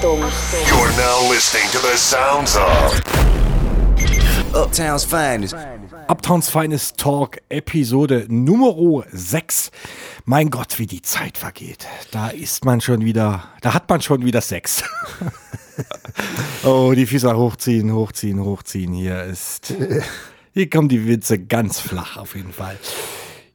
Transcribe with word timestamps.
Achtung. 0.00 0.20
You're 0.66 0.96
now 0.96 1.28
listening 1.30 1.68
to 1.72 1.78
the 1.78 1.94
sounds 1.94 2.56
of 2.56 2.94
Uptown's 4.54 5.04
finest. 5.04 5.54
Uptowns 6.08 6.48
Finest 6.48 6.96
Talk, 6.96 7.38
Episode 7.50 8.24
Nummer 8.30 9.04
6. 9.12 9.70
Mein 10.24 10.48
Gott, 10.48 10.78
wie 10.78 10.86
die 10.86 11.02
Zeit 11.02 11.36
vergeht. 11.36 11.86
Da 12.12 12.28
ist 12.28 12.64
man 12.64 12.80
schon 12.80 13.04
wieder, 13.04 13.44
da 13.60 13.74
hat 13.74 13.90
man 13.90 14.00
schon 14.00 14.24
wieder 14.24 14.40
Sex. 14.40 14.82
oh, 16.64 16.94
die 16.96 17.04
Füße 17.04 17.36
hochziehen, 17.36 17.92
hochziehen, 17.92 18.42
hochziehen. 18.42 18.94
Hier 18.94 19.24
ist, 19.24 19.74
hier 20.54 20.70
kommen 20.70 20.88
die 20.88 21.06
Witze 21.06 21.38
ganz 21.38 21.78
flach 21.78 22.16
auf 22.16 22.36
jeden 22.36 22.54
Fall. 22.54 22.78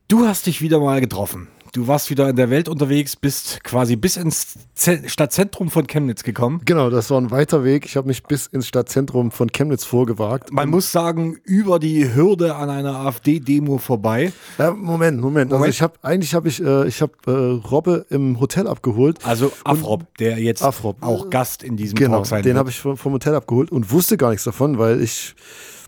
Du 0.08 0.28
hast 0.28 0.46
dich 0.46 0.62
wieder 0.62 0.80
mal 0.80 1.02
getroffen. 1.02 1.48
Du 1.76 1.88
warst 1.88 2.10
wieder 2.10 2.30
in 2.30 2.38
der 2.38 2.50
Welt 2.50 2.70
unterwegs, 2.70 3.18
bist 3.18 3.62
quasi 3.66 3.98
bis 3.98 4.16
ins 4.16 4.58
Z 4.76 5.12
Stadtzentrum 5.12 5.70
von 5.70 5.86
Chemnitz 5.88 6.24
gekommen. 6.24 6.62
Genau, 6.64 6.90
das 6.90 7.10
war 7.10 7.20
ein 7.20 7.32
weiter 7.32 7.66
Weg. 7.66 7.86
Ich 7.86 7.98
habe 7.98 8.08
mich 8.08 8.24
bis 8.24 8.48
ins 8.48 8.66
Stadtzentrum 8.66 9.30
von 9.30 9.52
Chemnitz 9.52 9.84
vorgewagt. 9.84 10.54
Man 10.54 10.70
muss 10.70 10.94
sagen, 10.94 11.36
über 11.44 11.78
die 11.78 12.16
Hürde 12.16 12.56
an 12.56 12.70
einer 12.70 12.96
AfD-Demo 13.02 13.78
vorbei. 13.78 14.32
Ja, 14.58 14.72
Moment, 14.72 15.20
Moment. 15.20 15.52
Also 15.52 15.58
Moment. 15.58 15.74
ich 15.74 15.82
habe 15.82 15.96
eigentlich 16.02 16.34
habe 16.34 16.48
ich 16.48 16.64
äh, 16.64 16.88
ich 16.88 17.02
habe 17.02 17.12
äh, 17.28 17.68
Robbe 17.68 18.06
im 18.10 18.40
Hotel 18.40 18.68
abgeholt. 18.68 19.20
Also 19.26 19.52
Afrop, 19.66 20.06
der 20.18 20.40
jetzt 20.40 20.62
Afrop. 20.64 21.04
auch 21.04 21.30
Gast 21.30 21.62
in 21.62 21.76
diesem 21.76 21.98
Genau, 21.98 22.20
Talk 22.20 22.28
sein 22.28 22.42
den 22.42 22.52
wird. 22.52 22.58
habe 22.60 22.70
ich 22.70 22.80
vom, 22.80 22.96
vom 22.96 23.12
Hotel 23.12 23.36
abgeholt 23.36 23.70
und 23.74 23.92
wusste 23.92 24.16
gar 24.16 24.30
nichts 24.30 24.46
davon, 24.46 24.78
weil 24.78 25.02
ich 25.02 25.36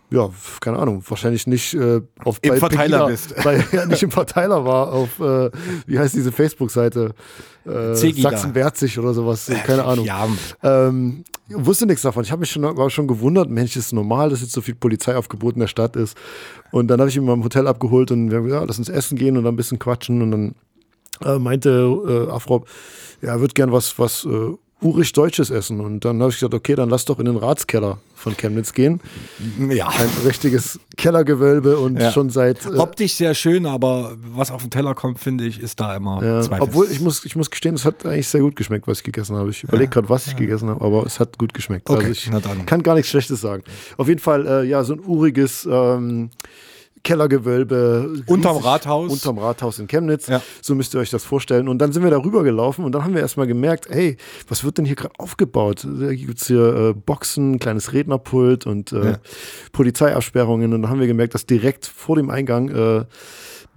ja, 0.10 0.30
keine 0.62 0.80
Ahnung, 0.80 1.04
wahrscheinlich 1.08 1.48
nicht 1.48 1.74
äh, 1.74 2.02
auf 2.24 2.40
Im 2.42 2.52
bei 2.52 2.58
Verteiler 2.58 3.06
Pegida- 3.06 3.08
bist. 3.08 3.36
Bei, 3.44 3.64
ja, 3.74 3.86
nicht 3.86 4.04
im 4.04 4.12
Verteiler 4.12 4.64
war, 4.64 4.94
auf 4.94 5.20
äh, 5.20 5.50
wie 5.86 6.00
heißt 6.00 6.16
diese 6.16 6.32
Facebook-Seite? 6.32 7.14
Äh, 7.66 7.94
Cegida. 7.96 8.30
Sachsen 8.32 8.56
wehrt 8.56 8.78
sich 8.78 8.98
oder 8.98 9.14
sowas, 9.14 9.52
keine 9.66 9.84
Ahnung. 9.84 10.06
Ja, 10.06 10.28
Ähm, 10.64 11.26
wusste 11.50 11.86
nichts 11.86 12.04
davon. 12.04 12.24
Ich 12.24 12.32
habe 12.32 12.40
mich 12.40 12.52
schon, 12.52 12.64
war 12.64 12.90
schon 12.90 13.08
gewundert, 13.08 13.50
Mensch, 13.50 13.76
ist 13.76 13.92
normal, 13.92 14.30
dass 14.30 14.40
jetzt 14.42 14.54
so 14.54 14.62
viel 14.62 14.76
Polizeiaufgebot 14.76 15.56
in 15.56 15.60
der 15.62 15.68
Stadt 15.68 15.96
ist. 15.98 16.18
Und 16.72 16.88
dann 16.88 17.00
habe 17.02 17.10
ich 17.10 17.18
ihn 17.18 17.26
mal 17.26 17.34
im 17.34 17.44
Hotel 17.44 17.68
abgeholt 17.68 18.10
und 18.12 18.30
wir 18.32 18.38
haben 18.38 18.46
gesagt, 18.46 18.62
ja, 18.62 18.68
lass 18.68 18.80
uns 18.80 18.88
essen 18.90 19.18
gehen 19.18 19.36
und 19.38 19.44
dann 19.44 19.54
ein 19.54 19.58
bisschen 19.58 19.80
quatschen. 19.80 20.22
Und 20.22 20.32
dann 20.32 20.56
äh, 21.26 21.38
meinte 21.40 21.70
äh, 22.30 22.32
Afrop, 22.32 22.68
ja, 23.22 23.30
er 23.30 23.40
würde 23.42 23.54
gern 23.54 23.72
was, 23.74 23.98
was 24.00 24.24
äh, 24.26 24.30
urig 24.82 25.12
Deutsches 25.14 25.50
essen. 25.50 25.80
Und 25.80 26.06
dann 26.06 26.20
habe 26.22 26.30
ich 26.30 26.38
gesagt, 26.38 26.54
okay, 26.54 26.76
dann 26.76 26.90
lass 26.90 27.06
doch 27.06 27.18
in 27.20 27.26
den 27.26 27.38
Ratskeller 27.38 27.98
von 28.16 28.36
Chemnitz 28.38 28.74
gehen. 28.74 29.00
ja. 29.70 29.88
Ein 29.88 30.10
richtiges 30.26 30.80
Kellergewölbe 30.98 31.78
und 31.78 32.00
Ja. 32.00 32.12
schon 32.12 32.30
seit. 32.30 32.66
Äh, 32.66 32.78
Optisch 32.78 33.14
sehr 33.14 33.34
schön, 33.34 33.66
aber 33.66 34.16
was 34.36 34.52
auf 34.52 34.62
den 34.62 34.70
Teller 34.72 34.94
kommt, 34.96 35.20
finde 35.20 35.46
ich, 35.46 35.60
ist 35.62 35.80
da 35.80 35.96
immer 35.96 36.24
ja, 36.24 36.42
Zweifels. 36.42 36.70
obwohl 36.70 36.88
ich 36.92 37.00
muss, 37.00 37.26
ich 37.26 37.36
muss 37.36 37.50
gestehen, 37.50 37.76
es 37.76 37.86
hat 37.86 38.06
eigentlich 38.06 38.28
sehr 38.28 38.42
gut 38.42 38.56
geschmeckt, 38.56 38.88
was 38.88 39.00
ich 39.00 39.04
gegessen 39.04 39.36
habe. 39.36 39.50
Ich 39.50 39.64
überlege 39.64 39.90
gerade, 39.90 40.10
was 40.10 40.28
ich 40.28 40.36
gegessen 40.36 40.70
habe, 40.70 40.84
aber 40.84 41.06
es 41.06 41.20
hat 41.20 41.38
gut 41.38 41.54
geschmeckt. 41.54 41.90
Okay, 41.90 42.06
also 42.08 42.12
ich 42.12 42.66
kann 42.66 42.84
gar 42.84 42.96
nichts 42.96 43.10
Schlechtes 43.10 43.42
sagen. 43.42 43.64
Auf 43.98 44.08
jeden 44.08 44.20
Fall, 44.20 44.46
äh, 44.46 44.64
ja, 44.64 44.84
so 44.84 44.94
ein 44.94 45.00
uriges 45.00 45.68
ähm, 45.70 46.30
Kellergewölbe. 47.04 48.24
Unterm 48.26 48.58
Rathaus. 48.58 49.12
Unterm 49.12 49.38
Rathaus 49.38 49.80
in 49.80 49.88
Chemnitz. 49.88 50.28
Ja. 50.28 50.42
So 50.62 50.76
müsst 50.76 50.94
ihr 50.94 51.00
euch 51.00 51.10
das 51.10 51.24
vorstellen. 51.24 51.68
Und 51.68 51.80
dann 51.80 51.92
sind 51.92 52.04
wir 52.04 52.12
da 52.12 52.18
rüber 52.18 52.44
gelaufen 52.44 52.84
und 52.86 52.92
dann 52.94 53.04
haben 53.04 53.14
wir 53.14 53.22
erstmal 53.22 53.48
gemerkt, 53.48 53.88
hey, 53.90 54.18
was 54.48 54.64
wird 54.64 54.78
denn 54.78 54.86
hier 54.86 54.96
gerade 54.96 55.14
aufgebaut? 55.18 55.86
Da 55.86 56.14
gibt 56.14 56.42
es 56.42 56.48
hier 56.48 56.76
äh, 56.76 56.94
Boxen, 56.94 57.60
kleines 57.60 57.94
Rednerpult 57.94 58.66
und 58.66 58.92
äh, 58.92 59.06
Ja. 59.12 59.18
Polizeiabsperrungen. 59.72 60.74
Und 60.74 60.82
dann 60.82 60.92
haben 60.92 61.00
wir 61.00 61.08
gemerkt, 61.08 61.34
dass 61.34 61.46
direkt 61.46 61.86
vor 61.86 62.16
dem 62.16 62.30
Eingang 62.30 62.70
äh, 62.70 63.06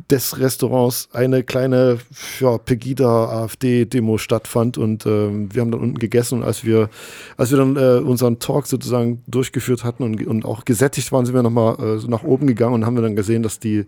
des 0.09 0.39
Restaurants 0.39 1.09
eine 1.13 1.43
kleine 1.43 1.99
ja, 2.41 2.59
Pegida-AfD-Demo 2.59 4.19
stattfand 4.19 4.79
und 4.79 5.07
ähm, 5.07 5.53
wir 5.53 5.61
haben 5.61 5.71
dann 5.71 5.81
unten 5.81 5.99
gegessen 5.99 6.39
und 6.39 6.45
als 6.45 6.65
wir, 6.65 6.89
als 7.37 7.51
wir 7.51 7.59
dann 7.59 7.77
äh, 7.77 8.01
unseren 8.01 8.39
Talk 8.39 8.67
sozusagen 8.67 9.23
durchgeführt 9.27 9.85
hatten 9.85 10.03
und, 10.03 10.27
und 10.27 10.45
auch 10.45 10.65
gesättigt 10.65 11.13
waren, 11.13 11.27
sind 11.27 11.35
wir 11.35 11.43
nochmal 11.43 11.79
äh, 11.81 11.99
so 11.99 12.09
nach 12.09 12.23
oben 12.23 12.47
gegangen 12.47 12.75
und 12.75 12.87
haben 12.87 12.95
wir 12.95 13.03
dann 13.03 13.17
gesehen, 13.17 13.43
dass 13.43 13.59
die 13.59 13.87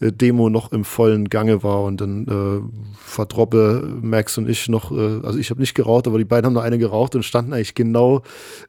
äh, 0.00 0.12
Demo 0.12 0.48
noch 0.48 0.72
im 0.72 0.84
vollen 0.84 1.28
Gange 1.28 1.62
war 1.62 1.82
und 1.82 2.00
dann 2.00 2.26
äh, 2.26 2.96
verdroppe 3.04 3.98
Max 4.00 4.38
und 4.38 4.48
ich 4.48 4.68
noch, 4.68 4.92
äh, 4.92 5.20
also 5.22 5.38
ich 5.38 5.50
habe 5.50 5.60
nicht 5.60 5.74
geraucht, 5.74 6.06
aber 6.06 6.18
die 6.18 6.24
beiden 6.24 6.46
haben 6.46 6.54
noch 6.54 6.62
eine 6.62 6.78
geraucht 6.78 7.14
und 7.14 7.24
standen 7.24 7.52
eigentlich 7.52 7.74
genau 7.74 8.22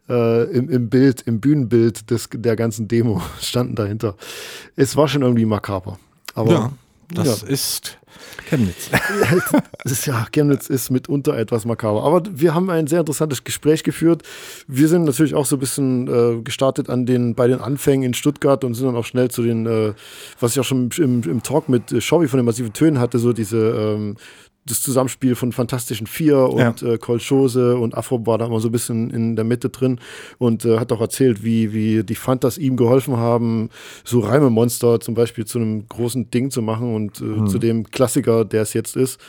äh, 0.10 0.44
im, 0.52 0.70
im 0.70 0.90
Bild, 0.90 1.22
im 1.22 1.40
Bühnenbild 1.40 2.10
des, 2.12 2.30
der 2.34 2.56
ganzen 2.56 2.88
Demo, 2.88 3.22
standen 3.42 3.76
dahinter. 3.76 4.16
Es 4.76 4.96
war 4.96 5.08
schon 5.08 5.22
irgendwie 5.22 5.46
makaber. 5.46 5.98
Aber 6.34 6.52
ja, 6.52 6.72
das 7.10 7.42
ja. 7.42 7.48
ist 7.48 7.98
Chemnitz. 8.46 8.90
ist 9.84 10.06
ja, 10.06 10.26
Chemnitz 10.32 10.70
ist 10.70 10.90
mitunter 10.90 11.38
etwas 11.38 11.66
makaber. 11.66 12.04
Aber 12.04 12.24
wir 12.32 12.54
haben 12.54 12.70
ein 12.70 12.88
sehr 12.88 13.02
interessantes 13.02 13.44
Gespräch 13.44 13.84
geführt. 13.84 14.24
Wir 14.68 14.88
sind 14.88 15.06
natürlich 15.06 15.36
auch 15.36 15.46
so 15.46 15.56
ein 15.56 15.60
bisschen 15.60 16.08
äh, 16.08 16.42
gestartet 16.42 16.90
an 16.90 17.06
den, 17.06 17.36
bei 17.36 17.48
den 17.48 17.60
Anfängen 17.60 18.04
in 18.04 18.14
Stuttgart 18.14 18.64
und 18.64 18.74
sind 18.74 18.88
dann 18.88 18.96
auch 18.96 19.06
schnell 19.06 19.30
zu 19.30 19.44
den, 19.44 19.66
äh, 19.66 19.94
was 20.40 20.54
ich 20.54 20.60
auch 20.60 20.66
schon 20.66 20.90
im, 20.98 21.24
im 21.24 21.44
Talk 21.44 21.70
mit 21.70 21.92
äh, 21.92 22.02
von 22.02 22.28
den 22.28 22.46
massiven 22.46 22.74
Tönen 22.74 23.00
hatte, 23.00 23.20
so 23.20 23.34
diese, 23.34 23.58
ähm, 23.58 24.16
das 24.66 24.82
Zusammenspiel 24.82 25.36
von 25.36 25.52
Fantastischen 25.52 26.08
Vier 26.08 26.40
und 26.50 26.82
äh, 26.84 26.98
Kolchose 26.98 27.78
und 27.78 27.96
Afro 27.98 28.26
war 28.26 28.38
da 28.38 28.46
immer 28.46 28.60
so 28.60 28.70
ein 28.70 28.72
bisschen 28.72 29.10
in 29.10 29.36
der 29.36 29.46
Mitte 29.46 29.70
drin 29.70 30.00
und 30.38 30.64
äh, 30.66 30.80
hat 30.80 30.92
auch 30.92 31.02
erzählt, 31.02 31.44
wie, 31.44 31.74
wie 31.74 32.04
die 32.04 32.16
Fantas 32.16 32.58
ihm 32.58 32.78
geholfen 32.78 33.18
haben, 33.18 33.70
so 34.04 34.20
Reimemonster 34.20 35.00
zum 35.00 35.16
Beispiel 35.16 35.46
zu 35.46 35.60
einem 35.60 35.88
großen 35.88 36.32
Ding 36.32 36.50
zu 36.50 36.62
machen 36.62 36.96
und 36.96 37.22
äh, 37.22 37.46
zu 37.46 37.60
dem 37.60 37.90
Klassiker, 37.92 38.46
der 38.46 38.62
es 38.62 38.74
jetzt 38.74 38.96
ist. 38.96 39.20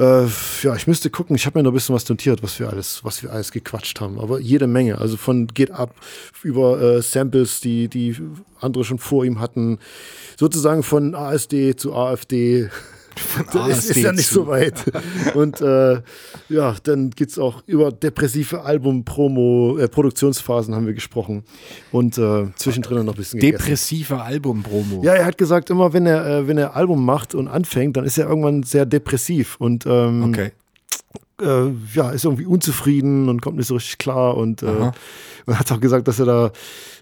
Äh, 0.00 0.26
ja, 0.62 0.74
ich 0.76 0.86
müsste 0.86 1.10
gucken. 1.10 1.36
Ich 1.36 1.44
habe 1.44 1.58
mir 1.58 1.62
noch 1.62 1.72
ein 1.72 1.74
bisschen 1.74 1.94
was 1.94 2.08
notiert, 2.08 2.42
was 2.42 2.58
wir 2.58 2.70
alles, 2.70 3.04
was 3.04 3.22
wir 3.22 3.30
alles 3.32 3.52
gequatscht 3.52 4.00
haben. 4.00 4.18
Aber 4.18 4.40
jede 4.40 4.66
Menge. 4.66 4.96
Also 4.96 5.18
von 5.18 5.46
geht 5.48 5.70
ab 5.70 5.94
über 6.42 6.80
äh, 6.80 7.02
Samples, 7.02 7.60
die 7.60 7.88
die 7.88 8.16
andere 8.60 8.84
schon 8.84 8.98
vor 8.98 9.26
ihm 9.26 9.40
hatten, 9.40 9.78
sozusagen 10.38 10.82
von 10.82 11.14
ASD 11.14 11.76
zu 11.76 11.94
AfD. 11.94 12.70
Das 13.52 13.78
ist, 13.78 13.90
ist 13.90 14.02
ja 14.02 14.12
nicht 14.12 14.28
so 14.28 14.46
weit. 14.46 14.74
Und 15.34 15.60
äh, 15.60 16.00
ja, 16.48 16.74
dann 16.82 17.10
geht's 17.10 17.38
auch 17.38 17.62
über 17.66 17.92
depressive 17.92 18.62
Album-Promo, 18.62 19.78
äh, 19.78 19.88
Produktionsphasen 19.88 20.74
haben 20.74 20.86
wir 20.86 20.94
gesprochen. 20.94 21.44
Und 21.92 22.18
äh, 22.18 22.46
zwischendrin 22.56 23.04
noch 23.04 23.14
ein 23.14 23.16
bisschen 23.16 23.40
gegessen. 23.40 23.62
Depressive 23.62 24.20
Album-Promo. 24.20 25.02
Ja, 25.04 25.14
er 25.14 25.24
hat 25.24 25.38
gesagt, 25.38 25.70
immer 25.70 25.92
wenn 25.92 26.06
er, 26.06 26.26
äh, 26.26 26.48
wenn 26.48 26.58
er 26.58 26.76
Album 26.76 27.04
macht 27.04 27.34
und 27.34 27.48
anfängt, 27.48 27.96
dann 27.96 28.04
ist 28.04 28.18
er 28.18 28.28
irgendwann 28.28 28.62
sehr 28.62 28.86
depressiv 28.86 29.56
und 29.58 29.86
ähm, 29.86 30.24
Okay. 30.30 30.52
Äh, 31.42 31.70
ja, 31.94 32.10
ist 32.10 32.24
irgendwie 32.24 32.46
unzufrieden 32.46 33.28
und 33.28 33.40
kommt 33.42 33.56
nicht 33.56 33.66
so 33.66 33.74
richtig 33.74 33.98
klar 33.98 34.36
und, 34.36 34.62
äh, 34.62 34.90
hat 35.46 35.72
auch 35.72 35.80
gesagt, 35.80 36.06
dass 36.06 36.18
er 36.20 36.26
da 36.26 36.52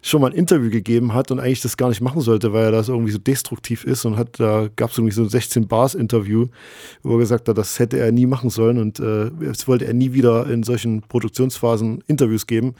schon 0.01 0.21
mal 0.21 0.29
ein 0.31 0.33
Interview 0.37 0.71
gegeben 0.71 1.13
hat 1.13 1.31
und 1.31 1.41
eigentlich 1.41 1.61
das 1.61 1.77
gar 1.77 1.89
nicht 1.89 2.01
machen 2.01 2.21
sollte, 2.21 2.53
weil 2.53 2.65
er 2.67 2.71
das 2.73 2.89
irgendwie 2.89 3.11
so 3.11 3.19
destruktiv 3.19 3.85
ist 3.85 4.05
und 4.05 4.17
hat, 4.17 4.39
da 4.41 4.69
gab 4.77 4.91
es 4.91 4.99
irgendwie 4.99 5.15
so 5.15 5.23
ein 5.23 5.29
16 5.29 5.67
Bars 5.67 5.95
Interview, 5.95 6.47
wo 7.03 7.15
er 7.15 7.19
gesagt 7.19 7.49
hat, 7.49 7.59
das 7.59 7.79
hätte 7.79 7.99
er 7.99 8.13
nie 8.13 8.27
machen 8.27 8.49
sollen 8.49 8.79
und 8.79 9.01
äh, 9.01 9.31
das 9.41 9.67
wollte 9.67 9.87
er 9.87 9.95
nie 9.95 10.13
wieder 10.13 10.47
in 10.49 10.63
solchen 10.63 11.03
Produktionsphasen 11.03 12.03
Interviews 12.07 12.47
geben. 12.47 12.75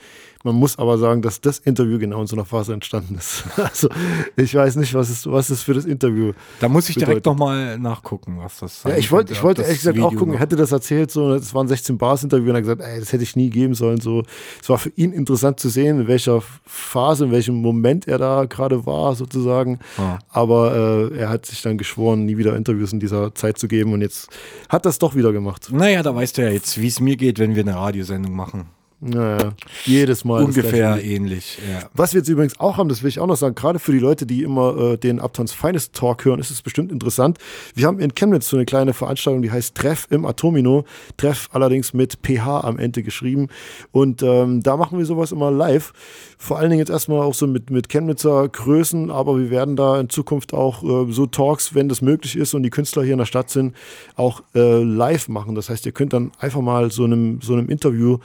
Man 0.45 0.55
muss 0.55 0.79
aber 0.79 0.97
sagen, 0.97 1.21
dass 1.21 1.41
das 1.41 1.59
Interview 1.59 1.99
genau 1.99 2.21
in 2.21 2.27
so 2.27 2.35
einer 2.37 2.45
Phase 2.45 2.73
entstanden 2.73 3.15
ist. 3.15 3.43
Also 3.57 3.89
ich 4.37 4.55
weiß 4.55 4.77
nicht, 4.77 4.93
was 4.93 5.09
ist, 5.09 5.29
was 5.29 5.49
ist 5.49 5.63
für 5.63 5.73
das 5.73 5.83
Interview. 5.85 6.31
Da 6.61 6.69
muss 6.69 6.87
ich 6.87 6.95
direkt 6.95 7.23
bedeutet. 7.23 7.25
nochmal 7.25 7.77
nachgucken, 7.77 8.37
was 8.41 8.59
das 8.59 8.83
Ja, 8.83 8.95
ich 8.95 9.11
wollte, 9.11 9.33
ich 9.33 9.43
wollte 9.43 9.63
ehrlich 9.63 9.79
gesagt 9.79 9.97
auch 9.99 10.07
Video 10.11 10.17
gucken, 10.19 10.33
noch- 10.33 10.39
er 10.39 10.41
hätte 10.41 10.55
das 10.55 10.71
erzählt, 10.71 11.11
so, 11.11 11.37
es 11.49 11.55
waren 11.55 11.67
16 11.67 11.97
Bars 11.97 12.23
Interview 12.23 12.49
und 12.49 12.51
er 12.51 12.57
hat 12.57 12.61
gesagt, 12.61 12.81
ey, 12.81 12.99
das 12.99 13.11
hätte 13.11 13.23
ich 13.23 13.35
nie 13.35 13.49
geben 13.49 13.73
sollen, 13.73 13.99
so. 13.99 14.23
Es 14.61 14.69
war 14.69 14.77
für 14.77 14.91
ihn 14.95 15.11
interessant 15.11 15.59
zu 15.59 15.69
sehen, 15.69 16.01
in 16.01 16.07
welcher 16.07 16.41
Phase, 16.65 17.25
in 17.25 17.31
welchem 17.31 17.55
Moment 17.55 18.07
er 18.07 18.17
da 18.17 18.45
gerade 18.45 18.85
war, 18.85 19.15
sozusagen. 19.15 19.79
Ja. 19.97 20.19
Aber 20.29 21.09
äh, 21.11 21.17
er 21.17 21.29
hat 21.29 21.45
sich 21.45 21.61
dann 21.61 21.77
geschworen, 21.77 22.25
nie 22.25 22.37
wieder 22.37 22.55
Interviews 22.55 22.93
in 22.93 22.99
dieser 22.99 23.33
Zeit 23.35 23.57
zu 23.57 23.67
geben 23.67 23.93
und 23.93 24.01
jetzt 24.01 24.29
hat 24.69 24.85
das 24.85 24.99
doch 24.99 25.15
wieder 25.15 25.31
gemacht. 25.31 25.69
Naja, 25.71 26.03
da 26.03 26.15
weißt 26.15 26.37
du 26.37 26.43
ja 26.43 26.49
jetzt, 26.49 26.79
wie 26.79 26.87
es 26.87 26.99
mir 26.99 27.17
geht, 27.17 27.39
wenn 27.39 27.55
wir 27.55 27.63
eine 27.63 27.75
Radiosendung 27.75 28.35
machen. 28.35 28.78
Naja, 29.01 29.53
jedes 29.85 30.25
Mal. 30.25 30.43
Ungefähr 30.43 31.01
ähnlich. 31.01 31.57
Ja. 31.71 31.89
Was 31.93 32.13
wir 32.13 32.19
jetzt 32.19 32.27
übrigens 32.27 32.59
auch 32.59 32.75
haben, 32.75 32.89
das 32.89 33.01
will 33.01 33.07
ich 33.07 33.19
auch 33.19 33.27
noch 33.27 33.37
sagen, 33.37 33.55
gerade 33.55 33.79
für 33.79 33.93
die 33.93 33.99
Leute, 33.99 34.25
die 34.25 34.43
immer 34.43 34.77
äh, 34.77 34.97
den 34.97 35.19
Uptowns 35.21 35.53
Finest 35.53 35.93
Talk 35.93 36.25
hören, 36.25 36.39
ist 36.39 36.51
es 36.51 36.61
bestimmt 36.61 36.91
interessant. 36.91 37.37
Wir 37.75 37.87
haben 37.87 37.99
in 37.99 38.13
Chemnitz 38.13 38.49
so 38.49 38.57
eine 38.57 38.65
kleine 38.65 38.93
Veranstaltung, 38.93 39.41
die 39.41 39.51
heißt 39.51 39.73
Treff 39.75 40.07
im 40.09 40.25
Atomino. 40.25 40.83
Treff 41.15 41.47
allerdings 41.53 41.93
mit 41.93 42.19
PH 42.23 42.61
am 42.65 42.77
Ende 42.77 43.01
geschrieben. 43.01 43.47
Und 43.91 44.21
ähm, 44.21 44.61
da 44.63 44.75
machen 44.75 44.97
wir 44.97 45.05
sowas 45.05 45.31
immer 45.31 45.49
live. 45.49 45.93
Vor 46.41 46.57
allen 46.57 46.69
Dingen 46.69 46.79
jetzt 46.79 46.89
erstmal 46.89 47.19
auch 47.19 47.33
so 47.33 47.47
mit, 47.47 47.69
mit 47.69 47.89
Chemnitzer 47.89 48.47
Größen, 48.47 49.11
aber 49.11 49.37
wir 49.37 49.49
werden 49.49 49.75
da 49.75 49.99
in 49.99 50.07
Zukunft 50.07 50.53
auch 50.53 50.83
äh, 50.83 51.11
so 51.11 51.25
Talks, 51.25 51.75
wenn 51.75 51.89
das 51.89 52.01
möglich 52.01 52.37
ist 52.37 52.53
und 52.53 52.63
die 52.63 52.69
Künstler 52.69 53.03
hier 53.03 53.11
in 53.11 53.19
der 53.19 53.25
Stadt 53.25 53.49
sind, 53.49 53.75
auch 54.15 54.41
äh, 54.55 54.81
live 54.81 55.27
machen. 55.27 55.53
Das 55.53 55.69
heißt, 55.69 55.85
ihr 55.85 55.91
könnt 55.91 56.13
dann 56.13 56.31
einfach 56.39 56.61
mal 56.61 56.91
so 56.91 57.03
einem, 57.03 57.41
so 57.41 57.51
einem 57.51 57.67
Interview 57.67 58.19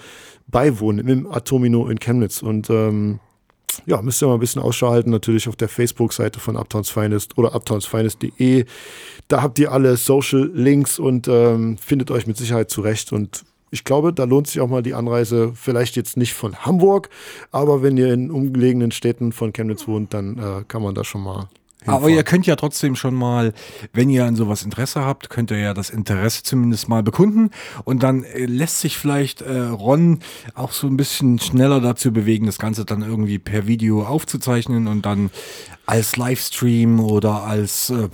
beiwohnen 0.46 1.08
im 1.08 1.26
Atomino 1.26 1.88
in 1.88 1.98
Chemnitz. 1.98 2.40
Und 2.40 2.70
ähm, 2.70 3.18
ja, 3.84 4.00
müsst 4.00 4.22
ihr 4.22 4.28
mal 4.28 4.34
ein 4.34 4.40
bisschen 4.40 4.62
Ausschau 4.62 4.90
halten, 4.90 5.10
natürlich 5.10 5.48
auf 5.48 5.56
der 5.56 5.68
Facebook-Seite 5.68 6.38
von 6.38 6.56
Uptowns 6.56 6.90
Finest 6.90 7.36
oder 7.36 7.52
uptownsfinest.de. 7.56 8.64
Da 9.26 9.42
habt 9.42 9.58
ihr 9.58 9.72
alle 9.72 9.96
Social 9.96 10.52
Links 10.54 11.00
und 11.00 11.26
ähm, 11.26 11.78
findet 11.78 12.12
euch 12.12 12.28
mit 12.28 12.36
Sicherheit 12.36 12.70
zurecht. 12.70 13.12
Und 13.12 13.44
ich 13.74 13.82
glaube, 13.82 14.12
da 14.12 14.22
lohnt 14.22 14.46
sich 14.46 14.60
auch 14.60 14.68
mal 14.68 14.84
die 14.84 14.94
Anreise, 14.94 15.52
vielleicht 15.54 15.96
jetzt 15.96 16.16
nicht 16.16 16.32
von 16.32 16.54
Hamburg, 16.58 17.10
aber 17.50 17.82
wenn 17.82 17.96
ihr 17.96 18.14
in 18.14 18.30
umgelegenen 18.30 18.92
Städten 18.92 19.32
von 19.32 19.52
Chemnitz 19.52 19.88
wohnt, 19.88 20.14
dann 20.14 20.38
äh, 20.38 20.64
kann 20.68 20.80
man 20.80 20.94
da 20.94 21.02
schon 21.02 21.24
mal 21.24 21.48
Aber 21.86 22.08
ihr 22.08 22.22
könnt 22.22 22.46
ja 22.46 22.54
trotzdem 22.54 22.94
schon 22.94 23.14
mal, 23.14 23.52
wenn 23.92 24.10
ihr 24.10 24.26
an 24.26 24.36
sowas 24.36 24.62
Interesse 24.62 25.04
habt, 25.04 25.28
könnt 25.28 25.50
ihr 25.50 25.58
ja 25.58 25.74
das 25.74 25.90
Interesse 25.90 26.44
zumindest 26.44 26.88
mal 26.88 27.02
bekunden. 27.02 27.50
Und 27.82 28.04
dann 28.04 28.22
äh, 28.22 28.46
lässt 28.46 28.78
sich 28.78 28.96
vielleicht 28.96 29.42
äh, 29.42 29.58
Ron 29.58 30.20
auch 30.54 30.70
so 30.70 30.86
ein 30.86 30.96
bisschen 30.96 31.40
schneller 31.40 31.80
dazu 31.80 32.12
bewegen, 32.12 32.46
das 32.46 32.60
Ganze 32.60 32.84
dann 32.84 33.02
irgendwie 33.02 33.40
per 33.40 33.66
Video 33.66 34.04
aufzuzeichnen 34.04 34.86
und 34.86 35.04
dann 35.04 35.30
als 35.84 36.16
Livestream 36.16 37.00
oder 37.00 37.42
als 37.42 37.90
äh, 37.90 38.08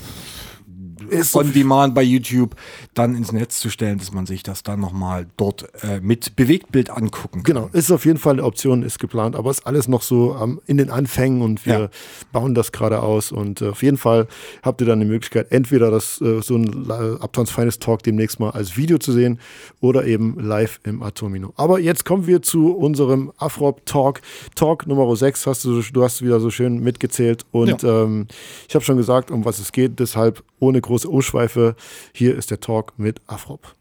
Ist 1.11 1.35
on 1.37 1.53
demand 1.53 1.95
bei 1.95 2.03
YouTube 2.03 2.55
dann 2.95 3.15
ins 3.15 3.33
Netz 3.33 3.61
zu 3.61 3.69
stellen, 3.71 3.99
dass 3.99 4.13
man 4.13 4.27
sich 4.27 4.43
das 4.43 4.63
dann 4.63 4.81
nochmal 4.81 5.27
dort 5.37 5.67
äh, 5.85 6.01
mit 6.01 6.37
Bewegtbild 6.37 6.91
angucken 6.91 7.43
kann. 7.43 7.55
Genau, 7.55 7.69
ist 7.73 7.91
auf 7.91 8.05
jeden 8.05 8.19
Fall 8.19 8.35
eine 8.35 8.45
Option, 8.45 8.83
ist 8.83 8.99
geplant, 8.99 9.37
aber 9.37 9.51
ist 9.51 9.67
alles 9.67 9.89
noch 9.89 10.03
so 10.03 10.37
ähm, 10.41 10.61
in 10.67 10.77
den 10.77 10.91
Anfängen 10.91 11.43
und 11.43 11.67
wir 11.67 11.79
Ja. 11.81 11.89
bauen 12.33 12.55
das 12.55 12.73
gerade 12.73 13.03
aus 13.03 13.33
und 13.33 13.61
äh, 13.63 13.69
auf 13.71 13.83
jeden 13.83 13.97
Fall 13.97 14.27
habt 14.63 14.81
ihr 14.81 14.87
dann 14.87 15.01
die 15.01 15.07
Möglichkeit, 15.07 15.51
entweder 15.51 15.91
das 15.91 16.21
äh, 16.21 16.41
so 16.43 16.57
ein 16.57 16.91
Uptowns 17.21 17.51
Feines 17.51 17.79
Talk 17.79 18.03
demnächst 18.03 18.41
mal 18.41 18.51
als 18.51 18.77
Video 18.77 18.99
zu 18.99 19.13
sehen 19.13 19.39
oder 19.81 20.05
eben 20.07 20.39
live 20.41 20.81
im 20.85 21.03
Atomino. 21.03 21.53
Aber 21.57 21.79
jetzt 21.81 22.05
kommen 22.05 22.27
wir 22.27 22.43
zu 22.43 22.73
unserem 22.77 23.33
Afrop 23.39 23.85
Talk. 23.87 24.21
Talk 24.55 24.87
Nummer 24.87 25.15
6 25.15 25.47
hast 25.47 25.65
du, 25.65 25.83
du 25.83 26.03
hast 26.03 26.23
wieder 26.23 26.41
so 26.41 26.51
schön 26.51 26.81
mitgezählt 26.83 27.45
und 27.53 27.83
ähm, 27.85 28.27
ich 28.69 28.75
habe 28.75 28.85
schon 28.85 28.97
gesagt, 28.97 29.31
um 29.31 29.45
was 29.45 29.59
es 29.59 29.73
geht, 29.73 29.99
deshalb 29.99 30.43
ohne 30.59 30.81
große 30.81 31.00
Umschweife, 31.09 31.77
hier 32.13 32.37
ist 32.37 32.51
der 32.51 32.61
Talk 32.61 32.93
mit 32.99 33.21
Afrop. 33.27 33.75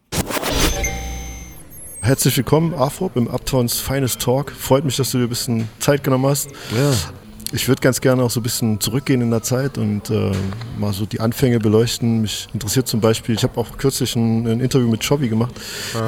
Herzlich 2.00 2.36
willkommen, 2.36 2.74
Afrop, 2.74 3.16
im 3.16 3.28
Uptowns 3.28 3.78
Finest 3.78 4.20
Talk. 4.20 4.50
Freut 4.50 4.84
mich, 4.84 4.96
dass 4.96 5.10
du 5.10 5.18
dir 5.18 5.24
ein 5.24 5.28
bisschen 5.28 5.68
Zeit 5.80 6.02
genommen 6.02 6.26
hast. 6.26 6.50
Ja. 6.74 6.92
Ich 7.52 7.68
würde 7.68 7.80
ganz 7.80 8.00
gerne 8.00 8.22
auch 8.22 8.30
so 8.30 8.40
ein 8.40 8.42
bisschen 8.44 8.80
zurückgehen 8.80 9.20
in 9.20 9.30
der 9.30 9.42
Zeit 9.42 9.76
und 9.76 10.08
äh, 10.08 10.30
mal 10.78 10.92
so 10.92 11.04
die 11.04 11.20
Anfänge 11.20 11.58
beleuchten. 11.58 12.22
Mich 12.22 12.48
interessiert 12.54 12.86
zum 12.88 13.00
Beispiel, 13.00 13.34
ich 13.34 13.42
habe 13.42 13.60
auch 13.60 13.76
kürzlich 13.76 14.14
ein, 14.16 14.46
ein 14.46 14.60
Interview 14.60 14.88
mit 14.88 15.06
Chobby 15.06 15.28
gemacht, 15.28 15.52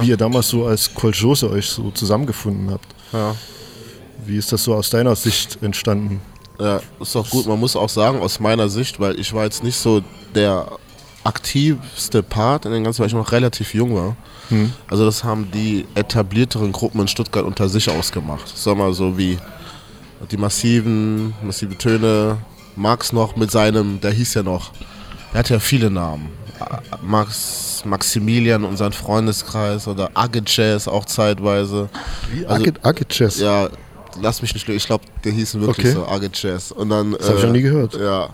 wie 0.00 0.09
ihr 0.09 0.17
damals 0.17 0.49
so 0.49 0.67
als 0.67 0.94
Koljose 0.94 1.50
euch 1.50 1.67
so 1.67 1.91
zusammengefunden 1.91 2.70
habt. 2.70 2.87
Ja. 3.12 3.35
Wie 4.25 4.38
ist 4.38 4.53
das 4.53 4.62
so 4.62 4.75
aus 4.75 4.88
deiner 4.88 5.17
Sicht 5.17 5.62
entstanden? 5.62 6.20
ja, 6.62 6.81
ist 7.00 7.14
doch 7.14 7.29
gut. 7.29 7.47
Man 7.47 7.59
muss 7.59 7.76
auch 7.76 7.88
sagen, 7.88 8.20
aus 8.20 8.41
meiner 8.41 8.69
Sicht, 8.69 9.00
weil 9.00 9.19
ich 9.19 9.32
war 9.32 9.44
jetzt 9.44 9.64
nicht 9.64 9.76
so 9.76 10.03
der 10.35 10.67
aktivste 11.25 12.23
Part 12.23 12.65
in 12.67 12.73
den 12.73 12.85
ganzen, 12.85 13.01
weil 13.01 13.07
ich 13.09 13.15
noch 13.15 13.33
relativ 13.33 13.75
jung 13.75 13.95
war. 13.95 14.17
Also 14.91 15.07
das 15.07 15.25
haben 15.25 15.51
die 15.51 15.87
etablierteren 15.95 16.73
Gruppen 16.73 17.01
in 17.01 17.09
Stuttgart 17.09 17.45
unter 17.47 17.71
sich 17.71 17.89
ausgemacht. 17.89 18.53
Sag 18.55 18.77
mal 18.77 18.93
so 18.93 19.17
wie 19.17 19.39
die 20.31 20.37
massiven, 20.37 21.33
massive 21.43 21.77
Töne, 21.79 22.37
Max 22.77 23.13
noch 23.15 23.35
mit 23.37 23.51
seinem, 23.51 23.99
der 24.03 24.11
hieß 24.11 24.35
ja 24.35 24.43
noch, 24.43 24.73
er 25.33 25.39
hatte 25.39 25.55
ja 25.55 25.61
viele 25.61 25.91
Namen. 25.91 26.29
Max, 27.03 27.83
Maximilian 27.87 28.65
und 28.65 28.77
sein 28.77 28.93
Freundeskreis 28.93 29.89
oder 29.89 30.11
Agge 30.15 30.43
Jazz 30.47 30.87
auch 30.87 31.07
zeitweise. 31.07 31.89
Wie 32.31 32.45
Also- 32.47 32.63
Agit 32.63 32.85
Agit 32.85 33.09
Chess. 33.09 33.41
Ja, 33.41 33.69
lass 34.21 34.43
mich 34.43 34.53
nicht. 34.55 34.69
Ich 34.69 34.87
glaube, 34.87 35.05
der 35.25 35.33
hießen 35.33 35.61
wirklich 35.63 35.87
Okay. 35.87 35.95
so 35.95 36.07
Arge 36.07 36.31
Jazz. 36.33 36.71
Und 36.73 36.91
dann, 36.91 37.13
Das 37.13 37.29
hab 37.31 37.39
ich 37.39 37.43
noch 37.45 37.53
nie 37.53 37.63
gehört. 37.63 37.95
Ja. 37.99 38.29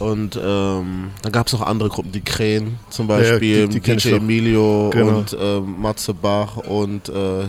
Und 0.00 0.34
ähm, 0.42 1.10
dann 1.22 1.30
gab 1.32 1.46
es 1.46 1.52
noch 1.52 1.60
andere 1.62 1.88
Gruppen, 1.90 2.10
die 2.10 2.22
Krähen 2.22 2.78
zum 2.88 3.08
ja, 3.08 3.16
Beispiel, 3.18 3.68
die- 3.68 3.80
die 3.80 3.92
ich 3.92 4.02
DJ. 4.02 4.14
Emilio 4.16 4.90
Genau. 4.92 5.18
und 5.18 5.36
ähm, 5.38 5.76
Matze 5.80 6.14
Bach 6.14 6.56
und 6.56 7.08
äh, 7.08 7.46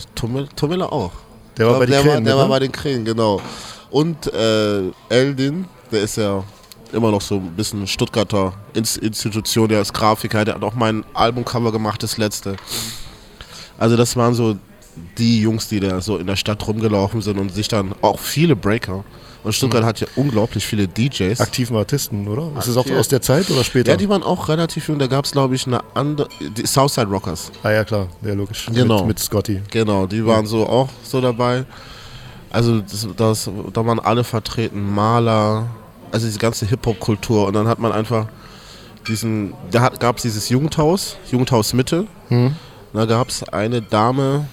Tomilla 0.56 0.86
auch. 0.88 1.12
Der 1.58 1.68
war 1.68 1.80
bei 1.80 1.86
den 1.86 1.92
der 1.94 2.02
Krähen, 2.02 2.14
war, 2.16 2.22
der 2.22 2.38
war 2.38 2.48
bei 2.50 2.60
den 2.60 2.72
Krähen, 2.72 3.06
genau. 3.06 3.42
Und 3.90 4.32
äh, 4.34 4.82
Eldin, 5.10 5.66
der 5.92 6.02
ist 6.04 6.18
ja 6.18 6.44
immer 6.94 7.10
noch 7.12 7.22
so 7.22 7.36
ein 7.36 7.52
bisschen 7.56 7.88
Stuttgarter 7.88 8.54
Ins- 8.74 8.98
Institution, 8.98 9.68
der 9.70 9.82
ist 9.82 9.94
Grafiker, 9.94 10.44
der 10.46 10.56
hat 10.56 10.64
auch 10.64 10.76
mein 10.76 11.06
Albumcover 11.14 11.72
gemacht, 11.72 12.04
das 12.04 12.18
letzte. 12.18 12.56
Also 13.78 13.96
das 13.98 14.16
waren 14.18 14.34
so 14.34 14.58
die 15.18 15.42
Jungs, 15.42 15.68
die 15.68 15.80
da 15.80 16.02
so 16.02 16.18
in 16.18 16.28
der 16.28 16.36
Stadt 16.36 16.66
rumgelaufen 16.68 17.22
sind 17.22 17.40
und 17.40 17.54
sich 17.54 17.68
dann 17.68 17.94
auch 18.02 18.20
viele 18.20 18.56
Breaker. 18.56 19.04
Und 19.44 19.54
Stuttgart 19.54 19.84
hat 19.84 20.00
ja 20.00 20.08
unglaublich 20.16 20.66
viele 20.66 20.88
DJs. 20.88 21.40
Aktiven 21.40 21.76
Artisten, 21.76 22.28
oder? 22.28 22.52
Ist 22.60 22.68
es 22.68 22.78
auch 22.78 22.82
Aktiv. 22.82 22.98
aus 22.98 23.08
der 23.08 23.22
Zeit 23.22 23.50
oder 23.50 23.64
später? 23.64 23.92
Ja, 23.92 23.98
die 23.98 24.08
waren 24.08 24.22
auch 24.22 24.50
relativ 24.50 24.88
jung. 24.88 25.00
Da 25.00 25.08
gab 25.08 25.26
es, 25.26 25.32
glaube 25.32 25.56
ich, 25.56 25.66
eine 25.66 25.80
andere. 25.96 26.28
Die 26.40 26.66
Southside 26.68 27.08
Rockers. 27.08 27.52
ah 27.64 27.72
ja, 27.72 27.84
klar, 27.84 28.08
ja, 28.22 28.34
logisch. 28.34 28.68
Genau. 28.72 29.00
Mit, 29.00 29.08
mit 29.08 29.20
Scotty. 29.20 29.62
Genau, 29.72 30.06
die 30.06 30.24
waren 30.26 30.46
so 30.46 30.68
auch 30.68 30.90
so 31.04 31.22
dabei. 31.22 31.66
Also 32.52 32.82
das, 32.82 33.08
das, 33.18 33.50
da 33.74 33.86
waren 33.86 34.00
alle 34.00 34.24
vertreten, 34.24 34.94
Maler, 34.94 35.68
also 36.12 36.28
diese 36.28 36.38
ganze 36.38 36.68
Hip-Hop-Kultur. 36.68 37.48
Und 37.48 37.54
dann 37.54 37.68
hat 37.68 37.80
man 37.80 37.92
einfach 37.92 38.28
diesen, 39.08 39.54
da 39.72 39.90
gab 39.90 40.18
es 40.18 40.22
dieses 40.24 40.50
Jugendhaus, 40.50 41.18
Jugendhaus 41.32 41.74
Mitte. 41.74 42.06
Da 42.94 43.06
gab 43.06 43.30
es 43.30 43.44
eine 43.44 43.82
Dame, 43.82 44.48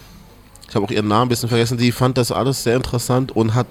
ich 0.69 0.75
habe 0.75 0.85
auch 0.85 0.91
ihren 0.91 1.09
Namen 1.09 1.23
ein 1.23 1.29
bisschen 1.29 1.49
vergessen, 1.49 1.79
die 1.79 1.93
fand 1.93 2.19
das 2.19 2.31
alles 2.31 2.63
sehr 2.63 2.77
interessant 2.77 3.35
und 3.35 3.55
hat, 3.55 3.67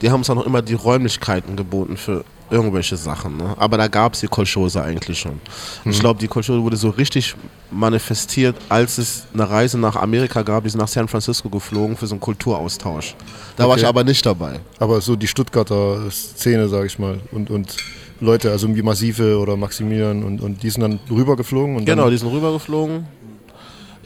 die 0.00 0.10
haben 0.10 0.20
uns 0.20 0.30
auch 0.30 0.34
noch 0.36 0.46
immer 0.46 0.62
die 0.62 0.74
Räumlichkeiten 0.74 1.56
geboten 1.56 1.96
für 1.96 2.24
irgendwelche 2.50 2.96
Sachen. 2.96 3.36
Ne? 3.36 3.54
Aber 3.58 3.76
da 3.76 3.88
gab 3.88 4.14
es 4.14 4.20
die 4.20 4.28
Kolchose 4.28 4.80
eigentlich 4.80 5.18
schon. 5.18 5.40
Und 5.84 5.90
ich 5.90 5.98
glaube, 5.98 6.20
die 6.20 6.28
Kolchose 6.28 6.62
wurde 6.62 6.76
so 6.76 6.90
richtig 6.90 7.34
manifestiert, 7.72 8.54
als 8.68 8.98
es 8.98 9.24
eine 9.34 9.50
Reise 9.50 9.78
nach 9.78 9.96
Amerika 9.96 10.42
gab, 10.42 10.62
die 10.62 10.70
sind 10.70 10.78
nach 10.80 10.86
San 10.88 11.08
Francisco 11.08 11.48
geflogen 11.48 11.96
für 11.96 12.06
so 12.06 12.14
einen 12.14 12.20
Kulturaustausch. 12.20 13.16
Da 13.56 13.64
war 13.64 13.70
Okay. 13.72 13.80
ich 13.80 13.86
aber 13.88 14.04
nicht 14.04 14.24
dabei. 14.24 14.60
Aber 14.78 15.00
so 15.00 15.16
die 15.16 15.26
Stuttgarter 15.26 16.08
Szene, 16.12 16.68
sag 16.68 16.86
ich 16.86 16.98
mal. 17.00 17.18
Und, 17.32 17.50
und 17.50 17.76
Leute, 18.20 18.52
also 18.52 18.72
wie 18.74 18.82
Massive 18.82 19.38
oder 19.38 19.56
Maximilian 19.56 20.22
und, 20.22 20.40
und 20.40 20.62
die 20.62 20.70
sind 20.70 20.82
dann 20.82 21.00
rübergeflogen 21.10 21.74
und 21.76 21.84
Genau, 21.84 22.08
die 22.08 22.16
sind 22.16 22.30
rübergeflogen. 22.30 23.06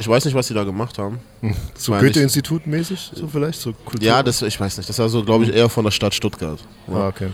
Ich 0.00 0.08
weiß 0.08 0.24
nicht, 0.24 0.34
was 0.34 0.48
die 0.48 0.54
da 0.54 0.64
gemacht 0.64 0.96
haben. 0.98 1.18
so 1.76 1.92
Goethe-Institut 1.92 2.66
mäßig, 2.66 3.12
so 3.14 3.28
vielleicht, 3.28 3.60
so 3.60 3.74
Kultur. 3.84 4.02
Ja, 4.02 4.22
das, 4.22 4.40
ich 4.40 4.58
weiß 4.58 4.78
nicht. 4.78 4.88
Das 4.88 4.98
war 4.98 5.10
so, 5.10 5.22
glaube 5.22 5.44
ich, 5.44 5.54
eher 5.54 5.68
von 5.68 5.84
der 5.84 5.90
Stadt 5.90 6.14
Stuttgart. 6.14 6.58
Ah, 6.88 7.08
okay. 7.08 7.28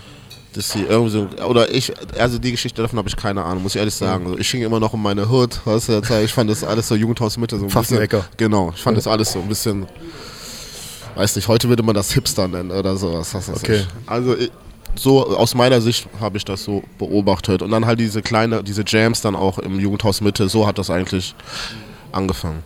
dass 0.53 0.71
sie 0.71 0.83
irgendwie 0.83 1.11
so, 1.11 1.29
oder 1.47 1.73
ich, 1.73 1.93
also 2.19 2.39
die 2.39 2.51
Geschichte 2.51 2.83
davon 2.83 2.99
habe 2.99 3.09
ich 3.09 3.15
keine 3.15 3.45
Ahnung, 3.45 3.63
muss 3.63 3.77
ich 3.77 3.79
ehrlich 3.79 3.95
sagen. 3.95 4.27
Also 4.27 4.39
ich 4.39 4.51
hing 4.51 4.63
immer 4.63 4.81
noch 4.81 4.93
um 4.93 5.01
meine 5.01 5.31
Hood, 5.31 5.61
weißt 5.65 5.89
du, 5.91 6.21
ich 6.25 6.33
fand 6.33 6.51
das 6.51 6.65
alles 6.65 6.89
so 6.89 6.97
Jugendhaus 6.97 7.37
Mitte, 7.37 7.57
so 7.57 7.67
ein 7.67 7.71
bisschen. 7.71 8.09
Genau, 8.37 8.73
ich 8.75 8.83
fand 8.83 8.97
das 8.99 9.07
alles 9.07 9.31
so 9.31 9.39
ein 9.39 9.49
bisschen, 9.49 9.87
weiß 11.15 11.37
nicht, 11.37 11.47
heute 11.47 11.69
würde 11.69 11.85
man 11.85 11.95
das 11.95 12.11
Hipster 12.13 12.49
nennen 12.49 12.73
oder 12.73 12.97
sowas. 12.97 13.33
Okay. 13.35 13.83
ich. 13.83 13.87
Also 14.07 14.37
ich, 14.37 14.51
so 14.99 15.37
aus 15.37 15.55
meiner 15.55 15.81
Sicht 15.81 16.09
habe 16.21 16.37
ich 16.37 16.45
das 16.45 16.65
so 16.65 16.83
beobachtet. 16.99 17.63
Und 17.63 17.71
dann 17.71 17.87
halt 17.87 18.01
diese 18.01 18.23
kleine, 18.23 18.65
diese 18.65 18.83
Jams 18.87 19.21
dann 19.21 19.37
auch 19.37 19.59
im 19.59 19.79
Jugendhaus 19.79 20.21
Mitte, 20.21 20.49
so 20.49 20.67
hat 20.67 20.79
das 20.79 20.91
eigentlich 20.91 21.35
angefangen. 22.17 22.63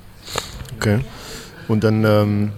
Okay. 0.76 1.00
Und 1.68 1.84
dann, 1.84 2.04
ähm, 2.04 2.52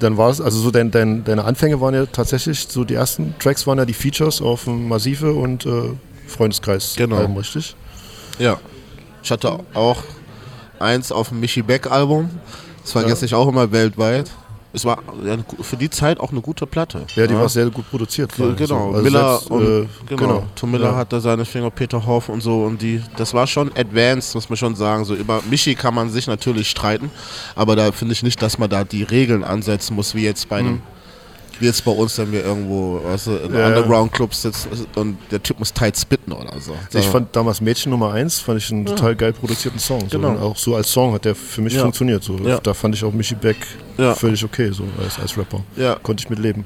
dann 0.00 0.16
war 0.16 0.30
es, 0.30 0.40
also 0.40 0.58
so 0.60 0.70
dein, 0.70 0.90
dein, 0.90 1.24
deine 1.24 1.44
Anfänge 1.44 1.80
waren 1.80 1.94
ja 1.94 2.06
tatsächlich, 2.06 2.66
so 2.68 2.84
die 2.84 2.94
ersten 2.94 3.34
Tracks 3.38 3.66
waren 3.66 3.78
ja 3.78 3.84
die 3.84 3.94
Features 3.94 4.40
auf 4.42 4.64
dem 4.64 4.88
Massive 4.88 5.32
und 5.32 5.66
äh, 5.66 5.90
Freundeskreis. 6.26 6.94
Genau. 6.96 7.16
Album, 7.16 7.36
richtig? 7.36 7.76
Ja. 8.38 8.58
Ich 9.22 9.30
hatte 9.30 9.58
auch 9.74 10.02
eins 10.78 11.12
auf 11.12 11.28
dem 11.28 11.40
Michi 11.40 11.62
Beck 11.62 11.90
Album. 11.90 12.30
Das 12.82 12.92
vergesse 12.92 13.22
Ja. 13.22 13.26
ich 13.26 13.34
auch 13.34 13.48
immer 13.48 13.70
weltweit. 13.72 14.30
Es 14.74 14.84
war 14.84 14.98
ja, 15.24 15.36
für 15.60 15.76
die 15.76 15.88
Zeit 15.88 16.18
auch 16.18 16.32
eine 16.32 16.40
gute 16.40 16.66
Platte. 16.66 17.06
Ja, 17.14 17.26
die 17.28 17.34
war 17.34 17.48
sehr 17.48 17.70
gut 17.70 17.88
produziert. 17.90 18.32
Genau, 18.36 18.56
So, 18.66 18.76
also 18.76 19.02
Miller 19.02 19.30
selbst, 19.38 19.50
und 19.50 19.62
äh, 19.62 19.86
genau, 20.06 20.16
genau. 20.26 20.46
Tom 20.56 20.70
Miller 20.72 20.90
Ja. 20.90 20.96
hatte 20.96 21.20
seine 21.20 21.44
Finger, 21.44 21.70
Peter 21.70 22.04
Hoff 22.04 22.28
und 22.28 22.40
so 22.42 22.64
und 22.64 22.82
die, 22.82 23.00
das 23.16 23.32
war 23.32 23.46
schon 23.46 23.70
advanced, 23.76 24.34
muss 24.34 24.48
man 24.50 24.56
schon 24.56 24.74
sagen. 24.74 25.04
So 25.04 25.14
über 25.14 25.40
Michi 25.48 25.74
kann 25.76 25.94
man 25.94 26.10
sich 26.10 26.26
natürlich 26.26 26.68
streiten, 26.68 27.10
aber 27.54 27.76
da 27.76 27.92
finde 27.92 28.12
ich 28.14 28.22
nicht, 28.24 28.42
dass 28.42 28.58
man 28.58 28.68
da 28.68 28.82
die 28.84 29.04
Regeln 29.04 29.44
ansetzen 29.44 29.94
muss, 29.94 30.14
wie 30.14 30.24
jetzt 30.24 30.48
bei 30.48 30.58
einem, 30.58 30.82
wie 31.60 31.66
jetzt 31.66 31.84
bei 31.84 31.90
uns, 31.92 32.16
wenn 32.18 32.32
wir 32.32 32.44
irgendwo, 32.44 33.00
weißt 33.04 33.26
du, 33.28 33.30
in 33.36 33.48
Hm. 33.48 33.54
Ja, 33.54 33.60
ja. 33.60 33.66
Underground-Clubs 33.68 34.42
sitzen 34.42 34.68
und 34.96 35.16
der 35.30 35.42
Typ 35.42 35.58
muss 35.58 35.72
tight 35.72 35.96
spitten 35.96 36.32
oder 36.32 36.58
so. 36.60 36.74
Ich 36.92 37.04
So. 37.04 37.10
fand 37.10 37.34
damals 37.36 37.60
Mädchen 37.60 37.90
Nummer 37.90 38.12
1, 38.12 38.40
fand 38.40 38.58
ich 38.58 38.70
einen 38.72 38.86
total 38.86 39.14
geil 39.16 39.32
produzierten 39.32 39.78
Song. 39.78 40.00
So, 40.10 40.18
Genau. 40.18 40.30
und 40.30 40.38
auch 40.42 40.56
so 40.56 40.74
als 40.76 40.90
Song 40.90 41.12
hat 41.12 41.24
der 41.24 41.34
für 41.34 41.60
mich 41.62 41.74
Ja. 41.74 41.82
funktioniert. 41.82 42.22
So. 42.24 42.36
Ja. 42.38 42.58
Da 42.58 42.74
fand 42.74 42.94
ich 42.94 43.04
auch 43.04 43.12
Michi 43.12 43.34
Beck 43.34 43.56
Ja. 43.98 44.14
völlig 44.14 44.44
okay, 44.44 44.70
so 44.72 44.84
als, 45.02 45.18
als 45.18 45.36
Rapper. 45.38 45.60
Ja. 45.76 45.96
Konnte 46.02 46.22
ich 46.24 46.30
mit 46.30 46.38
leben. 46.38 46.64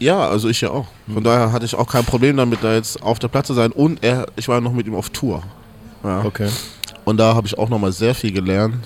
Ja, 0.00 0.28
also 0.28 0.48
ich 0.48 0.60
ja 0.60 0.70
auch. 0.70 0.86
Von 1.12 1.24
daher 1.24 1.50
hatte 1.50 1.64
ich 1.64 1.74
auch 1.74 1.86
kein 1.88 2.04
Problem 2.04 2.36
damit, 2.36 2.62
da 2.62 2.74
jetzt 2.74 3.02
auf 3.02 3.18
der 3.18 3.28
Platte 3.28 3.48
zu 3.48 3.54
sein. 3.54 3.72
Und 3.72 4.02
er, 4.04 4.26
ich 4.36 4.46
war 4.48 4.60
noch 4.60 4.72
mit 4.72 4.86
ihm 4.86 4.94
auf 4.94 5.10
Tour. 5.10 5.42
Ja. 6.04 6.24
Okay. 6.24 6.48
Und 7.04 7.16
da 7.16 7.34
habe 7.34 7.46
ich 7.48 7.58
auch 7.58 7.68
nochmal 7.68 7.90
sehr 7.92 8.14
viel 8.14 8.30
gelernt. 8.32 8.76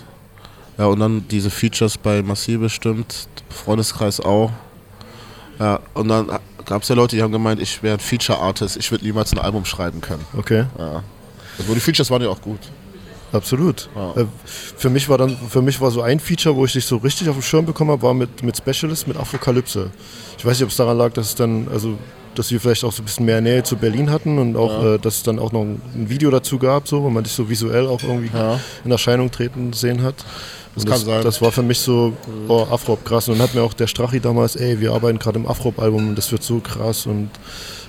Ja, 0.78 0.86
und 0.86 1.00
dann 1.00 1.26
diese 1.28 1.50
Features 1.50 1.98
bei 1.98 2.22
Massive 2.22 2.70
stimmt, 2.70 3.28
Freundeskreis 3.50 4.20
auch. 4.20 4.50
Ja, 5.62 5.78
und 5.94 6.08
dann 6.08 6.26
gab 6.64 6.82
es 6.82 6.88
ja 6.88 6.96
Leute, 6.96 7.14
die 7.14 7.22
haben 7.22 7.30
gemeint, 7.30 7.60
ich 7.60 7.84
wäre 7.84 7.94
ein 7.94 8.00
Feature-Artist, 8.00 8.76
ich 8.76 8.90
würde 8.90 9.04
niemals 9.04 9.32
ein 9.32 9.38
Album 9.38 9.64
schreiben 9.64 10.00
können. 10.00 10.24
Okay. 10.36 10.64
Ja. 10.76 11.04
Also 11.56 11.72
die 11.72 11.78
Features 11.78 12.10
waren 12.10 12.20
ja 12.20 12.28
auch 12.28 12.40
gut. 12.40 12.58
Absolut. 13.32 13.88
Äh, 14.16 14.24
für 14.76 14.90
mich 14.90 15.08
war 15.08 15.18
dann, 15.18 15.36
für 15.36 15.62
mich 15.62 15.80
war 15.80 15.92
so 15.92 16.02
ein 16.02 16.18
Feature, 16.18 16.56
wo 16.56 16.64
ich 16.64 16.72
dich 16.72 16.84
so 16.84 16.96
richtig 16.96 17.28
auf 17.28 17.36
den 17.36 17.42
Schirm 17.42 17.64
bekommen 17.64 17.92
habe, 17.92 18.02
war 18.02 18.12
mit, 18.12 18.42
mit 18.42 18.56
Specialist, 18.56 19.06
mit 19.06 19.16
Afrokalypse. 19.16 19.90
Ich 20.36 20.44
weiß 20.44 20.58
nicht, 20.58 20.64
ob 20.64 20.70
es 20.70 20.76
daran 20.76 20.98
lag, 20.98 21.12
dass 21.12 21.28
es 21.28 21.34
dann, 21.36 21.68
also 21.72 21.96
dass 22.34 22.50
wir 22.50 22.60
vielleicht 22.60 22.82
auch 22.82 22.92
so 22.92 23.02
ein 23.02 23.04
bisschen 23.04 23.26
mehr 23.26 23.40
Nähe 23.40 23.62
zu 23.62 23.76
Berlin 23.76 24.10
hatten 24.10 24.38
und 24.38 24.56
auch, 24.56 24.84
äh, 24.84 24.98
dass 24.98 25.18
es 25.18 25.22
dann 25.22 25.38
auch 25.38 25.52
noch 25.52 25.62
ein, 25.62 25.80
Video 25.94 26.30
dazu 26.32 26.58
gab, 26.58 26.88
so, 26.88 27.04
wo 27.04 27.10
man 27.10 27.22
dich 27.22 27.32
so 27.32 27.48
visuell 27.48 27.86
auch 27.86 28.02
irgendwie 28.02 28.30
in 28.84 28.90
Erscheinung 28.90 29.30
treten 29.30 29.72
sehen 29.72 30.02
hat. 30.02 30.16
Das, 30.74 30.84
kann 30.84 30.92
das, 30.94 31.04
sein. 31.04 31.22
das 31.22 31.42
war 31.42 31.52
für 31.52 31.62
mich 31.62 31.78
so, 31.80 32.14
oh, 32.48 32.66
Afrop, 32.70 33.04
krass. 33.04 33.28
Und 33.28 33.38
dann 33.38 33.48
hat 33.48 33.54
mir 33.54 33.62
auch 33.62 33.74
der 33.74 33.86
Strachi 33.86 34.20
damals, 34.20 34.56
ey, 34.56 34.80
wir 34.80 34.92
arbeiten 34.92 35.18
gerade 35.18 35.38
im 35.38 35.46
Afrop-Album 35.46 36.08
und 36.08 36.14
das 36.16 36.32
wird 36.32 36.42
so 36.42 36.60
krass 36.60 37.06
und 37.06 37.30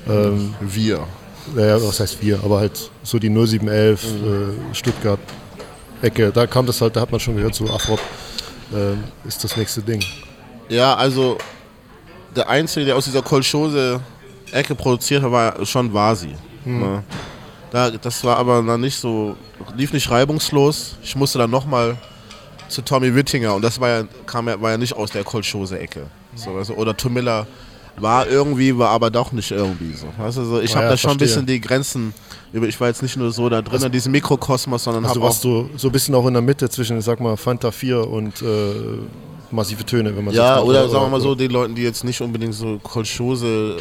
ähm, 0.08 0.54
Wir. 0.60 1.06
naja, 1.56 1.82
was 1.82 2.00
heißt 2.00 2.22
wir, 2.22 2.44
aber 2.44 2.60
halt 2.60 2.92
so 3.04 3.20
die 3.20 3.30
0711 3.30 4.04
äh, 4.04 4.75
Stuttgart 4.75 5.20
Ecke, 6.02 6.32
da 6.32 6.46
kam 6.46 6.66
das 6.66 6.82
halt, 6.82 6.96
da 6.96 7.02
hat 7.02 7.12
man 7.12 7.22
schon 7.22 7.38
gehört, 7.38 7.56
so 7.56 7.70
Afrop 7.70 8.00
äh, 8.74 9.28
ist 9.28 9.42
das 9.44 9.56
nächste 9.56 9.82
Ding. 9.82 10.04
Ja, 10.68 10.96
also 10.96 11.38
der 12.36 12.50
Einzige, 12.50 12.86
der 12.88 12.98
aus 12.98 13.06
dieser 13.06 13.22
Kolchose-Ecke 13.22 14.75
produziert 14.75 15.24
hat, 15.24 15.32
war 15.32 15.66
schon 15.66 15.94
Vasi. 15.94 16.36
Ne? 16.66 17.04
Da, 17.72 17.90
das 17.90 18.24
war 18.24 18.38
aber 18.38 18.62
dann 18.62 18.82
nicht 18.82 18.98
so, 18.98 19.36
lief 19.75 19.94
nicht 19.94 20.10
reibungslos. 20.10 20.96
Ich 21.02 21.16
musste 21.16 21.40
dann 21.40 21.50
nochmal 21.50 21.98
zu 22.70 22.82
Tommy 22.82 23.13
Wittinger 23.15 23.53
und 23.55 23.62
das 23.62 23.79
war 23.79 23.89
ja, 23.89 24.03
kam 24.25 24.48
ja, 24.48 24.60
war 24.62 24.72
ja 24.72 24.77
nicht 24.77 24.93
aus 24.96 25.12
der 25.12 25.24
Kolchose-Ecke. 25.24 26.08
So, 26.36 26.51
also, 26.51 26.74
oder 26.74 26.96
Tomilla 26.98 27.46
war 27.98 28.27
irgendwie, 28.27 28.75
war 28.77 28.89
aber 28.89 29.12
doch 29.12 29.32
nicht 29.32 29.51
irgendwie 29.51 29.93
so. 29.93 30.08
Weißt 30.17 30.38
du, 30.38 30.46
so 30.46 30.60
ich 30.60 30.72
Ah 30.74 30.77
habe 30.77 30.86
ja, 30.86 30.91
da 30.91 30.98
schon 30.98 31.12
ein 31.12 31.17
verstehe. 31.20 31.27
bisschen 31.27 31.46
die 31.46 31.62
Grenzen, 31.62 32.13
ich 32.51 32.79
war 32.82 32.88
jetzt 32.88 33.03
nicht 33.03 33.17
nur 33.17 33.32
so 33.32 33.50
da 33.50 33.62
drin 33.62 33.84
in 33.84 33.91
diesem 33.91 34.12
Mikrokosmos, 34.12 34.84
sondern 34.84 35.03
Also 35.05 35.15
habe 35.15 35.25
auch 35.25 35.29
warst 35.29 35.43
du 35.43 35.70
so 35.75 35.89
ein 35.89 35.91
bisschen 35.91 36.15
auch 36.15 36.25
in 36.25 36.34
der 36.34 36.41
Mitte 36.41 36.70
zwischen, 36.70 36.98
ich 36.98 37.05
sag 37.05 37.20
mal, 37.20 37.38
Fanta 37.38 37.70
4 37.72 38.08
und 38.08 38.41
äh, 38.41 38.74
massive 39.51 39.86
Töne, 39.86 40.15
wenn 40.17 40.25
man 40.25 40.34
Ja, 40.34 40.55
sagt, 40.55 40.65
oder 40.67 40.89
sagen 40.89 41.05
wir 41.05 41.10
mal 41.10 41.22
so, 41.22 41.36
den 41.36 41.51
Leuten, 41.51 41.75
die 41.75 41.84
jetzt 41.84 42.03
nicht 42.03 42.20
unbedingt 42.22 42.55
so 42.55 42.79
Kolchose 42.82 43.77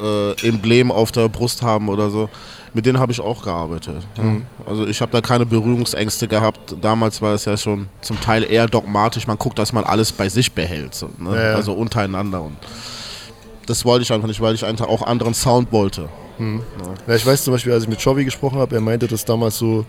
äh, 0.00 0.46
Emblem 0.48 0.92
auf 0.92 1.10
der 1.10 1.28
Brust 1.28 1.62
haben 1.62 1.88
oder 1.88 2.08
so, 2.10 2.28
mit 2.72 2.86
denen 2.86 2.98
habe 2.98 3.12
ich 3.12 3.20
auch 3.20 3.42
gearbeitet. 3.42 4.06
Mhm. 4.16 4.46
Also 4.66 4.86
ich 4.86 5.00
habe 5.00 5.12
da 5.12 5.20
keine 5.20 5.46
Berührungsängste 5.46 6.28
gehabt. 6.28 6.76
Damals 6.80 7.20
war 7.20 7.34
es 7.34 7.44
ja 7.44 7.56
schon 7.56 7.88
zum 8.00 8.20
Teil 8.20 8.44
eher 8.44 8.66
dogmatisch. 8.66 9.26
Man 9.26 9.38
guckt, 9.38 9.58
dass 9.58 9.72
man 9.72 9.84
alles 9.84 10.12
bei 10.12 10.28
sich 10.28 10.52
behält, 10.52 10.94
so, 10.94 11.10
ne? 11.18 11.34
Ja, 11.34 11.50
ja. 11.50 11.54
also 11.54 11.72
untereinander. 11.72 12.42
Und 12.42 12.56
das 13.66 13.84
wollte 13.84 14.02
ich 14.02 14.12
einfach 14.12 14.28
nicht, 14.28 14.40
weil 14.40 14.54
ich 14.54 14.64
einfach 14.64 14.88
auch 14.88 15.02
anderen 15.02 15.34
Sound 15.34 15.72
wollte. 15.72 16.08
Ja, 17.06 17.14
ich 17.14 17.24
weiß 17.26 17.44
zum 17.44 17.52
Beispiel, 17.54 17.72
als 17.72 17.84
ich 17.84 17.88
mit 17.88 18.02
Chovy 18.02 18.24
gesprochen 18.24 18.58
habe, 18.58 18.74
er 18.74 18.80
meinte, 18.80 19.06
dass 19.06 19.24
damals 19.24 19.58
so 19.58 19.84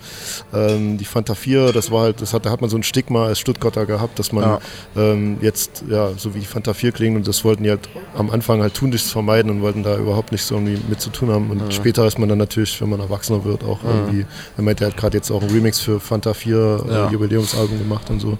ähm, 0.53 0.97
die 0.97 1.05
Fanta 1.05 1.33
4, 1.35 1.71
das 1.73 1.91
war 1.91 2.01
halt, 2.03 2.21
das 2.21 2.33
hat, 2.33 2.45
da 2.45 2.49
hat 2.51 2.61
man 2.61 2.69
so 2.69 2.77
ein 2.77 2.83
Stigma 2.83 3.25
als 3.25 3.39
Stuttgarter 3.39 3.85
gehabt, 3.85 4.19
dass 4.19 4.31
man 4.31 4.43
Ja. 4.43 4.59
ähm, 4.95 5.37
jetzt 5.41 5.83
ja 5.89 6.11
so 6.17 6.35
wie 6.35 6.39
die 6.39 6.45
Fanta 6.45 6.73
4 6.73 6.91
klingt 6.91 7.15
und 7.17 7.27
das 7.27 7.43
wollten 7.45 7.63
die 7.63 7.69
halt 7.69 7.87
am 8.15 8.29
Anfang 8.29 8.61
halt 8.61 8.73
tunlichst 8.73 9.11
vermeiden 9.11 9.49
und 9.51 9.61
wollten 9.61 9.83
da 9.83 9.97
überhaupt 9.97 10.31
nichts 10.31 10.49
irgendwie 10.51 10.79
mit 10.89 10.99
zu 11.01 11.09
tun 11.09 11.29
haben. 11.29 11.49
Und 11.51 11.73
später 11.73 12.05
ist 12.05 12.19
man 12.19 12.29
dann 12.29 12.37
natürlich, 12.37 12.79
wenn 12.81 12.89
man 12.89 12.99
erwachsener 12.99 13.43
wird, 13.45 13.63
auch 13.63 13.79
irgendwie, 13.83 14.25
er 14.57 14.63
meinte, 14.63 14.83
er 14.83 14.91
hat 14.91 14.97
gerade 14.97 15.17
jetzt 15.17 15.31
auch 15.31 15.41
ein 15.41 15.49
Remix 15.49 15.79
für 15.79 15.99
Fanta 15.99 16.33
4 16.33 16.83
Ja. 16.89 17.07
äh, 17.07 17.11
Jubiläumsalbum 17.11 17.77
gemacht 17.79 18.09
und 18.09 18.19
so. 18.19 18.37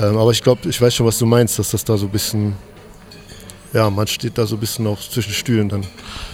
Ähm, 0.00 0.16
aber 0.16 0.30
ich 0.32 0.42
glaube, 0.42 0.68
ich 0.68 0.80
weiß 0.80 0.94
schon, 0.94 1.06
was 1.06 1.18
du 1.18 1.26
meinst, 1.26 1.58
dass 1.58 1.70
das 1.70 1.84
da 1.84 1.96
so 1.96 2.06
ein 2.06 2.10
bisschen, 2.12 2.54
ja, 3.72 3.88
man 3.90 4.06
steht 4.06 4.36
da 4.38 4.46
so 4.46 4.56
ein 4.56 4.60
bisschen 4.60 4.86
auch 4.86 5.00
zwischen 5.00 5.32
Stühlen 5.32 5.68
dann. 5.68 5.84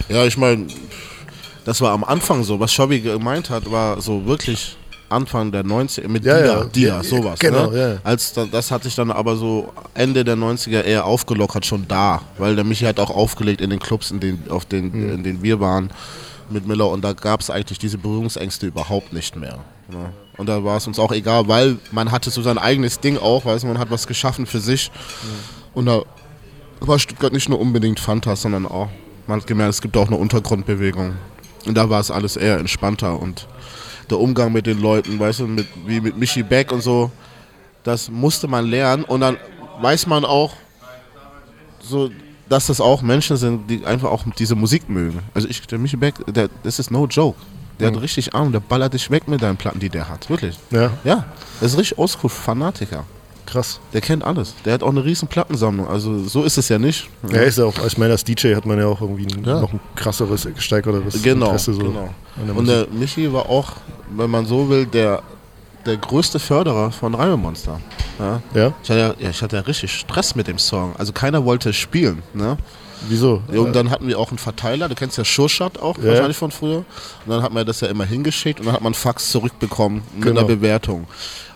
Ja, 0.09 0.25
ich 0.25 0.37
meine, 0.37 0.67
das 1.65 1.81
war 1.81 1.91
am 1.91 2.03
Anfang 2.03 2.43
so. 2.43 2.59
Was 2.59 2.73
Schabi 2.73 2.99
gemeint 3.01 3.49
hat, 3.49 3.69
war 3.71 4.01
so 4.01 4.25
wirklich 4.25 4.75
Anfang 5.09 5.51
der 5.51 5.63
90er 5.63 6.07
mit 6.07 6.23
Ja, 6.23 6.37
Dia, 6.37 6.45
ja. 6.45 6.63
Dia, 6.65 6.87
Ja, 6.97 7.03
sowas. 7.03 7.39
genau, 7.39 7.71
ne? 7.71 7.93
ja. 7.95 7.97
Als 8.03 8.33
das 8.51 8.69
hat 8.71 8.83
sich 8.83 8.93
dann 8.95 9.09
aber 9.11 9.35
so 9.35 9.71
Ende 9.93 10.23
der 10.23 10.35
90er 10.35 10.81
eher 10.83 11.05
aufgelockert, 11.05 11.65
schon 11.65 11.87
da. 11.87 12.21
Weil 12.37 12.55
der 12.55 12.63
Michi 12.63 12.85
hat 12.85 12.99
auch 12.99 13.09
aufgelegt 13.09 13.61
in 13.61 13.69
den 13.71 13.79
Clubs, 13.79 14.11
in 14.11 14.19
denen, 14.19 14.43
auf 14.49 14.65
den, 14.65 14.91
Mhm. 14.91 15.13
in 15.15 15.23
denen 15.23 15.43
wir 15.43 15.59
waren 15.59 15.89
mit 16.51 16.67
Miller 16.67 16.89
und 16.89 17.03
da 17.03 17.13
gab 17.13 17.41
es 17.41 17.49
eigentlich 17.49 17.77
diese 17.79 17.97
Berührungsängste 17.99 18.65
überhaupt 18.67 19.13
nicht 19.13 19.35
mehr. 19.35 19.59
Ne? 19.91 20.11
Und 20.37 20.47
da 20.47 20.63
war 20.63 20.77
es 20.77 20.87
uns 20.87 20.97
auch 20.99 21.11
egal, 21.11 21.47
weil 21.47 21.77
man 21.91 22.11
hatte 22.11 22.29
so 22.31 22.41
sein 22.41 22.57
eigenes 22.57 22.99
Ding 22.99 23.17
auch, 23.17 23.45
weißt 23.45 23.63
du, 23.63 23.67
man 23.67 23.77
hat 23.79 23.91
was 23.91 24.07
geschaffen 24.07 24.45
für 24.45 24.59
sich. 24.59 24.89
Und 25.73 25.85
da 25.87 26.03
war 26.81 26.99
Stuttgart 26.99 27.33
nicht 27.33 27.49
nur 27.49 27.59
unbedingt 27.59 27.99
Fanta, 27.99 28.35
sondern 28.35 28.65
auch, 28.65 28.89
man 29.27 29.39
hat 29.39 29.47
gemerkt, 29.47 29.73
es 29.73 29.81
gibt 29.81 29.97
auch 29.97 30.07
eine 30.07 30.15
Untergrundbewegung. 30.17 31.13
Und 31.65 31.75
da 31.75 31.89
war 31.89 31.99
es 31.99 32.09
alles 32.09 32.37
eher 32.37 32.57
entspannter 32.57 33.19
und 33.19 33.47
der 34.09 34.19
Umgang 34.19 34.51
mit 34.51 34.65
den 34.65 34.79
Leuten, 34.79 35.19
weißt 35.19 35.41
du, 35.41 35.47
mit, 35.47 35.67
wie 35.85 35.99
mit 36.01 36.17
Michi 36.17 36.41
Beck 36.41 36.71
und 36.71 36.81
so, 36.81 37.11
das 37.83 38.09
musste 38.09 38.47
man 38.47 38.65
lernen 38.65 39.03
und 39.03 39.21
dann 39.21 39.37
weiß 39.81 40.07
man 40.07 40.25
auch, 40.25 40.53
so, 41.81 42.09
dass 42.47 42.67
das 42.67 42.81
auch 42.81 43.01
Menschen 43.01 43.37
sind, 43.37 43.69
die 43.69 43.85
einfach 43.85 44.09
auch 44.09 44.23
diese 44.37 44.55
Musik 44.55 44.89
mögen. 44.89 45.19
Also 45.33 45.47
ich, 45.47 45.65
der 45.67 45.77
Michi 45.79 45.97
Beck, 45.97 46.15
der, 46.27 46.49
das 46.63 46.79
ist 46.79 46.91
no 46.91 47.05
joke. 47.05 47.37
Der 47.79 47.87
hat 47.87 48.01
richtig 48.01 48.33
Ahnung, 48.35 48.51
der 48.51 48.59
ballert 48.59 48.93
dich 48.93 49.09
weg 49.09 49.27
mit 49.27 49.41
deinen 49.41 49.55
Platten, 49.55 49.79
die 49.79 49.89
der 49.89 50.09
hat. 50.09 50.29
Wirklich. 50.29 50.57
Ja, 50.69 50.91
Ja, 51.05 51.25
das 51.61 51.73
ist 51.73 51.77
richtig 51.79 51.97
Oldschool-Fanatiker. 51.97 53.05
Krass. 53.45 53.79
Der 53.93 54.01
kennt 54.01 54.23
alles. 54.23 54.53
Der 54.65 54.73
hat 54.73 54.83
auch 54.83 54.89
eine 54.89 55.03
riesen 55.03 55.27
Plattensammlung. 55.27 55.87
Also 55.87 56.19
so 56.27 56.43
ist 56.43 56.57
es 56.57 56.69
ja 56.69 56.77
nicht. 56.79 57.09
Ja, 57.31 57.41
ist 57.41 57.57
ja 57.57 57.65
auch, 57.65 57.73
ich 57.85 57.97
meine, 57.97 58.13
als 58.13 58.23
DJ 58.23 58.55
hat 58.55 58.65
man 58.65 58.77
ja 58.79 58.85
auch 58.87 59.01
irgendwie 59.01 59.27
Ja. 59.45 59.61
noch 59.61 59.73
ein 59.73 59.79
krasseres, 59.95 60.47
gesteigerteres 60.55 61.21
Genau, 61.21 61.47
Interesse 61.47 61.73
so 61.73 61.79
genau. 61.79 62.09
der 62.45 62.55
Und 62.55 62.67
der 62.67 62.87
Michi 62.91 63.31
war 63.31 63.49
auch, 63.49 63.73
wenn 64.15 64.29
man 64.29 64.45
so 64.45 64.69
will, 64.69 64.85
der, 64.85 65.21
der 65.85 65.97
größte 65.97 66.39
Förderer 66.39 66.91
von 66.91 67.15
Reimemonster. 67.15 67.79
Ja? 68.19 68.41
ja? 68.53 68.73
Ich, 68.83 68.89
hatte 68.89 68.99
ja, 68.99 69.15
ja, 69.19 69.29
ich 69.29 69.41
hatte 69.41 69.55
ja 69.55 69.61
richtig 69.63 69.91
Stress 69.93 70.35
mit 70.35 70.47
dem 70.47 70.57
Song. 70.57 70.95
Also 70.97 71.13
keiner 71.13 71.45
wollte 71.45 71.73
spielen. 71.73 72.21
Ne? 72.33 72.57
Wieso? 73.07 73.41
Und 73.47 73.75
dann 73.75 73.89
hatten 73.89 74.07
wir 74.07 74.19
auch 74.19 74.29
einen 74.29 74.37
Verteiler, 74.37 74.89
du 74.89 74.95
kennst 74.95 75.17
ja 75.17 75.23
Showshot 75.23 75.77
auch 75.79 75.97
Ja. 75.97 76.05
wahrscheinlich 76.05 76.37
von 76.37 76.51
früher. 76.51 76.77
Und 76.79 76.85
dann 77.27 77.41
hat 77.41 77.53
man 77.53 77.65
das 77.65 77.79
ja 77.81 77.87
immer 77.87 78.05
hingeschickt 78.05 78.59
und 78.59 78.65
dann 78.65 78.75
hat 78.75 78.81
man 78.81 78.93
Fax 78.93 79.31
zurückbekommen 79.31 80.01
mit 80.15 80.23
Genau. 80.25 80.39
einer 80.41 80.47
Bewertung. 80.47 81.07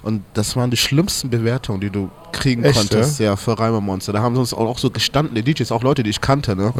Und 0.03 0.23
das 0.33 0.55
waren 0.55 0.69
die 0.71 0.77
schlimmsten 0.77 1.29
Bewertungen, 1.29 1.79
die 1.81 1.89
du 1.89 2.09
kriegen 2.31 2.63
Echt, 2.63 2.77
konntest, 2.77 3.19
ja, 3.19 3.35
für 3.35 3.57
Reimemonster. 3.57 4.13
Da 4.13 4.21
haben 4.21 4.35
sie 4.35 4.39
uns 4.41 4.53
auch, 4.53 4.77
so 4.77 4.89
gestandene 4.89 5.43
DJs, 5.43 5.71
auch 5.71 5.83
Leute, 5.83 6.03
die 6.03 6.09
ich 6.09 6.21
kannte, 6.21 6.55
ne? 6.55 6.73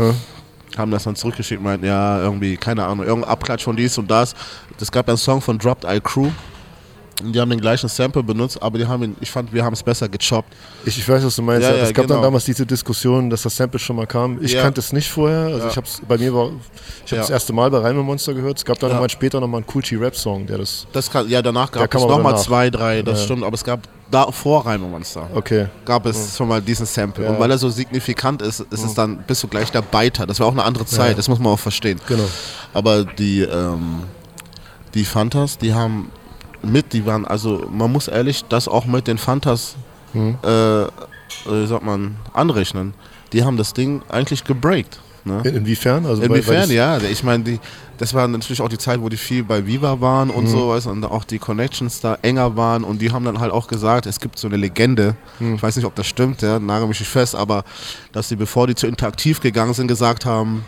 Haben 0.78 0.92
das 0.92 1.04
dann 1.04 1.16
zurückgeschickt 1.16 1.60
und 1.60 1.66
meinten, 1.66 1.86
ja, 1.86 2.20
irgendwie, 2.20 2.58
keine 2.58 2.86
Ahnung, 2.86 3.06
irgendein 3.06 3.30
Abklatsch 3.32 3.64
von 3.64 3.76
dies 3.76 3.98
und 3.98 4.10
das. 4.10 4.34
Es 4.80 4.92
gab 4.92 5.08
einen 5.08 5.18
Song 5.18 5.40
von 5.40 5.58
Dropped 5.60 5.86
Eye 5.86 6.02
Crew. 6.02 6.30
Die 7.32 7.40
haben 7.40 7.50
den 7.50 7.62
gleichen 7.62 7.88
Sample 7.88 8.24
benutzt, 8.24 8.62
aber 8.62 8.78
die 8.78 8.86
haben 8.88 9.04
ihn, 9.04 9.16
ich 9.22 9.32
fand, 9.32 9.54
wir 9.54 9.64
haben 9.64 9.74
es 9.74 9.84
besser 9.84 10.10
gechoppt. 10.10 10.54
Ich, 10.86 10.98
ich 10.98 11.08
weiß, 11.08 11.24
was 11.24 11.36
du 11.36 11.42
meinst. 11.42 11.68
Ja, 11.68 11.76
Ja, 11.76 11.84
es 11.84 11.94
gab 11.94 12.06
genau. 12.06 12.16
dann 12.16 12.24
damals 12.24 12.46
diese 12.46 12.66
Diskussion, 12.66 13.30
dass 13.30 13.44
das 13.44 13.56
Sample 13.56 13.80
schon 13.80 13.96
mal 13.96 14.08
kam. 14.08 14.44
Ich 14.44 14.54
Ja. 14.54 14.62
kannte 14.64 14.80
es 14.82 14.92
nicht 14.92 15.10
vorher. 15.10 15.54
Also 15.54 15.68
ich 15.68 15.78
hab's, 15.78 16.02
bei 16.08 16.18
mir 16.18 16.34
war, 16.34 16.50
ich 17.06 17.12
habe 17.12 17.22
das 17.22 17.30
erste 17.30 17.54
Mal 17.54 17.70
bei 17.72 17.78
Reime 17.80 18.04
Monster 18.04 18.34
gehört. 18.34 18.58
Es 18.58 18.66
gab 18.66 18.80
dann 18.80 18.90
Ja. 18.90 18.96
nochmal 18.96 19.10
später 19.10 19.40
nochmal 19.40 19.62
einen 19.62 19.68
Cool 19.74 20.00
Rap 20.00 20.16
Song, 20.16 20.46
der 20.48 20.58
das. 20.58 20.88
Das 20.92 21.10
kann, 21.10 21.30
ja, 21.30 21.42
danach 21.42 21.72
gab 21.72 21.94
es 21.94 22.02
nochmal 22.02 22.38
zwei, 22.38 22.70
drei, 22.70 23.02
das 23.02 23.24
stimmt, 23.24 23.44
aber 23.44 23.54
es 23.56 23.64
gab 23.64 23.80
da 24.12 24.32
vor 24.32 24.66
Reimemonster. 24.66 25.28
Okay. 25.34 25.68
gab 25.86 26.06
es 26.06 26.38
schon 26.38 26.48
mal 26.48 26.62
diesen 26.62 26.86
Sample. 26.86 27.28
Und 27.28 27.40
weil 27.40 27.50
er 27.50 27.58
so 27.58 27.70
signifikant 27.70 28.42
ist, 28.42 28.60
ist 28.60 28.84
es 28.84 28.94
dann, 28.94 29.18
bist 29.26 29.42
du 29.44 29.48
gleich 29.48 29.72
der 29.72 29.82
Biter. 29.82 30.28
Das 30.28 30.40
war 30.40 30.48
auch 30.48 30.52
eine 30.52 30.64
andere 30.64 30.86
Zeit, 30.86 31.18
das 31.18 31.28
muss 31.28 31.40
man 31.40 31.54
auch 31.54 31.60
verstehen. 31.60 32.00
Genau. 32.08 32.26
Aber 32.74 33.04
die, 33.06 33.42
ähm, 33.42 34.04
die 34.94 35.04
Fantas, 35.06 35.58
die 35.58 35.74
haben 35.74 36.12
mit, 36.64 36.94
die 36.94 37.06
waren, 37.06 37.26
also 37.26 37.66
man 37.72 37.92
muss 37.92 38.08
ehrlich 38.08 38.44
das 38.50 38.68
auch 38.68 38.86
mit 38.86 39.08
den 39.08 39.18
Fantas, 39.18 39.76
Mhm. 40.14 40.38
äh, 40.44 40.84
wie 41.50 41.68
sagt 41.68 41.84
man, 41.84 42.18
anrechnen. 42.34 42.94
Die 43.34 43.44
haben 43.44 43.58
das 43.58 43.74
Ding 43.74 44.02
eigentlich 44.10 44.44
gebreakt. 44.44 45.00
Ne? 45.26 45.42
In, 45.46 45.56
inwiefern? 45.56 46.06
Also 46.06 46.22
Inwiefern, 46.22 46.56
das- 46.62 46.72
ja. 46.72 46.98
Ich 47.00 47.24
meine, 47.24 47.44
die, 47.44 47.60
das 47.98 48.14
war 48.14 48.28
natürlich 48.28 48.62
auch 48.62 48.68
die 48.70 48.78
Zeit, 48.78 49.02
wo 49.02 49.08
die 49.10 49.18
viel 49.18 49.44
bei 49.44 49.66
Viva 49.66 50.00
waren 50.02 50.28
Mhm. 50.28 50.34
und 50.36 50.48
so, 50.48 50.70
weißt, 50.70 50.86
du, 50.86 50.90
und 50.92 51.04
auch 51.06 51.24
die 51.24 51.40
Connections 51.40 52.02
da 52.02 52.18
enger 52.22 52.56
waren 52.58 52.84
und 52.84 53.02
die 53.02 53.12
haben 53.12 53.24
dann 53.26 53.40
halt 53.40 53.52
auch 53.52 53.68
gesagt, 53.68 54.06
es 54.06 54.20
gibt 54.20 54.38
so 54.38 54.48
eine 54.48 54.58
Legende, 54.58 55.16
Mhm. 55.40 55.56
ich 55.56 55.64
weiß 55.64 55.76
nicht, 55.78 55.86
ob 55.86 55.96
das 55.96 56.08
stimmt, 56.08 56.42
ja, 56.42 56.60
nagel 56.60 56.88
mich 56.88 57.00
nicht 57.00 57.10
fest, 57.10 57.36
aber 57.36 57.64
dass 58.12 58.28
sie, 58.30 58.36
bevor 58.36 58.68
die 58.68 58.76
zu 58.76 58.86
Interaktiv 58.86 59.40
gegangen 59.40 59.74
sind, 59.74 59.88
gesagt 59.88 60.26
haben, 60.26 60.66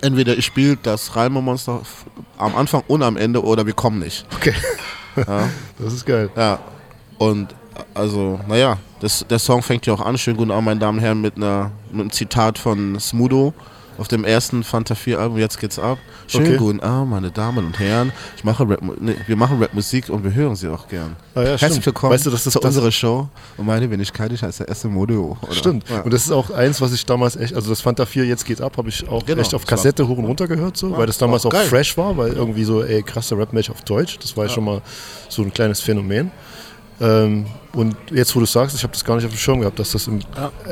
entweder 0.00 0.36
ich 0.36 0.44
spiele 0.46 0.76
das 0.82 1.14
Reimemonster 1.14 1.78
f- 1.82 2.06
am 2.38 2.56
Anfang 2.56 2.82
und 2.88 3.02
am 3.02 3.16
Ende 3.16 3.42
oder 3.44 3.64
wir 3.66 3.72
kommen 3.74 3.98
nicht. 4.00 4.26
Okay. 4.34 4.54
Das 5.16 5.92
ist 5.92 6.06
geil. 6.06 6.30
Ja, 6.36 6.58
und 7.18 7.54
also, 7.94 8.40
naja, 8.48 8.78
das, 9.00 9.24
der 9.28 9.38
Song 9.38 9.62
fängt 9.62 9.86
ja 9.86 9.94
auch 9.94 10.00
an, 10.00 10.16
schönen 10.16 10.36
guten 10.36 10.50
Abend, 10.50 10.66
meine 10.66 10.80
Damen 10.80 10.98
und 10.98 11.04
Herren, 11.04 11.20
mit, 11.20 11.36
einer, 11.36 11.70
mit 11.90 12.00
einem 12.00 12.10
Zitat 12.10 12.58
von 12.58 12.98
Smudo, 13.00 13.52
Auf 13.98 14.08
dem 14.08 14.24
ersten 14.24 14.62
Fanta 14.62 14.94
4 14.94 15.18
Album, 15.18 15.38
jetzt 15.38 15.58
geht's 15.58 15.78
ab. 15.78 15.96
Schönen 16.26 16.48
Okay. 16.48 16.56
guten 16.58 16.80
Abend, 16.80 17.10
meine 17.12 17.30
Damen 17.30 17.64
und 17.66 17.78
Herren. 17.78 18.12
Ich 18.36 18.44
mache 18.44 18.68
Rap, 18.68 18.80
nee, 19.00 19.16
wir 19.26 19.36
machen 19.36 19.58
Rapmusik 19.62 20.10
und 20.10 20.22
wir 20.22 20.34
hören 20.34 20.54
sie 20.54 20.68
auch 20.68 20.86
gern. 20.88 21.16
Ah 21.34 21.40
ja, 21.40 21.46
Herzlich 21.50 21.70
stimmt. 21.70 21.86
willkommen 21.86 22.12
Weißt 22.12 22.26
du, 22.26 22.30
das- 22.30 22.42
zu 22.42 22.50
das- 22.50 22.62
unserer 22.62 22.90
Show. 22.92 23.28
Und 23.56 23.64
meine 23.64 23.90
Wenigkeit, 23.90 24.30
ich 24.32 24.42
heiße 24.42 24.68
Esse 24.68 24.88
Modo. 24.88 25.38
oder? 25.40 25.52
Stimmt. 25.54 25.88
Ja. 25.88 26.02
Und 26.02 26.12
das 26.12 26.24
ist 26.26 26.30
auch 26.30 26.50
eins, 26.50 26.80
was 26.82 26.92
ich 26.92 27.06
damals 27.06 27.36
echt, 27.36 27.54
also 27.54 27.70
das 27.70 27.80
Fanta 27.80 28.04
4 28.04 28.26
jetzt 28.26 28.44
geht 28.44 28.60
ab, 28.60 28.76
habe 28.76 28.90
ich 28.90 29.08
auch 29.08 29.24
Genau, 29.24 29.40
echt 29.40 29.54
auf 29.54 29.64
Kassette 29.66 30.06
hoch 30.06 30.18
und 30.18 30.26
runter 30.26 30.46
gehört, 30.46 30.76
so, 30.76 30.94
weil 30.94 31.06
das 31.06 31.16
damals 31.16 31.46
auch 31.46 31.50
geil. 31.50 31.64
fresh 31.66 31.96
war, 31.96 32.14
weil 32.18 32.32
irgendwie 32.34 32.64
so, 32.64 32.82
ey, 32.82 33.02
krasser 33.02 33.38
Rap-Match 33.38 33.70
auf 33.70 33.80
Deutsch, 33.82 34.18
das 34.18 34.36
war 34.36 34.44
ja. 34.44 34.50
schon 34.50 34.64
mal 34.64 34.82
so 35.30 35.40
ein 35.42 35.54
kleines 35.54 35.80
Phänomen. 35.80 36.30
Ähm, 37.00 37.46
und 37.74 37.94
jetzt, 38.10 38.34
wo 38.34 38.40
du 38.40 38.46
sagst, 38.46 38.74
ich 38.74 38.82
habe 38.82 38.92
das 38.92 39.04
gar 39.04 39.16
nicht 39.16 39.26
auf 39.26 39.30
dem 39.32 39.38
Schirm 39.38 39.60
gehabt, 39.60 39.78
dass 39.78 39.92
das 39.92 40.06
im, 40.06 40.20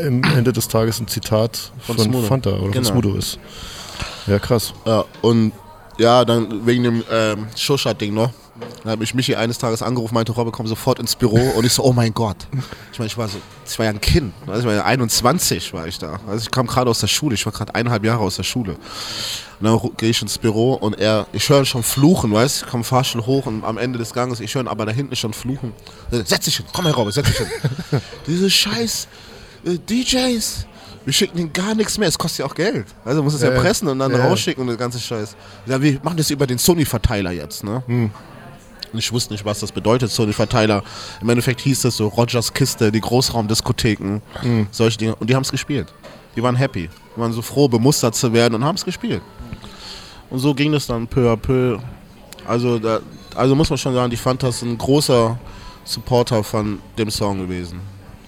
im 0.02 0.22
Ende 0.24 0.52
des 0.52 0.68
Tages 0.68 0.98
ein 1.00 1.06
Zitat 1.08 1.70
von, 1.80 1.96
Von 1.96 2.04
Smudo. 2.06 2.26
Fanta 2.26 2.50
oder 2.50 2.60
von 2.60 2.72
Genau. 2.72 2.88
Smudo 2.88 3.14
ist. 3.16 3.38
Ja, 4.26 4.38
krass. 4.38 4.72
Ja, 4.86 5.04
und 5.20 5.52
ja, 5.98 6.24
dann 6.24 6.66
wegen 6.66 6.82
dem 6.84 7.04
ähm, 7.10 7.46
Showshot-Ding 7.56 8.14
noch. 8.14 8.30
Dann 8.82 8.92
hat 8.92 8.98
mich 9.00 9.14
Michi 9.14 9.34
eines 9.34 9.58
Tages 9.58 9.82
angerufen, 9.82 10.14
meinte, 10.14 10.32
Robbe, 10.32 10.50
komm 10.52 10.66
sofort 10.66 10.98
ins 10.98 11.16
Büro. 11.16 11.50
Und 11.56 11.64
ich 11.64 11.72
so, 11.72 11.82
oh 11.82 11.92
mein 11.92 12.14
Gott. 12.14 12.36
Ich 12.92 12.98
meine, 12.98 13.06
ich 13.08 13.18
war 13.18 13.28
so, 13.28 13.38
ich 13.66 13.78
war 13.78 13.86
ja 13.86 13.90
ein 13.90 14.00
Kind. 14.00 14.32
Also 14.46 14.60
ich 14.60 14.66
war 14.66 14.74
ja 14.74 14.84
21 14.84 15.72
war 15.72 15.86
ich 15.86 15.98
da. 15.98 16.20
Also 16.28 16.42
ich 16.42 16.50
kam 16.50 16.66
gerade 16.66 16.88
aus 16.88 17.00
der 17.00 17.08
Schule. 17.08 17.34
Ich 17.34 17.44
war 17.46 17.52
gerade 17.52 17.74
eineinhalb 17.74 18.04
Jahre 18.04 18.20
aus 18.22 18.36
der 18.36 18.42
Schule. 18.44 18.76
Und 19.60 19.66
dann 19.66 19.90
gehe 19.96 20.10
ich 20.10 20.20
ins 20.22 20.38
Büro 20.38 20.74
und 20.74 20.98
er, 20.98 21.26
ich 21.32 21.48
höre 21.48 21.64
schon 21.64 21.82
fluchen, 21.82 22.32
weißt 22.32 22.62
du? 22.62 22.66
Ich 22.66 22.70
komme 22.70 22.84
Fahrstuhl 22.84 23.24
hoch 23.26 23.46
und 23.46 23.64
am 23.64 23.78
Ende 23.78 23.98
des 23.98 24.12
Ganges, 24.12 24.40
ich 24.40 24.54
höre 24.54 24.68
aber 24.68 24.86
da 24.86 24.92
hinten 24.92 25.16
schon 25.16 25.32
fluchen. 25.32 25.72
Setz 26.10 26.44
dich 26.44 26.56
hin, 26.56 26.66
komm 26.72 26.84
her, 26.84 26.94
Robbe, 26.94 27.12
setz 27.12 27.26
dich 27.26 27.38
hin. 27.38 27.46
Diese 28.26 28.50
scheiß 28.50 29.08
äh, 29.64 29.78
DJs. 29.78 30.66
Wir 31.04 31.12
schicken 31.12 31.38
ihnen 31.38 31.52
gar 31.52 31.74
nichts 31.74 31.98
mehr. 31.98 32.08
Es 32.08 32.18
kostet 32.18 32.40
ja 32.40 32.46
auch 32.46 32.54
Geld. 32.54 32.86
Also 33.04 33.22
muss 33.22 33.34
es 33.34 33.42
ja, 33.42 33.52
Ja, 33.52 33.60
pressen 33.60 33.88
und 33.88 33.98
dann 33.98 34.10
Ja, 34.12 34.26
rausschicken 34.26 34.62
und 34.62 34.68
der 34.68 34.76
ganze 34.76 34.98
Scheiß. 34.98 35.36
Ja, 35.66 35.80
wir 35.80 36.00
machen 36.02 36.16
das 36.16 36.30
über 36.30 36.46
den 36.46 36.58
Sony-Verteiler 36.58 37.30
jetzt, 37.30 37.62
ne? 37.62 37.82
Hm. 37.86 38.10
Und 38.94 39.00
ich 39.00 39.12
wusste 39.12 39.32
nicht, 39.34 39.44
was 39.44 39.58
das 39.58 39.72
bedeutet, 39.72 40.12
Sony-Verteiler. 40.12 40.84
Im 41.20 41.28
Endeffekt 41.28 41.60
hieß 41.62 41.82
das 41.82 41.96
so 41.96 42.06
Rogers 42.06 42.54
Kiste, 42.54 42.92
die 42.92 43.00
Großraumdiskotheken, 43.00 44.22
Hm. 44.40 44.68
solche 44.70 44.98
Dinge. 44.98 45.16
Und 45.16 45.28
die 45.28 45.34
haben 45.34 45.42
es 45.42 45.50
gespielt. 45.50 45.92
Die 46.36 46.42
waren 46.44 46.54
happy. 46.54 46.88
Die 47.16 47.20
waren 47.20 47.32
so 47.32 47.42
froh, 47.42 47.66
bemustert 47.66 48.14
zu 48.14 48.32
werden 48.32 48.54
und 48.54 48.64
haben 48.64 48.76
es 48.76 48.84
gespielt. 48.84 49.20
Und 50.30 50.38
so 50.38 50.54
ging 50.54 50.72
es 50.74 50.86
dann 50.86 51.08
peu 51.08 51.28
à 51.32 51.36
peu. 51.36 51.78
Also, 52.46 52.78
da, 52.78 53.00
also 53.34 53.56
muss 53.56 53.68
man 53.68 53.78
schon 53.78 53.94
sagen, 53.94 54.10
die 54.10 54.16
Fantas 54.16 54.60
sind 54.60 54.70
ein 54.70 54.78
großer 54.78 55.36
Supporter 55.84 56.44
von 56.44 56.78
dem 56.96 57.10
Song 57.10 57.38
gewesen. 57.38 57.80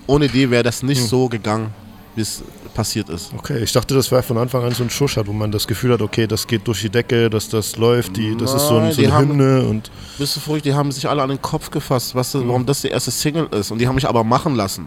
Ohne 0.09 0.27
die 0.27 0.51
wäre 0.51 0.65
das 0.65 0.83
nicht 0.83 1.01
so 1.03 1.29
gegangen, 1.29 1.73
wie 2.17 2.23
es 2.23 2.43
passiert 2.77 3.09
ist. 3.09 3.33
Okay, 3.37 3.59
ich 3.63 3.73
dachte, 3.73 3.95
das 3.95 4.11
wäre 4.13 4.23
von 4.23 4.39
Anfang 4.39 4.63
an 4.63 4.73
so 4.73 4.85
ein 4.85 4.91
Schuschat, 4.91 5.27
wo 5.27 5.33
man 5.33 5.51
das 5.51 5.67
Gefühl 5.67 5.93
hat, 5.95 6.03
okay, 6.03 6.27
das 6.27 6.47
geht 6.47 6.67
durch 6.69 6.83
die 6.83 6.91
Decke, 6.91 7.29
dass 7.31 7.49
das 7.49 7.77
läuft, 7.77 8.17
die, 8.17 8.37
das 8.37 8.53
ist 8.55 8.69
so, 8.69 8.77
ein, 8.77 8.85
Nein, 8.85 8.93
so 8.93 9.03
eine 9.03 9.13
haben- 9.13 9.29
Hymne 9.31 9.63
und 9.67 9.91
Bist 10.19 10.37
du 10.37 10.41
verrückt? 10.41 10.65
Die 10.67 10.75
haben 10.75 10.93
sich 10.93 11.09
alle 11.09 11.23
an 11.23 11.31
den 11.31 11.41
Kopf 11.43 11.71
gefasst, 11.71 12.15
was, 12.15 12.33
das- 12.33 12.47
warum 12.47 12.65
das 12.67 12.83
die 12.83 12.89
erste 12.89 13.11
Single 13.11 13.49
ist. 13.51 13.71
Und 13.71 13.79
die 13.79 13.89
haben 13.89 13.95
mich 13.97 14.07
aber 14.09 14.23
machen 14.23 14.55
lassen. 14.55 14.87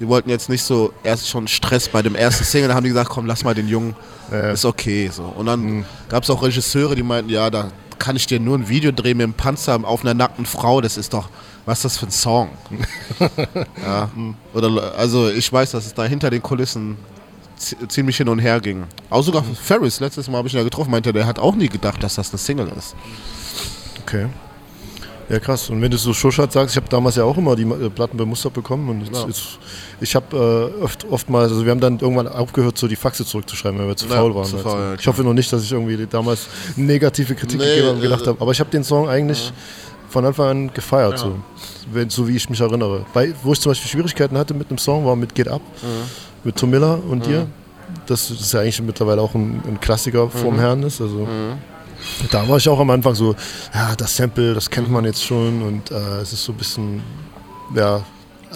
Die 0.00 0.08
wollten 0.08 0.30
jetzt 0.30 0.48
nicht 0.48 0.62
so 0.62 0.92
erst 1.04 1.28
schon 1.28 1.46
Stress 1.46 1.88
bei 1.88 2.00
dem 2.02 2.14
ersten 2.14 2.42
Single. 2.44 2.68
Da 2.68 2.74
haben 2.74 2.84
die 2.84 2.88
gesagt, 2.90 3.10
komm, 3.10 3.26
lass 3.26 3.44
mal 3.44 3.54
den 3.54 3.68
Jungen. 3.68 3.94
Ist 4.52 4.64
okay. 4.64 5.10
So. 5.12 5.22
Und 5.24 5.46
dann 5.46 5.84
gab 6.08 6.22
es 6.22 6.30
auch 6.30 6.42
Regisseure, 6.42 6.94
die 6.96 7.02
meinten, 7.02 7.30
ja, 7.30 7.50
da 7.50 7.68
kann 7.98 8.16
ich 8.16 8.26
dir 8.26 8.40
nur 8.40 8.56
ein 8.56 8.66
Video 8.66 8.92
drehen 8.92 9.18
mit 9.18 9.24
einem 9.24 9.34
Panzer 9.34 9.78
auf 9.84 10.00
einer 10.00 10.14
nackten 10.14 10.46
Frau. 10.46 10.80
Das 10.80 10.96
ist 10.96 11.12
doch, 11.12 11.28
was 11.66 11.80
ist 11.80 11.84
das 11.84 11.98
für 11.98 12.06
ein 12.06 12.10
Song? 12.10 12.48
ja. 13.84 14.08
Oder, 14.54 14.94
also 14.96 15.28
ich 15.28 15.52
weiß, 15.52 15.72
dass 15.72 15.84
es 15.86 15.94
da 15.94 16.04
hinter 16.04 16.30
den 16.30 16.42
Kulissen 16.42 16.96
ziemlich 17.88 18.16
hin 18.16 18.28
und 18.28 18.38
her 18.38 18.60
ging. 18.60 18.84
Auch 19.10 19.22
sogar 19.22 19.44
Ferris, 19.44 20.00
letztes 20.00 20.28
Mal 20.28 20.38
habe 20.38 20.48
ich 20.48 20.54
ihn 20.54 20.58
ja 20.58 20.64
getroffen, 20.64 20.90
meinte, 20.90 21.12
der 21.12 21.26
hat 21.26 21.38
auch 21.38 21.54
nie 21.54 21.68
gedacht, 21.68 22.02
dass 22.02 22.14
das 22.16 22.30
eine 22.30 22.38
Single 22.38 22.72
ist. 22.78 22.94
okay. 24.02 24.26
Ja, 25.28 25.38
krass. 25.38 25.70
Und 25.70 25.80
wenn 25.80 25.92
du 25.92 25.96
so 25.96 26.12
Schuschat 26.12 26.50
sagst, 26.52 26.74
ich 26.74 26.76
habe 26.76 26.88
damals 26.88 27.14
ja 27.14 27.22
auch 27.22 27.36
immer 27.36 27.54
die 27.54 27.62
äh, 27.62 27.88
Platten 27.88 28.16
bemustert 28.16 28.52
bekommen 28.52 28.88
und 28.88 29.02
jetzt, 29.02 29.14
Ja. 29.14 29.26
jetzt, 29.28 29.60
ich 30.00 30.16
habe 30.16 30.72
äh, 30.80 30.82
oft, 30.82 31.04
oftmals, 31.08 31.52
also 31.52 31.64
wir 31.64 31.70
haben 31.70 31.78
dann 31.80 32.00
irgendwann 32.00 32.26
aufgehört, 32.26 32.76
so 32.76 32.88
die 32.88 32.96
Faxe 32.96 33.24
zurückzuschreiben, 33.24 33.78
weil 33.78 33.86
wir 33.86 33.96
zu 33.96 34.06
Ja, 34.06 34.16
faul 34.16 34.34
waren. 34.34 34.44
zu 34.46 34.56
Also. 34.56 34.68
faul, 34.68 34.80
ja, 34.80 34.94
ich 34.94 35.06
hoffe 35.06 35.22
noch 35.22 35.32
nicht, 35.34 35.52
dass 35.52 35.62
ich 35.62 35.70
irgendwie 35.70 36.04
damals 36.10 36.48
negative 36.74 37.36
Kritik 37.36 37.60
Nee, 37.60 37.64
gegeben 37.64 37.86
habe 37.86 37.96
und 37.98 38.02
gedacht 38.02 38.22
äh, 38.22 38.26
habe. 38.26 38.40
Aber 38.40 38.50
ich 38.50 38.58
habe 38.58 38.70
den 38.70 38.82
Song 38.82 39.08
eigentlich 39.08 39.52
von 40.08 40.24
Anfang 40.24 40.48
an 40.48 40.74
gefeiert, 40.74 41.20
so, 41.20 41.36
wenn, 41.92 42.10
so 42.10 42.26
wie 42.26 42.34
ich 42.34 42.50
mich 42.50 42.60
erinnere. 42.60 43.06
Bei, 43.14 43.32
wo 43.44 43.52
ich 43.52 43.60
zum 43.60 43.70
Beispiel 43.70 43.88
Schwierigkeiten 43.88 44.36
hatte 44.36 44.52
mit 44.54 44.68
einem 44.70 44.78
Song, 44.78 45.06
war 45.06 45.14
mit 45.14 45.32
Get 45.36 45.46
Up, 45.46 45.62
mit 46.44 46.56
Tom 46.56 46.70
Miller 46.70 46.98
und 47.08 47.26
dir. 47.26 47.46
Das 48.06 48.30
ist 48.30 48.52
ja 48.52 48.60
eigentlich 48.60 48.80
mittlerweile 48.82 49.20
auch 49.20 49.34
ein, 49.34 49.62
ein 49.66 49.80
Klassiker 49.80 50.28
vom 50.30 50.58
Herrn 50.58 50.82
ist. 50.84 51.00
Also. 51.00 51.26
Da 52.30 52.48
war 52.48 52.56
ich 52.56 52.68
auch 52.68 52.78
am 52.80 52.90
Anfang 52.90 53.14
so, 53.14 53.34
ja, 53.74 53.94
das 53.96 54.16
Sample, 54.16 54.54
das 54.54 54.70
kennt 54.70 54.90
man 54.90 55.04
jetzt 55.04 55.22
schon 55.24 55.62
und 55.62 55.90
äh, 55.90 56.20
es 56.22 56.32
ist 56.32 56.44
so 56.44 56.52
ein 56.52 56.58
bisschen 56.58 57.02
ja, 57.74 58.00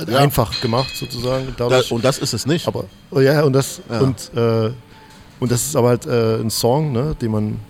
Ja. 0.08 0.18
einfach 0.18 0.60
gemacht 0.60 0.96
sozusagen. 0.96 1.54
Da, 1.56 1.82
und 1.90 2.04
das 2.04 2.18
ist 2.18 2.32
es 2.32 2.46
nicht. 2.46 2.66
aber 2.66 2.84
oh 3.10 3.20
ja, 3.20 3.42
und 3.42 3.52
das 3.52 3.80
Ja. 3.90 4.00
und 4.00 4.30
äh, 4.34 4.70
und 5.40 5.50
das 5.52 5.62
ist 5.66 5.76
aber 5.76 5.88
halt 5.88 6.06
äh, 6.06 6.36
ein 6.40 6.48
Song, 6.48 6.92
ne, 6.92 7.14
den 7.20 7.32
man 7.32 7.60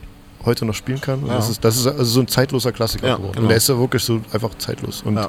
heute 0.44 0.64
noch 0.64 0.74
spielen 0.74 1.00
kann. 1.00 1.26
Ja. 1.26 1.34
das 1.36 1.48
ist 1.50 1.64
das 1.64 1.76
ist 1.76 1.86
also 1.86 2.04
so 2.04 2.20
ein 2.20 2.28
zeitloser 2.28 2.72
Klassiker 2.72 3.06
Ja, 3.08 3.16
geworden. 3.16 3.32
genau. 3.32 3.42
Und 3.44 3.48
der 3.48 3.56
ist 3.56 3.68
ja 3.68 3.78
wirklich 3.78 4.02
so 4.02 4.20
einfach 4.32 4.50
zeitlos. 4.58 5.02
Und 5.02 5.16
Ja. 5.16 5.28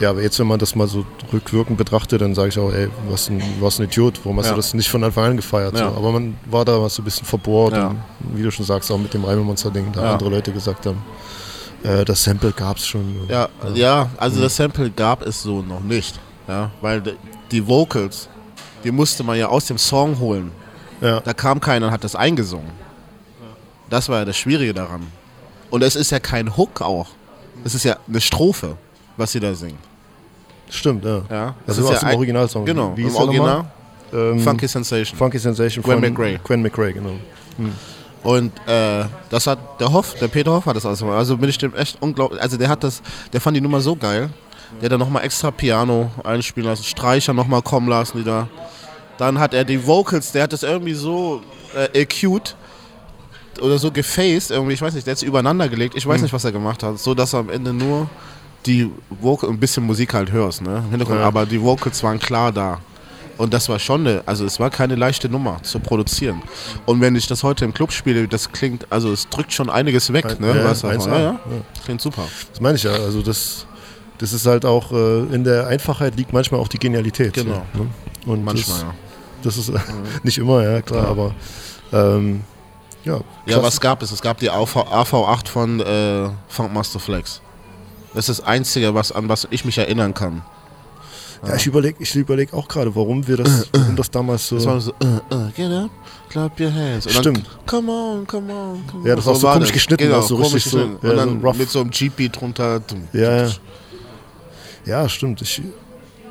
ja. 0.00 0.10
aber 0.10 0.22
jetzt, 0.22 0.38
wenn 0.38 0.46
man 0.46 0.58
das 0.58 0.74
mal 0.74 0.86
so 0.88 1.04
rückwirkend 1.32 1.76
betrachtet, 1.78 2.20
dann 2.20 2.34
sage 2.34 2.48
ich 2.48 2.58
auch, 2.58 2.72
ey, 2.72 2.88
warst 3.08 3.30
ein, 3.30 3.42
warst 3.60 3.80
ein 3.80 3.84
Idiot, 3.84 4.20
warum 4.24 4.38
hast 4.38 4.50
du 4.50 4.56
das 4.56 4.74
nicht 4.74 4.88
von 4.88 5.02
Anfang 5.04 5.24
an 5.24 5.36
gefeiert? 5.36 5.76
So. 5.76 5.84
Aber 5.84 6.12
man 6.12 6.36
war 6.50 6.64
da 6.64 6.80
was 6.80 6.94
so 6.94 7.02
ein 7.02 7.04
bisschen 7.04 7.26
verbohrt 7.26 7.74
und 7.74 7.96
wie 8.34 8.42
du 8.42 8.50
schon 8.50 8.66
sagst, 8.66 8.90
auch 8.90 8.98
mit 8.98 9.12
dem 9.14 9.24
Reimemonster-Ding, 9.24 9.92
da 9.92 10.12
andere 10.12 10.30
Leute 10.30 10.52
gesagt 10.52 10.86
haben, 10.86 11.02
äh, 11.82 12.04
das 12.04 12.22
Sample 12.24 12.52
gab 12.52 12.76
es 12.76 12.86
schon. 12.86 13.26
Ja, 13.28 13.48
ja, 13.74 14.10
also 14.18 14.40
das 14.40 14.56
Sample 14.56 14.90
gab 14.90 15.22
es 15.26 15.42
so 15.42 15.62
noch 15.62 15.80
nicht. 15.80 16.18
Ja, 16.48 16.70
weil 16.80 17.02
die 17.50 17.66
Vocals, 17.66 18.28
die 18.84 18.90
musste 18.90 19.22
man 19.22 19.38
ja 19.38 19.48
aus 19.48 19.66
dem 19.66 19.78
Song 19.78 20.18
holen. 20.18 20.50
Ja. 21.00 21.20
Da 21.20 21.32
kam 21.32 21.60
keiner 21.60 21.86
und 21.86 21.92
hat 21.92 22.04
das 22.04 22.14
eingesungen. 22.16 22.68
Das 23.90 24.08
war 24.08 24.20
ja 24.20 24.24
das 24.24 24.36
Schwierige 24.36 24.72
daran. 24.72 25.06
Und 25.70 25.82
es 25.82 25.96
ist 25.96 26.10
ja 26.10 26.18
kein 26.20 26.56
Hook 26.56 26.80
auch. 26.80 27.08
Es 27.64 27.74
ist 27.74 27.84
ja 27.84 27.96
eine 28.08 28.20
Strophe, 28.20 28.76
was 29.16 29.32
sie 29.32 29.40
da 29.40 29.54
singen. 29.54 29.78
Stimmt, 30.70 31.04
ja. 31.04 31.22
Ja, 31.30 31.54
das 31.66 31.78
Also 31.78 31.90
ist 31.90 31.96
aus 31.96 32.02
ja 32.02 32.08
dem 32.10 32.16
Originalsong. 32.16 32.64
Genau, 32.64 32.96
Wie 32.96 33.02
im? 33.02 33.14
Original. 33.14 33.64
Ähm, 34.12 34.40
Funky 34.40 34.66
Sensation. 34.68 35.16
Funky 35.18 35.38
Sensation 35.38 35.82
Gwen 35.82 36.00
von 36.00 36.12
McRae. 36.12 36.38
Gwen 36.42 36.62
McRae, 36.62 36.92
genau. 36.92 37.12
Und 38.22 38.52
äh, 38.68 39.04
das 39.30 39.46
hat 39.46 39.58
der 39.80 39.92
Hoff, 39.92 40.14
der 40.14 40.28
Peter 40.28 40.52
Hoff 40.52 40.66
hat 40.66 40.76
das 40.76 40.86
alles 40.86 41.00
gemacht. 41.00 41.16
Also 41.16 41.36
bin 41.36 41.48
ich 41.48 41.58
dem 41.58 41.74
echt 41.74 41.98
unglaublich. 42.00 42.40
Also 42.40 42.56
der 42.56 42.68
hat 42.68 42.84
das, 42.84 43.02
der 43.32 43.40
fand 43.40 43.56
die 43.56 43.60
Nummer 43.60 43.80
so 43.80 43.96
geil. 43.96 44.30
Der 44.80 44.86
hat 44.86 44.92
dann 44.92 45.00
nochmal 45.00 45.24
extra 45.24 45.50
Piano 45.50 46.10
einspielen 46.22 46.68
lassen, 46.68 46.84
Streicher 46.84 47.32
nochmal 47.32 47.62
kommen 47.62 47.88
lassen, 47.88 48.18
die 48.18 48.24
da. 48.24 48.48
Dann 49.18 49.38
hat 49.38 49.52
er 49.52 49.64
die 49.64 49.84
Vocals, 49.86 50.32
der 50.32 50.44
hat 50.44 50.52
das 50.52 50.62
irgendwie 50.62 50.94
so 50.94 51.42
äh, 51.74 52.02
acute 52.02 52.54
oder 53.60 53.78
so 53.78 53.90
gefaced, 53.90 54.50
irgendwie, 54.50 54.74
ich 54.74 54.82
weiß 54.82 54.94
nicht, 54.94 55.06
der 55.06 55.12
hat 55.12 55.18
sie 55.18 55.26
übereinander 55.26 55.68
gelegt. 55.68 55.94
Ich 55.96 56.06
weiß 56.06 56.20
nicht, 56.22 56.32
was 56.32 56.44
er 56.44 56.52
gemacht 56.52 56.82
hat, 56.82 56.98
so 56.98 57.14
dass 57.14 57.32
er 57.32 57.40
am 57.40 57.50
Ende 57.50 57.72
nur 57.72 58.08
die 58.66 58.90
Vocals, 59.20 59.52
ein 59.52 59.58
bisschen 59.58 59.84
Musik 59.84 60.12
halt 60.14 60.32
hörst, 60.32 60.62
ne? 60.62 60.82
Hintergrund, 60.90 61.20
Ja. 61.20 61.26
aber 61.26 61.46
die 61.46 61.60
Vocals 61.60 62.02
waren 62.02 62.18
klar 62.18 62.52
da. 62.52 62.78
Und 63.38 63.54
das 63.54 63.70
war 63.70 63.78
schon 63.78 64.06
eine, 64.06 64.22
also 64.26 64.44
es 64.44 64.60
war 64.60 64.68
keine 64.68 64.96
leichte 64.96 65.30
Nummer 65.30 65.62
zu 65.62 65.80
produzieren. 65.80 66.42
Und 66.84 67.00
wenn 67.00 67.16
ich 67.16 67.26
das 67.26 67.42
heute 67.42 67.64
im 67.64 67.72
Club 67.72 67.90
spiele, 67.90 68.28
das 68.28 68.52
klingt, 68.52 68.86
also 68.92 69.10
es 69.12 69.30
drückt 69.30 69.54
schon 69.54 69.70
einiges 69.70 70.12
weg, 70.12 70.38
ne? 70.38 70.48
ja, 70.48 70.64
was 70.64 70.82
ja, 70.82 70.92
ja, 70.92 71.18
ja. 71.22 71.40
Klingt 71.82 72.02
super. 72.02 72.24
Das 72.50 72.60
meine 72.60 72.76
ich 72.76 72.82
ja. 72.82 72.92
Also 72.92 73.22
das, 73.22 73.64
das 74.18 74.34
ist 74.34 74.44
halt 74.44 74.66
auch, 74.66 74.92
äh, 74.92 75.20
in 75.34 75.44
der 75.44 75.68
Einfachheit 75.68 76.16
liegt 76.16 76.34
manchmal 76.34 76.60
auch 76.60 76.68
die 76.68 76.78
Genialität. 76.78 77.32
Genau. 77.32 77.62
Ne? 77.72 77.86
Und 78.26 78.44
Manchmal, 78.44 78.76
das, 78.76 78.82
ja. 78.82 78.94
Das 79.42 79.56
ist 79.56 79.70
äh, 79.70 79.78
nicht 80.22 80.36
immer, 80.36 80.62
ja 80.62 80.82
klar, 80.82 81.06
aber 81.08 81.34
ähm, 81.94 82.42
ja. 83.04 83.20
Ja, 83.46 83.62
was 83.62 83.80
gab 83.80 84.02
es? 84.02 84.12
Es 84.12 84.20
gab 84.20 84.38
die 84.38 84.50
AV, 84.50 84.76
AV8 84.76 85.48
von 85.48 85.80
äh, 85.80 86.28
Funkmaster 86.48 86.98
Flex. 87.00 87.40
Das 88.14 88.28
ist 88.28 88.40
das 88.40 88.46
Einzige, 88.46 88.94
was, 88.94 89.12
an 89.12 89.28
was 89.28 89.46
ich 89.50 89.64
mich 89.64 89.78
erinnern 89.78 90.14
kann. 90.14 90.42
Ja, 91.46 91.54
ich 91.54 91.66
überlege 91.66 91.96
ich 92.02 92.14
überleg 92.14 92.52
auch 92.52 92.68
gerade, 92.68 92.94
warum 92.94 93.26
wir 93.26 93.38
das, 93.38 93.68
warum 93.72 93.96
das 93.96 94.10
damals 94.10 94.46
so. 94.46 94.56
Das 94.56 94.66
war 94.66 94.80
so, 94.80 94.92
uh, 95.02 95.34
uh, 95.34 95.50
get 95.56 95.70
up, 95.72 95.90
clap 96.28 96.60
your 96.60 96.70
hands. 96.70 97.06
Und 97.06 97.14
Stimmt. 97.14 97.38
Dann, 97.38 97.66
come 97.66 97.90
on, 97.90 98.26
come 98.26 98.52
on, 98.52 98.86
come 98.86 99.02
on. 99.02 99.06
Ja, 99.06 99.16
das 99.16 99.24
war 99.24 99.32
auch 99.32 99.36
so 99.38 99.46
war 99.46 99.54
komisch 99.54 99.72
geschnitten, 99.72 100.04
Genau, 100.04 100.16
das 100.16 100.28
so 100.28 100.36
richtig 100.36 100.64
so- 100.64 100.78
ja, 100.78 100.84
Und 100.84 101.00
so 101.02 101.16
dann 101.16 101.40
rough. 101.40 101.56
mit 101.56 101.70
so 101.70 101.80
einem 101.80 101.90
GP 101.90 102.28
drunter. 102.30 102.82
ja, 103.14 103.46
ja. 103.46 103.50
ja, 104.84 105.08
stimmt. 105.08 105.40
Ich, 105.40 105.62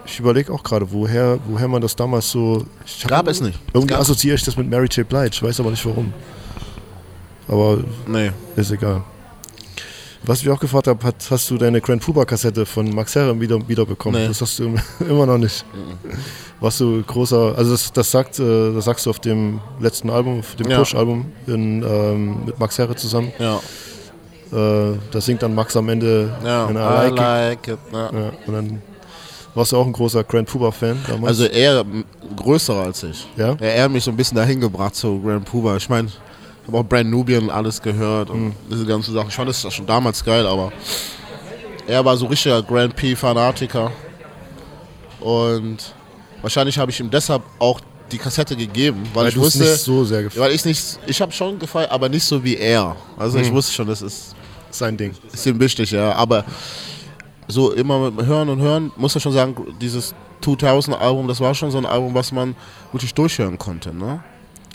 ich 0.06 0.20
überlege 0.20 0.54
auch 0.54 0.62
gerade, 0.62 0.92
woher, 0.92 1.40
woher 1.48 1.68
man 1.68 1.82
das 1.82 1.96
damals 1.96 2.30
so. 2.30 2.66
Gab 3.08 3.28
es 3.28 3.42
nicht. 3.42 3.58
Irgendwie 3.74 3.96
assoziiere 3.96 4.36
ich 4.36 4.44
das 4.44 4.56
mit 4.58 4.70
Mary 4.70 4.88
J. 4.92 5.08
Blige, 5.10 5.30
ich 5.32 5.42
weiß 5.42 5.60
aber 5.60 5.72
nicht 5.72 5.86
warum. 5.88 6.14
Aber 7.50 7.80
Nee. 8.08 8.32
ist 8.56 8.72
egal. 8.72 9.04
Was 10.24 10.40
ich 10.40 10.46
mich 10.46 10.54
auch 10.54 10.60
gefragt 10.60 10.88
habe, 10.88 11.02
hat, 11.06 11.16
hast 11.32 11.50
du 11.50 11.58
deine 11.58 11.80
Grand 11.82 12.02
Puba 12.04 12.26
Kassette 12.26 12.66
von 12.66 12.94
Max 12.94 13.16
Herre 13.16 13.40
wieder, 13.40 13.58
wieder 13.68 13.86
bekommen? 13.86 14.22
Nee. 14.22 14.28
Das 14.28 14.42
hast 14.42 14.60
du 14.60 14.76
immer 15.10 15.26
noch 15.26 15.38
nicht. 15.38 15.66
Warst 16.60 16.82
du 16.82 17.02
großer, 17.04 17.54
also 17.58 17.72
das, 17.72 17.92
das, 17.94 18.12
sagt, 18.12 18.38
äh, 18.40 18.74
das 18.74 18.84
sagst 18.86 19.06
du 19.06 19.10
auf 19.12 19.20
dem 19.20 19.62
letzten 19.80 20.10
Album, 20.10 20.40
auf 20.40 20.56
dem 20.56 20.70
Ja. 20.70 20.78
Push-Album 20.80 21.26
ähm, 21.48 22.46
mit 22.46 22.60
Max 22.60 22.78
Herre 22.78 22.96
zusammen. 22.96 23.32
Ja, 23.40 23.60
Äh, 24.52 24.98
da 25.12 25.22
singt 25.22 25.42
dann 25.44 25.54
Max 25.56 25.78
am 25.78 25.88
Ende 25.90 26.36
ja. 26.44 26.70
I 26.70 26.74
like 26.74 27.12
it. 27.14 27.18
like 27.20 27.68
it. 27.68 27.78
Ja. 27.94 28.00
Ja, 28.12 28.32
und 28.48 28.54
dann 28.54 28.82
warst 29.56 29.72
du 29.72 29.78
auch 29.78 29.86
ein 29.86 29.94
großer 29.94 30.24
Grand 30.26 30.48
Puba-Fan 30.50 30.98
damals. 31.08 31.28
Also 31.40 31.46
eher 31.46 31.86
größer 32.36 32.74
als 32.76 33.04
ich. 33.04 33.28
Ja? 33.38 33.56
Er, 33.60 33.76
er 33.76 33.84
hat 33.86 33.92
mich 33.92 34.04
so 34.04 34.12
ein 34.12 34.18
bisschen 34.18 34.36
dahin 34.36 34.60
gebracht 34.60 34.96
zu 34.96 35.20
Grand 35.22 35.46
Puba. 35.46 35.78
Ich 35.78 35.88
meine, 35.88 36.10
habe 36.70 36.78
auch 36.78 36.88
Brand 36.88 37.10
Nubian 37.10 37.50
alles 37.50 37.82
gehört 37.82 38.30
und 38.30 38.54
diese 38.70 38.86
ganzen 38.86 39.14
Sachen. 39.14 39.30
Ich 39.30 39.36
fand 39.36 39.50
das 39.50 39.74
schon 39.74 39.86
damals 39.86 40.24
geil, 40.24 40.46
aber 40.46 40.72
er 41.88 42.04
war 42.06 42.16
so 42.16 42.28
richtiger 42.28 42.62
Grand 42.62 42.96
P-Fanatiker. 42.96 43.92
Und 45.20 45.78
wahrscheinlich 46.42 46.78
habe 46.78 46.92
ich 46.92 47.00
ihm 47.00 47.10
deshalb 47.10 47.42
auch 47.58 47.82
die 48.12 48.18
Kassette 48.18 48.56
gegeben, 48.56 49.04
weil, 49.14 49.24
weil 49.24 49.30
ich 49.30 49.38
wusste, 49.38 49.64
nicht 49.64 49.80
so 49.82 50.04
sehr 50.04 50.24
gefallen. 50.24 50.44
weil 50.46 50.52
ich 50.54 50.66
nicht, 50.66 51.00
ich 51.06 51.22
habe 51.22 51.32
schon 51.32 51.60
gefeiert, 51.60 51.92
aber 51.92 52.10
nicht 52.10 52.24
so 52.24 52.44
wie 52.44 52.56
er. 52.56 52.96
Also 53.18 53.38
ich 53.40 53.52
wusste 53.52 53.74
schon, 53.74 53.88
das 53.88 54.02
ist 54.02 54.36
Sein 54.72 54.96
Ding. 54.98 55.14
ist 55.32 55.46
ihm 55.46 55.60
wichtig, 55.60 55.92
ja. 55.92 56.14
Aber 56.14 56.46
so 57.48 57.72
immer 57.72 58.12
mit 58.12 58.26
hören 58.26 58.50
und 58.50 58.60
hören, 58.62 58.92
muss 58.96 59.16
ich 59.16 59.22
schon 59.22 59.34
sagen, 59.34 59.56
dieses 59.82 60.14
2000 60.42 60.98
Album, 60.98 61.28
das 61.28 61.40
war 61.40 61.54
schon 61.54 61.72
so 61.72 61.78
ein 61.78 61.86
Album, 61.86 62.14
was 62.14 62.32
man 62.32 62.56
wirklich 62.92 63.14
durchhören 63.14 63.58
konnte, 63.58 63.94
ne? 63.94 64.24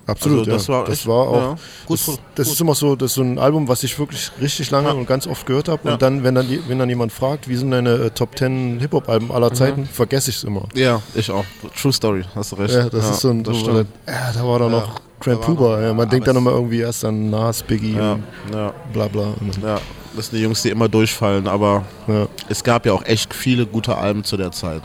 Absolut, 0.06 0.40
Also 0.40 0.50
das 0.52 0.66
ja. 0.66 0.74
war 0.74 0.84
das 0.84 0.98
echt- 0.98 1.06
war 1.06 1.16
auch. 1.28 1.34
ja, 1.36 1.48
gut, 1.86 1.98
das 1.98 2.06
gut, 2.06 2.18
das 2.34 2.48
ist 2.48 2.60
immer 2.60 2.74
so, 2.74 2.94
das 2.94 3.12
ist 3.12 3.14
so 3.14 3.22
ein 3.22 3.38
Album, 3.38 3.68
was 3.68 3.82
ich 3.84 3.98
wirklich 3.98 4.30
richtig 4.40 4.70
lange 4.70 4.94
und 4.94 5.06
ganz 5.06 5.26
oft 5.26 5.46
gehört 5.46 5.68
habe. 5.68 5.80
Ja. 5.84 5.92
Und 5.94 6.02
dann, 6.02 6.22
wenn 6.24 6.34
dann, 6.34 6.46
wenn 6.68 6.78
dann 6.78 6.88
jemand 6.90 7.10
fragt, 7.12 7.48
wie 7.48 7.56
sind 7.56 7.70
deine 7.70 7.90
äh, 7.94 8.10
Top 8.10 8.36
10 8.38 8.80
Hip-Hop-Alben 8.80 9.32
aller 9.32 9.50
Mhm. 9.50 9.54
Zeiten, 9.54 9.86
vergesse 9.86 10.28
ich 10.30 10.36
es 10.36 10.44
immer. 10.44 10.64
Ja, 10.74 11.00
ich 11.14 11.30
auch. 11.30 11.44
True 11.80 11.92
Story, 11.92 12.24
hast 12.34 12.52
du 12.52 12.56
recht. 12.56 12.74
Ja, 12.74 12.88
das 12.90 13.08
ist 13.10 13.20
so 13.20 13.30
ein, 13.30 13.42
das 13.44 13.56
stimmt. 13.58 13.86
ja, 14.06 14.32
da 14.34 14.46
war 14.46 14.58
doch 14.58 14.70
noch 14.70 15.00
Grand 15.20 15.38
war 15.40 15.46
Puba. 15.46 15.80
Ja, 15.80 15.94
man 15.94 16.08
denkt 16.10 16.26
dann 16.28 16.36
immer 16.36 16.50
irgendwie 16.50 16.80
erst 16.80 17.02
an 17.06 17.30
Nas, 17.30 17.62
Biggie 17.62 17.94
Ja, 17.96 18.12
und 18.12 18.22
ja, 18.52 18.74
bla 18.92 19.08
bla. 19.08 19.32
Und, 19.40 19.56
ja. 19.62 19.80
Das 20.16 20.26
sind 20.28 20.36
die 20.38 20.42
Jungs, 20.44 20.60
die 20.62 20.68
immer 20.68 20.88
durchfallen, 20.88 21.48
aber 21.48 21.84
ja, 22.06 22.26
es 22.50 22.62
gab 22.62 22.84
ja 22.86 22.92
auch 22.92 23.04
echt 23.06 23.32
viele 23.32 23.64
gute 23.66 23.96
Alben 23.96 24.22
zu 24.22 24.36
der 24.36 24.52
Zeit. 24.52 24.82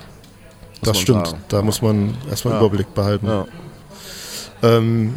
das 0.81 0.97
stimmt. 0.97 1.27
sagen. 1.27 1.43
Da 1.49 1.61
muss 1.61 1.81
man 1.81 2.15
erstmal 2.29 2.53
Ja. 2.53 2.59
Überblick 2.61 2.93
behalten. 2.95 3.27
Ja. 4.61 4.77
Ähm, 4.77 5.13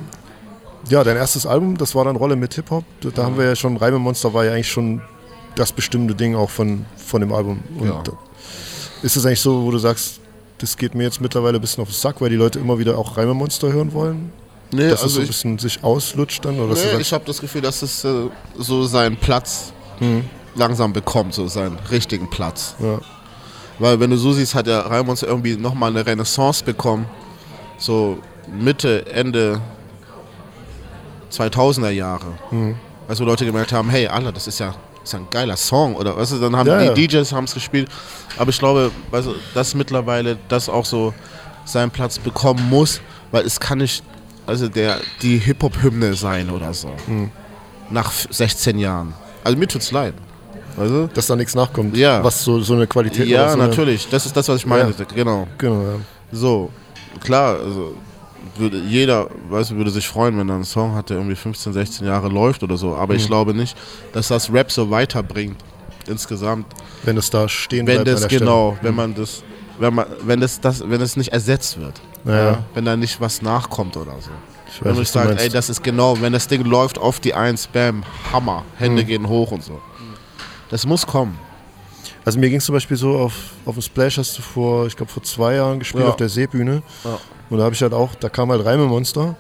ja, 0.89 1.05
dein 1.05 1.17
erstes 1.17 1.47
Album, 1.47 1.77
das 1.77 1.95
war 1.95 2.05
dann 2.05 2.17
Rolle 2.17 2.35
mit 2.37 2.55
Hip-Hop. 2.55 2.85
Da 3.01 3.11
da 3.11 3.25
haben 3.25 3.39
wir 3.39 3.45
ja 3.45 3.55
schon, 3.57 3.77
Reime 3.77 3.99
Monster 4.01 4.35
war 4.35 4.45
ja 4.45 4.53
eigentlich 4.53 4.71
schon 4.71 5.01
das 5.55 5.71
bestimmte 5.73 6.15
Ding 6.15 6.35
auch 6.35 6.51
von, 6.51 6.85
von 6.97 7.21
dem 7.21 7.33
Album. 7.33 7.61
Und 7.79 7.87
Ja. 7.89 8.03
ist 9.03 9.17
es 9.17 9.25
eigentlich 9.25 9.41
so, 9.41 9.63
wo 9.65 9.71
du 9.71 9.79
sagst, 9.79 10.19
das 10.59 10.77
geht 10.77 10.95
mir 10.95 11.05
jetzt 11.05 11.21
mittlerweile 11.21 11.59
ein 11.59 11.61
bisschen 11.61 11.83
auf 11.83 11.89
den 11.89 11.95
Sack, 11.95 12.21
weil 12.21 12.31
die 12.31 12.37
Leute 12.37 12.59
immer 12.59 12.79
wieder 12.79 12.99
auch 12.99 13.17
Reime 13.17 13.35
Monster 13.35 13.73
hören 13.73 13.93
wollen? 13.93 14.33
Nee, 14.73 14.89
Dass 14.89 15.01
es 15.01 15.03
also 15.05 15.15
so 15.17 15.21
ein 15.21 15.27
bisschen 15.27 15.59
sich 15.59 15.85
auslutscht 15.85 16.45
dann? 16.45 16.59
Oder 16.59 16.75
nee, 16.75 16.81
sagst, 16.81 17.01
ich 17.01 17.13
habe 17.13 17.25
das 17.27 17.41
Gefühl, 17.41 17.61
dass 17.61 17.83
es 17.83 18.05
äh, 18.05 18.29
so 18.59 18.85
seinen 18.87 19.17
Platz 19.17 19.73
langsam 20.57 20.93
bekommt, 20.93 21.33
so 21.35 21.47
seinen 21.47 21.79
richtigen 21.91 22.29
Platz. 22.29 22.75
ja, 22.81 22.99
Weil 23.79 24.01
wenn 24.01 24.11
du 24.11 24.17
so 24.17 24.33
siehst, 24.33 24.55
hat 24.55 24.67
der 24.67 24.81
Raimunds 24.81 25.23
irgendwie 25.23 25.57
nochmal 25.57 25.91
eine 25.91 26.05
Renaissance 26.05 26.65
bekommen. 26.65 27.07
So 27.79 28.19
Mitte, 28.49 29.07
Ende 29.13 29.61
2000er 31.31 31.91
Jahre. 31.91 32.27
Mhm. 32.51 32.77
Als 33.09 33.21
wo 33.21 33.25
Leute 33.25 33.45
gemerkt 33.45 33.73
haben, 33.73 33.91
hey, 33.91 34.07
Alter, 34.07 34.33
das 34.33 34.47
ist 34.47 34.59
ja, 34.61 34.69
das 34.69 35.05
ist 35.05 35.13
ja 35.13 35.19
ein 35.19 35.27
geiler 35.31 35.57
Song. 35.57 35.97
Oder 35.97 36.17
weißt 36.17 36.33
du, 36.33 36.39
dann 36.39 36.57
haben 36.57 36.67
Ja, 36.69 36.93
die 36.93 37.03
ja. 37.03 37.09
DJs 37.23 37.33
haben 37.33 37.45
es 37.45 37.55
gespielt. 37.55 37.89
Aber 38.39 38.51
ich 38.51 38.59
glaube, 38.59 38.91
weißt 39.11 39.27
du, 39.29 39.35
dass 39.55 39.75
mittlerweile 39.75 40.39
das 40.49 40.69
auch 40.69 40.85
so 40.85 41.13
seinen 41.65 41.91
Platz 41.91 42.19
bekommen 42.19 42.69
muss, 42.69 43.01
weil 43.31 43.45
es 43.45 43.59
kann 43.61 43.79
nicht 43.79 44.03
also 44.47 44.69
der, 44.69 44.99
die 45.23 45.39
Hip-Hop-Hymne 45.39 46.15
sein 46.15 46.51
oder 46.51 46.75
so. 46.75 46.91
Mhm. 47.07 47.31
Nach 47.91 48.11
16 48.11 48.79
Jahren. 48.79 49.15
Also 49.45 49.57
mir 49.59 49.69
tut's 49.69 49.91
leid. 49.93 50.15
Du? 50.77 51.07
dass 51.13 51.27
da 51.27 51.37
nichts 51.37 51.55
nachkommt, 51.55 51.95
Ja. 51.99 52.25
was 52.25 52.43
so, 52.43 52.59
so 52.61 52.73
eine 52.73 52.87
Qualität 52.87 53.29
Ja, 53.29 53.43
oder 53.43 53.51
so 53.53 53.59
natürlich. 53.59 54.09
Das 54.09 54.25
ist 54.25 54.35
das, 54.35 54.49
was 54.49 54.57
ich 54.57 54.67
meine. 54.67 54.91
Genau. 55.15 55.47
Genau, 55.59 55.83
ja. 55.83 55.95
So, 56.33 56.71
klar, 57.21 57.59
also 57.63 57.95
würde 58.57 58.79
jeder, 58.79 59.29
weißt 59.49 59.71
du, 59.71 59.77
würde 59.77 59.91
sich 59.91 60.09
freuen, 60.09 60.39
wenn 60.39 60.49
er 60.49 60.57
einen 60.57 60.65
Song 60.65 60.95
hat, 60.95 61.11
der 61.11 61.17
irgendwie 61.17 61.37
15, 61.37 61.73
16 61.73 62.07
Jahre 62.07 62.29
läuft 62.29 62.63
oder 62.63 62.77
so. 62.77 62.95
Aber 62.97 63.15
ich 63.15 63.27
glaube 63.27 63.55
nicht, 63.55 63.77
dass 64.13 64.29
das 64.29 64.53
Rap 64.53 64.71
so 64.71 64.91
weiterbringt 64.91 65.57
insgesamt. 66.07 66.67
Wenn 67.05 67.17
es 67.17 67.31
da 67.31 67.49
stehen 67.49 67.87
Wenn 67.87 68.03
bleibt 68.03 68.09
an 68.09 68.23
das 68.23 68.29
genau, 68.29 68.77
wenn 68.83 68.95
man 68.95 69.15
das, 69.15 69.43
wenn 69.79 69.95
man, 69.95 70.07
wenn 70.25 70.41
das, 70.41 70.61
das, 70.61 70.89
wenn 70.89 71.01
es 71.01 71.17
nicht 71.17 71.33
ersetzt 71.33 71.81
wird. 71.81 72.01
Ja. 72.25 72.65
Wenn 72.75 72.85
da 72.85 72.97
nicht 72.97 73.21
was 73.21 73.43
nachkommt 73.43 73.97
oder 73.97 74.15
so. 74.21 74.31
Ich 74.69 74.83
Wenn 74.83 74.93
weiß, 74.93 74.99
ich 74.99 75.01
was 75.03 75.13
du 75.13 75.19
sage, 75.19 75.41
ey, 75.41 75.49
das 75.49 75.69
ist 75.69 75.83
genau, 75.83 76.21
wenn 76.21 76.33
das 76.33 76.47
Ding 76.49 76.65
läuft 76.65 76.99
auf 76.99 77.21
die 77.21 77.35
1, 77.35 77.69
bam, 77.69 78.05
Hammer, 78.33 78.65
Hände 78.79 79.05
gehen 79.05 79.29
hoch 79.29 79.51
und 79.51 79.63
so. 79.63 79.81
Das 80.71 80.87
muss 80.87 81.07
kommen. 81.07 81.39
Also 82.25 82.39
mir 82.39 82.49
ging 82.51 82.59
es 82.59 82.65
zum 82.65 82.75
Beispiel 82.75 82.97
so, 82.97 83.17
auf, 83.19 83.33
auf 83.67 83.75
dem 83.75 83.83
Splash 83.83 84.19
hast 84.19 84.39
du 84.39 84.43
vor, 84.43 84.87
ich 84.87 84.97
glaube 84.97 85.11
vor 85.11 85.23
zwei 85.23 85.57
Jahren 85.57 85.79
gespielt 85.81 86.05
Ja. 86.05 86.11
auf 86.11 86.17
der 86.17 86.29
Seebühne. 86.29 86.83
Ja. 87.05 87.19
Und 87.51 87.59
da 87.59 87.65
habe 87.65 87.75
ich 87.75 87.83
halt 87.83 87.93
auch, 87.93 88.15
da 88.15 88.29
kam 88.29 88.51
halt 88.51 88.65
Reimemonster. 88.65 89.35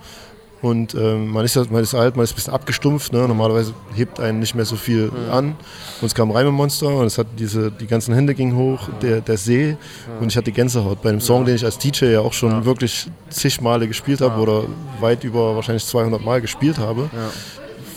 Und 0.61 0.95
ähm, 0.95 1.27
man, 1.29 1.45
ist 1.45 1.57
ja, 1.57 1.65
man 1.71 1.83
ist 1.83 1.93
alt, 1.93 2.15
man 2.15 2.23
ist 2.23 2.33
ein 2.33 2.35
bisschen 2.37 2.53
abgestumpft. 2.53 3.13
Ne? 3.13 3.27
Normalerweise 3.27 3.75
hebt 3.95 4.21
einen 4.21 4.39
nicht 4.39 4.55
mehr 4.55 4.65
so 4.65 4.77
viel 4.77 5.11
an. 5.29 5.57
Und 6.01 6.07
es 6.07 6.15
kam 6.15 6.31
Reimemonster 6.31 6.87
und 6.87 7.07
es 7.07 7.19
hat 7.19 7.27
diese, 7.37 7.73
die 7.73 7.89
ganzen 7.89 8.15
Hände 8.15 8.33
gingen 8.33 8.57
hoch, 8.57 8.89
der, 9.01 9.21
der 9.23 9.37
See. 9.39 9.77
Und 10.21 10.29
ich 10.31 10.37
hatte 10.37 10.53
Gänsehaut 10.53 11.03
bei 11.03 11.09
einem 11.09 11.21
Song, 11.21 11.45
den 11.45 11.57
ich 11.57 11.65
als 11.65 11.79
DJ 11.79 12.05
ja 12.13 12.21
auch 12.21 12.33
schon 12.33 12.65
wirklich 12.65 13.09
zig 13.29 13.61
Male 13.61 13.89
gespielt 13.89 14.21
habe 14.21 14.41
oder 14.41 14.63
weit 15.01 15.25
über 15.25 15.57
wahrscheinlich 15.57 15.85
200 15.85 16.23
Mal 16.25 16.41
gespielt 16.41 16.79
habe. 16.79 17.11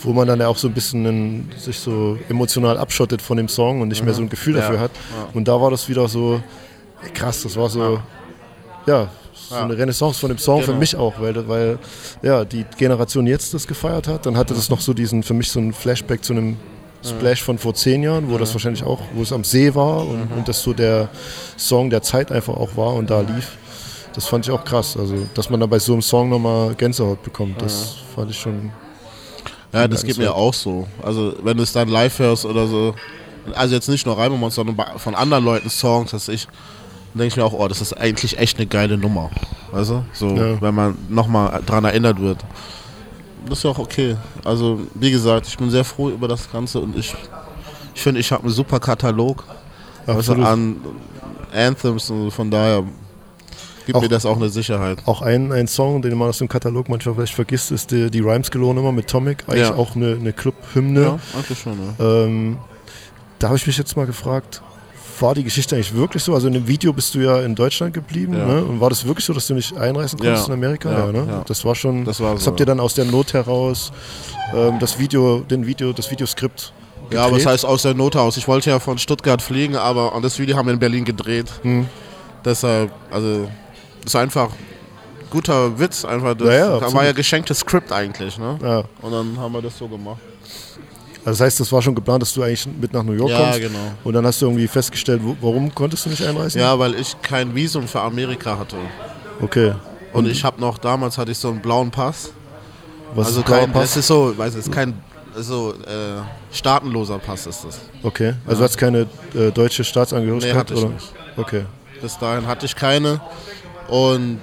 Wo 0.06 0.14
man 0.14 0.28
dann 0.28 0.40
ja 0.40 0.48
auch 0.48 0.58
so 0.58 0.68
ein 0.68 0.74
bisschen 0.74 1.06
einen, 1.06 1.52
sich 1.58 1.80
so 1.80 2.18
emotional 2.30 2.78
abschottet 2.78 3.22
von 3.22 3.38
dem 3.38 3.48
Song 3.50 3.82
und 3.82 3.88
nicht 3.90 4.04
mehr 4.04 4.14
so 4.14 4.22
ein 4.22 4.30
Gefühl 4.30 4.54
dafür 4.54 4.80
hat. 4.80 4.92
Und 5.34 5.48
da 5.48 5.60
war 5.60 5.72
das 5.72 5.90
wieder 5.90 6.08
so 6.08 6.42
ey, 7.04 7.10
krass, 7.12 7.44
das 7.44 7.56
war 7.56 7.70
so, 7.70 8.00
ja, 8.86 9.10
so 9.34 9.56
eine 9.56 9.78
Renaissance 9.78 10.20
von 10.20 10.30
dem 10.30 10.38
Song 10.38 10.62
für 10.62 10.68
Genau. 10.68 10.80
mich 10.80 10.96
auch, 10.96 11.20
weil, 11.20 11.48
weil 11.48 11.78
ja, 12.22 12.46
die 12.46 12.66
Generation 12.78 13.28
jetzt 13.28 13.54
das 13.54 13.68
gefeiert 13.68 14.08
hat. 14.08 14.26
Dann 14.26 14.38
hatte 14.38 14.54
das 14.54 14.70
noch 14.70 14.80
so 14.82 14.94
diesen, 14.94 15.24
für 15.24 15.34
mich 15.34 15.52
so 15.52 15.60
ein 15.60 15.74
Flashback 15.74 16.24
zu 16.24 16.34
einem 16.34 16.58
Splash 17.04 17.44
von 17.44 17.58
vor 17.60 17.76
zehn 17.76 18.02
Jahren, 18.02 18.32
wo 18.32 18.38
das 18.40 18.54
wahrscheinlich 18.56 18.84
auch, 18.84 19.00
wo 19.14 19.22
es 19.22 19.32
am 19.32 19.44
See 19.44 19.76
war 19.76 20.08
und, 20.08 20.28
und 20.36 20.48
das 20.48 20.64
so 20.64 20.74
der 20.74 21.10
Song 21.58 21.90
der 21.92 22.02
Zeit 22.02 22.32
einfach 22.32 22.56
auch 22.56 22.76
war 22.76 22.94
und 22.96 23.10
da 23.12 23.22
lief. 23.22 23.58
Das 24.16 24.26
fand 24.28 24.46
ich 24.48 24.52
auch 24.52 24.64
krass. 24.64 24.98
Also, 24.98 25.16
dass 25.36 25.50
man 25.50 25.60
dann 25.60 25.70
bei 25.70 25.78
so 25.78 25.94
einem 25.94 26.02
Song 26.02 26.30
nochmal 26.30 26.74
Gänsehaut 26.74 27.22
bekommt, 27.22 27.62
das 27.62 27.98
fand 28.16 28.32
ich 28.32 28.40
schon. 28.40 28.72
Ja, 29.76 29.88
das 29.88 30.04
geht 30.04 30.18
mir 30.18 30.34
auch 30.34 30.54
so. 30.54 30.88
Also, 31.04 31.34
wenn 31.44 31.58
du 31.58 31.64
es 31.64 31.74
dann 31.74 31.90
live 31.90 32.18
hörst 32.20 32.46
oder 32.46 32.68
so, 32.68 32.96
also 33.54 33.76
jetzt 33.76 33.90
nicht 33.90 34.06
nur 34.06 34.18
Reimemonster, 34.18 34.64
sondern 34.66 34.98
von 34.98 35.16
anderen 35.16 35.46
Leuten 35.46 35.70
Songs, 35.70 36.12
dass 36.12 36.28
ich, 36.30 36.46
dann 36.46 37.20
denke 37.20 37.28
ich 37.28 37.36
mir 37.38 37.46
auch, 37.46 37.54
oh, 37.54 37.68
das 37.68 37.82
ist 37.82 37.94
eigentlich 37.94 38.38
echt 38.38 38.58
eine 38.58 38.68
geile 38.68 38.98
Nummer. 38.98 39.30
Weißt 39.72 39.92
du? 39.92 40.06
So, 40.14 40.30
Ja. 40.36 40.62
wenn 40.62 40.74
man 40.74 40.98
nochmal 41.10 41.62
dran 41.66 41.86
erinnert 41.86 42.20
wird. 42.20 42.40
Das 43.48 43.60
ist 43.60 43.64
ja 43.64 43.70
auch 43.72 43.80
okay. 43.80 44.16
Also, 44.44 44.80
wie 44.96 45.12
gesagt, 45.12 45.48
ich 45.48 45.58
bin 45.58 45.70
sehr 45.70 45.84
froh 45.84 46.10
über 46.10 46.28
das 46.28 46.52
Ganze 46.52 46.80
und 46.80 46.98
ich 46.98 47.14
ich 47.94 48.02
finde, 48.02 48.20
ich 48.20 48.32
habe 48.32 48.44
einen 48.44 48.52
super 48.52 48.80
Katalog 48.80 49.44
also 50.06 50.34
an 50.34 50.76
Anthems 51.54 52.10
und 52.10 52.32
von 52.32 52.52
daher 52.52 52.84
gibt 53.86 53.98
Auch- 53.98 54.02
mir 54.02 54.10
das 54.10 54.26
auch 54.26 54.36
eine 54.38 54.50
Sicherheit. 54.50 55.00
Auch 55.06 55.22
ein, 55.22 55.52
ein 55.52 55.68
Song, 55.68 56.02
den 56.02 56.18
man 56.18 56.30
aus 56.30 56.38
dem 56.40 56.48
Katalog 56.48 56.90
manchmal 56.90 57.16
vielleicht 57.16 57.34
vergisst, 57.36 57.72
ist 57.72 57.92
die, 57.92 58.10
die 58.12 58.20
Rhymes 58.20 58.52
Galore 58.52 58.76
Nummer 58.76 58.92
mit 58.92 59.08
Tomic. 59.08 59.44
Eigentlich 59.48 59.62
Ja. 59.70 59.76
auch 59.76 59.96
eine, 59.96 60.14
eine 60.20 60.34
Club-Hymne. 60.34 61.02
Ja, 61.02 61.20
eigentlich 61.38 61.60
schon, 61.60 61.78
ja. 62.00 62.06
Ähm, 62.24 62.58
da 63.40 63.48
habe 63.48 63.58
ich 63.58 63.68
mich 63.68 63.78
jetzt 63.78 63.96
mal 63.98 64.06
gefragt, 64.06 64.62
war 65.20 65.34
die 65.34 65.44
Geschichte 65.46 65.76
eigentlich 65.76 65.94
wirklich 65.96 66.24
so? 66.24 66.34
Also 66.34 66.48
in 66.48 66.54
dem 66.54 66.68
Video 66.68 66.92
bist 66.92 67.16
du 67.16 67.20
ja 67.20 67.40
in 67.42 67.56
Deutschland 67.56 67.94
geblieben. 67.94 68.34
Ja. 68.34 68.46
Ne? 68.46 68.66
Und 68.66 68.82
war 68.82 68.90
das 68.90 69.06
wirklich 69.06 69.24
so, 69.26 69.32
dass 69.34 69.48
du 69.48 69.54
nicht 69.54 69.78
einreisen 69.78 70.20
konntest 70.20 70.48
Ja. 70.48 70.54
in 70.54 70.60
Amerika? 70.60 70.92
Ja, 70.92 71.12
ne? 71.12 71.26
ja. 71.28 71.44
Das 71.48 71.64
war 71.64 71.74
schon. 71.76 72.04
Das 72.04 72.20
war 72.20 72.38
so, 72.38 72.48
habt 72.48 72.60
ihr 72.60 72.66
dann 72.66 72.80
aus 72.82 72.96
der 72.96 73.06
Not 73.06 73.32
heraus 73.34 73.94
ähm, 74.54 74.78
das 74.80 75.00
Video, 75.00 75.40
den 75.40 75.66
Video, 75.66 75.94
das 75.94 76.12
Videoskript 76.12 76.74
Ja, 77.12 77.20
aber 77.22 77.34
es 77.34 77.44
gedreht? 77.44 77.54
heißt 77.54 77.66
aus 77.66 77.84
der 77.84 77.94
Not 77.94 78.18
aus. 78.18 78.36
Ich 78.36 78.48
wollte 78.50 78.70
ja 78.72 78.80
von 78.80 78.98
Stuttgart 78.98 79.42
fliegen, 79.42 79.78
aber 79.78 80.14
und 80.16 80.24
das 80.26 80.38
Video 80.38 80.58
haben 80.58 80.66
wir 80.68 80.74
in 80.74 80.80
Berlin 80.80 81.06
gedreht. 81.06 81.50
Hm. 81.62 81.88
Deshalb, 82.44 82.92
also, 83.10 83.44
das 83.44 83.50
ist 84.06 84.16
einfach 84.16 84.50
guter 85.30 85.78
Witz. 85.80 86.06
Einfach 86.06 86.36
das, 86.36 86.48
Ja, 86.48 86.54
ja, 86.54 86.80
das 86.80 86.94
war 86.94 87.06
ja 87.06 87.12
geschenktes 87.12 87.60
Skript 87.60 87.92
eigentlich, 87.92 88.38
ne? 88.38 88.58
Ja. 88.62 88.84
Und 89.02 89.12
dann 89.12 89.38
haben 89.40 89.54
wir 89.54 89.62
das 89.62 89.78
so 89.78 89.88
gemacht. 89.88 90.20
Also 91.26 91.40
das 91.40 91.42
heißt, 91.42 91.60
das 91.60 91.72
war 91.72 91.82
schon 91.82 91.96
geplant, 91.96 92.22
dass 92.22 92.34
du 92.34 92.44
eigentlich 92.44 92.68
mit 92.68 92.94
nach 92.94 93.02
New 93.04 93.14
York 93.14 93.32
Ja, 93.32 93.40
kommst. 93.46 93.60
genau. 93.60 93.80
Und 94.04 94.14
dann 94.14 94.26
hast 94.28 94.42
du 94.42 94.46
irgendwie 94.46 94.68
festgestellt, 94.68 95.22
wo, 95.24 95.36
warum 95.42 95.74
konntest 95.74 96.06
du 96.06 96.12
nicht 96.12 96.24
einreisen? 96.24 96.62
Ja, 96.62 96.78
weil 96.78 96.94
ich 96.96 97.20
kein 97.22 97.54
Visum 97.56 97.88
für 97.88 98.00
Amerika 98.02 98.60
hatte. 98.60 98.78
Okay. 99.42 99.74
Und 100.14 100.28
ich 100.28 100.44
habe 100.44 100.62
noch, 100.62 100.78
damals 100.78 101.18
hatte 101.18 101.32
ich 101.32 101.38
so 101.38 101.50
einen 101.50 101.62
blauen 101.62 101.90
Pass. 101.90 102.32
Was 103.16 103.28
also 103.28 103.40
ist 103.40 103.46
ein 103.46 103.48
blauer 103.48 103.60
kein, 103.62 103.72
Pass? 103.74 103.90
es 103.92 103.98
ist 103.98 104.08
so, 104.08 104.38
weiß 104.38 104.54
es 104.54 104.68
ist 104.68 104.72
kein 104.72 104.94
so 105.38 105.74
äh, 105.74 106.22
staatenloser 106.54 107.18
Pass 107.20 107.46
ist 107.48 107.66
das. 107.66 107.80
Okay. 108.04 108.36
Also 108.46 108.60
du 108.60 108.64
hast 108.64 108.78
keine 108.78 109.08
äh, 109.34 109.52
deutsche 109.52 109.84
Staatsangehörigkeit? 109.84 110.54
Nee, 110.54 110.60
hatte 110.60 110.74
ich 110.76 110.80
oder? 110.80 110.90
nicht. 110.94 111.14
Okay. 111.36 111.66
Bis 112.02 112.18
dahin 112.20 112.46
hatte 112.48 112.66
ich 112.66 112.76
keine. 112.76 113.20
Und 113.88 114.40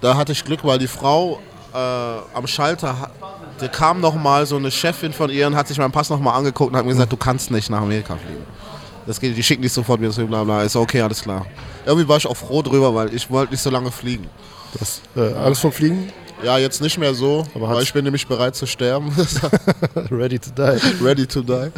da 0.00 0.16
hatte 0.16 0.32
ich 0.32 0.44
Glück, 0.44 0.60
weil 0.64 0.78
die 0.78 0.88
Frau 0.88 1.40
äh, 1.72 1.76
am 1.76 2.46
Schalter, 2.46 2.98
ha- 3.00 3.10
da 3.58 3.68
kam 3.68 4.00
noch 4.00 4.14
mal 4.14 4.46
so 4.46 4.56
eine 4.56 4.70
Chefin 4.70 5.12
von 5.12 5.30
ihr 5.30 5.46
und 5.46 5.54
hat 5.56 5.68
sich 5.68 5.78
meinen 5.78 5.92
Pass 5.92 6.10
noch 6.10 6.18
mal 6.20 6.32
angeguckt 6.34 6.72
und 6.72 6.76
hat 6.78 6.84
mir 6.84 6.92
gesagt, 6.92 7.12
du 7.12 7.16
kannst 7.16 7.50
nicht 7.50 7.70
nach 7.70 7.80
Amerika 7.82 8.16
fliegen. 8.16 8.44
Das 9.06 9.18
geht, 9.20 9.36
die 9.36 9.42
schicken 9.42 9.62
dich 9.62 9.72
sofort 9.72 10.00
wieder 10.00 10.10
zu, 10.12 10.26
bla 10.26 10.44
bla. 10.44 10.62
Ist 10.62 10.76
okay, 10.76 11.00
alles 11.00 11.22
klar. 11.22 11.46
Irgendwie 11.86 12.06
war 12.08 12.16
ich 12.16 12.26
auch 12.26 12.36
froh 12.36 12.62
drüber, 12.62 12.94
weil 12.94 13.14
ich 13.14 13.30
wollte 13.30 13.52
nicht 13.52 13.62
so 13.62 13.70
lange 13.70 13.90
fliegen. 13.90 14.26
Das, 14.78 15.00
äh, 15.16 15.32
Angst 15.34 15.62
vom 15.62 15.72
Fliegen? 15.72 16.12
Ja, 16.44 16.56
jetzt 16.58 16.80
nicht 16.80 16.96
mehr 16.96 17.12
so, 17.14 17.44
Aber 17.54 17.68
weil 17.70 17.82
ich 17.82 17.92
bin 17.92 18.04
nämlich 18.04 18.26
bereit 18.26 18.56
zu 18.56 18.66
sterben. 18.66 19.10
Ready 20.10 20.38
to 20.38 20.50
die. 20.56 21.04
Ready 21.04 21.26
to 21.26 21.42
die. 21.42 21.70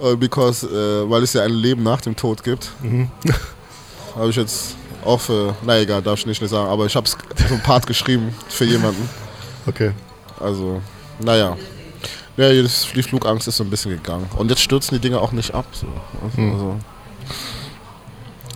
Äh, 0.00 0.16
because, 0.16 0.66
äh, 0.66 1.08
weil 1.10 1.22
es 1.22 1.32
ja 1.34 1.42
ein 1.42 1.50
Leben 1.52 1.82
nach 1.82 2.00
dem 2.00 2.16
Tod 2.16 2.42
gibt. 2.42 2.70
Habe 4.16 4.30
ich 4.30 4.36
jetzt 4.36 4.76
auch 5.04 5.20
für, 5.20 5.54
na 5.62 5.78
egal, 5.78 6.02
darf 6.02 6.18
ich 6.18 6.26
nicht 6.26 6.46
sagen, 6.48 6.68
aber 6.68 6.86
ich 6.86 6.96
habe 6.96 7.08
so 7.08 7.16
ein 7.50 7.62
Part 7.62 7.86
geschrieben 7.86 8.34
für 8.48 8.64
jemanden. 8.64 9.08
Okay. 9.66 9.92
Also, 10.40 10.80
naja. 11.20 11.56
Ja, 12.36 12.50
die 12.50 13.02
Flugangst 13.02 13.46
ist 13.46 13.56
so 13.56 13.64
ein 13.64 13.70
bisschen 13.70 13.92
gegangen. 13.92 14.26
Und 14.36 14.50
jetzt 14.50 14.60
stürzen 14.60 14.96
die 14.96 15.00
Dinge 15.00 15.20
auch 15.20 15.30
nicht 15.32 15.54
ab. 15.54 15.66
So. 15.72 15.86
Also, 16.36 16.76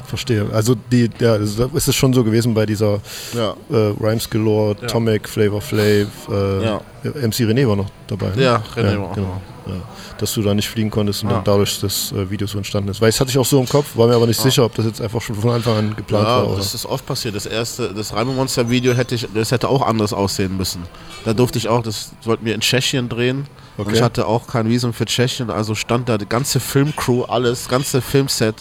Verstehe. 0.09 0.49
Also 0.53 0.75
die, 0.75 1.11
ja, 1.21 1.33
also 1.33 1.67
ist 1.75 1.87
es 1.87 1.95
schon 1.95 2.15
so 2.15 2.25
gewesen 2.25 2.55
bei 2.55 2.65
dieser 2.65 2.99
ja. 3.35 3.55
äh, 3.71 3.93
Rhymes 4.01 4.29
Galore, 4.31 4.75
Tomic, 4.87 5.29
Flavor 5.29 5.61
Flav, 5.61 6.09
äh, 6.31 6.65
Ja. 6.65 6.81
MC 7.05 7.45
René 7.45 7.69
war 7.69 7.77
noch 7.77 7.91
dabei. 8.07 8.31
Ne? 8.35 8.43
Ja, 8.43 8.63
René 8.75 8.99
war 8.99 9.11
auch 9.11 9.15
genau. 9.15 9.41
Ja. 9.69 9.75
Dass 10.19 10.33
du 10.35 10.43
da 10.43 10.55
nicht 10.55 10.69
fliegen 10.69 10.91
konntest 10.91 11.23
und 11.23 11.29
Ja. 11.31 11.37
dann 11.37 11.45
dadurch 11.45 11.81
das 11.81 12.13
äh, 12.13 12.29
Video 12.31 12.47
so 12.47 12.59
entstanden 12.59 12.89
ist. 12.91 13.01
Weil 13.01 13.11
das 13.11 13.21
hatte 13.21 13.31
ich 13.31 13.39
auch 13.39 13.45
so 13.45 13.61
im 13.61 13.69
Kopf, 13.69 13.97
war 13.97 14.07
mir 14.09 14.15
aber 14.15 14.27
nicht 14.27 14.41
sicher, 14.41 14.65
ob 14.65 14.75
das 14.75 14.87
jetzt 14.87 15.01
einfach 15.01 15.21
schon 15.21 15.37
von 15.37 15.51
Anfang 15.53 15.77
an 15.77 15.97
geplant 15.97 16.27
Ja, 16.27 16.37
war. 16.39 16.47
Oder? 16.49 16.57
das 16.57 16.75
ist 16.75 16.87
oft 16.87 17.05
passiert. 17.07 17.35
Das 17.37 17.47
erste, 17.47 17.93
das 17.95 18.13
Reimemonster-Video 18.15 18.95
hätte 18.95 19.15
ich, 19.15 19.29
das 19.35 19.51
hätte 19.53 19.69
auch 19.69 19.83
anders 19.87 20.13
aussehen 20.13 20.57
müssen. 20.57 20.83
Da 21.25 21.33
durfte 21.35 21.59
ich 21.59 21.69
auch, 21.69 21.83
das 21.83 22.11
wollten 22.25 22.45
wir 22.45 22.55
in 22.55 22.61
Tschechien 22.61 23.09
drehen. 23.09 23.47
Und 23.77 23.87
Okay. 23.87 23.95
ich 23.97 24.03
hatte 24.03 24.27
auch 24.27 24.47
kein 24.49 24.69
Visum 24.69 24.93
für 24.93 25.05
Tschechien, 25.05 25.51
also 25.51 25.75
stand 25.77 26.09
da 26.09 26.19
die 26.19 26.29
ganze 26.29 26.59
Filmcrew, 26.59 27.23
alles, 27.25 27.69
ganze 27.69 28.01
Filmset. 28.01 28.57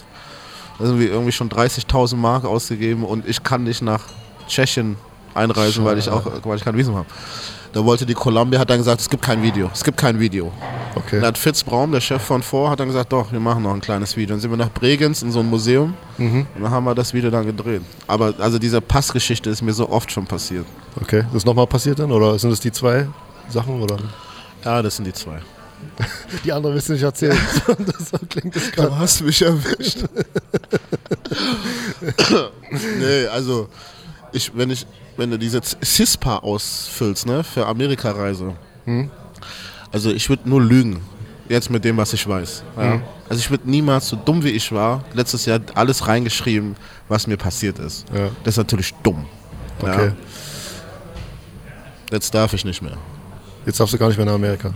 Da 0.77 0.85
sind 0.85 0.99
wir 0.99 1.09
irgendwie 1.09 1.31
schon 1.31 1.49
30.000 1.49 2.17
Mark 2.17 2.45
ausgegeben 2.45 3.03
und 3.03 3.27
ich 3.27 3.41
kann 3.41 3.63
nicht 3.63 3.81
nach 3.81 4.01
Tschechien 4.47 4.95
einreisen, 5.37 5.85
weil 5.85 5.97
ich 5.97 6.09
auch, 6.09 6.25
weil 6.43 6.57
ich 6.57 6.63
kein 6.63 6.75
Visum 6.75 6.95
habe. 6.95 7.07
Da 7.73 7.83
wollte 7.85 8.05
die 8.05 8.13
Columbia, 8.13 8.59
hat 8.59 8.69
dann 8.69 8.79
gesagt, 8.79 9.01
es 9.01 9.09
gibt 9.09 9.23
kein 9.23 9.43
Video, 9.43 9.69
es 9.73 9.83
gibt 9.83 9.97
kein 9.97 10.19
Video. 10.19 10.51
Okay. 10.95 11.17
Dann 11.17 11.27
hat 11.27 11.37
Fitz 11.37 11.63
Braum, 11.63 11.91
der 11.91 12.01
Chef 12.01 12.21
von 12.21 12.41
vor, 12.41 12.69
hat 12.69 12.79
dann 12.79 12.87
gesagt, 12.87 13.13
doch, 13.13 13.31
wir 13.31 13.39
machen 13.39 13.63
noch 13.63 13.73
ein 13.73 13.81
kleines 13.81 14.15
Video. 14.17 14.33
Dann 14.33 14.39
sind 14.39 14.49
wir 14.49 14.57
nach 14.57 14.71
Bregenz 14.71 15.21
in 15.21 15.31
so 15.31 15.39
ein 15.41 15.49
Museum 15.49 15.93
und 16.17 16.47
dann 16.59 16.71
haben 16.71 16.85
wir 16.85 16.95
das 16.95 17.13
Video 17.13 17.29
dann 17.29 17.45
gedreht. 17.45 17.81
Aber 18.07 18.33
also 18.39 18.57
diese 18.57 18.81
Passgeschichte 18.81 19.49
ist 19.49 19.61
mir 19.61 19.73
so 19.73 19.89
oft 19.89 20.11
schon 20.11 20.25
passiert. 20.25 20.65
okay. 20.99 21.23
Das 21.27 21.35
ist 21.35 21.45
nochmal 21.45 21.67
passiert 21.67 21.99
dann? 21.99 22.11
Oder 22.11 22.39
sind 22.39 22.49
das 22.49 22.59
die 22.59 22.71
zwei 22.71 23.07
Sachen? 23.49 23.81
Oder? 23.81 23.97
Ja, 24.65 24.81
das 24.81 24.95
sind 24.95 25.05
die 25.05 25.13
zwei. 25.13 25.39
Die 26.43 26.51
anderen 26.51 26.75
willst 26.75 26.89
du 26.89 26.93
nicht 26.93 27.03
erzählen. 27.03 27.37
das 27.67 28.09
so 28.09 28.17
klingt 28.29 28.55
das 28.55 28.71
gerade. 28.71 28.89
Du 28.89 28.97
hast 28.97 29.21
mich 29.21 29.41
erwischt. 29.41 30.05
nee, 32.99 33.27
also 33.27 33.69
ich, 34.31 34.51
wenn 34.55 34.71
ich, 34.71 34.85
wenn 35.17 35.31
du 35.31 35.37
diese 35.37 35.61
CISPA 35.61 36.37
ausfüllst, 36.37 37.25
ne, 37.25 37.43
für 37.43 37.65
Amerikareise, 37.65 38.55
also 39.91 40.11
ich 40.11 40.29
würde 40.29 40.49
nur 40.49 40.61
lügen. 40.61 41.01
Jetzt 41.49 41.69
mit 41.69 41.85
dem, 41.85 41.95
was 41.95 42.11
ich 42.11 42.27
weiß. 42.27 42.63
Ja. 42.77 43.01
Also 43.29 43.39
ich 43.39 43.49
würde 43.49 43.69
niemals, 43.69 44.09
so 44.09 44.17
dumm 44.17 44.43
wie 44.43 44.49
ich 44.49 44.69
war, 44.73 45.05
letztes 45.13 45.45
Jahr 45.45 45.61
alles 45.75 46.05
reingeschrieben, 46.05 46.75
was 47.07 47.25
mir 47.25 47.37
passiert 47.37 47.79
ist. 47.79 48.05
Ja. 48.13 48.29
Das 48.43 48.55
ist 48.55 48.57
natürlich 48.57 48.93
dumm. 49.01 49.25
Okay. 49.79 50.07
Ja. 50.07 50.13
Jetzt 52.11 52.33
darf 52.33 52.53
ich 52.53 52.65
nicht 52.65 52.81
mehr. 52.81 52.97
Jetzt 53.65 53.79
darfst 53.79 53.93
du 53.93 53.97
gar 53.97 54.09
nicht 54.09 54.17
mehr 54.17 54.25
nach 54.25 54.33
Amerika. 54.33 54.73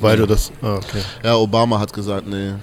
Weil 0.00 0.16
du 0.16 0.26
das. 0.26 0.50
Ah, 0.60 0.74
okay. 0.74 1.02
Ja, 1.22 1.36
Obama 1.36 1.78
hat 1.78 1.92
gesagt, 1.92 2.26
nee. 2.26 2.54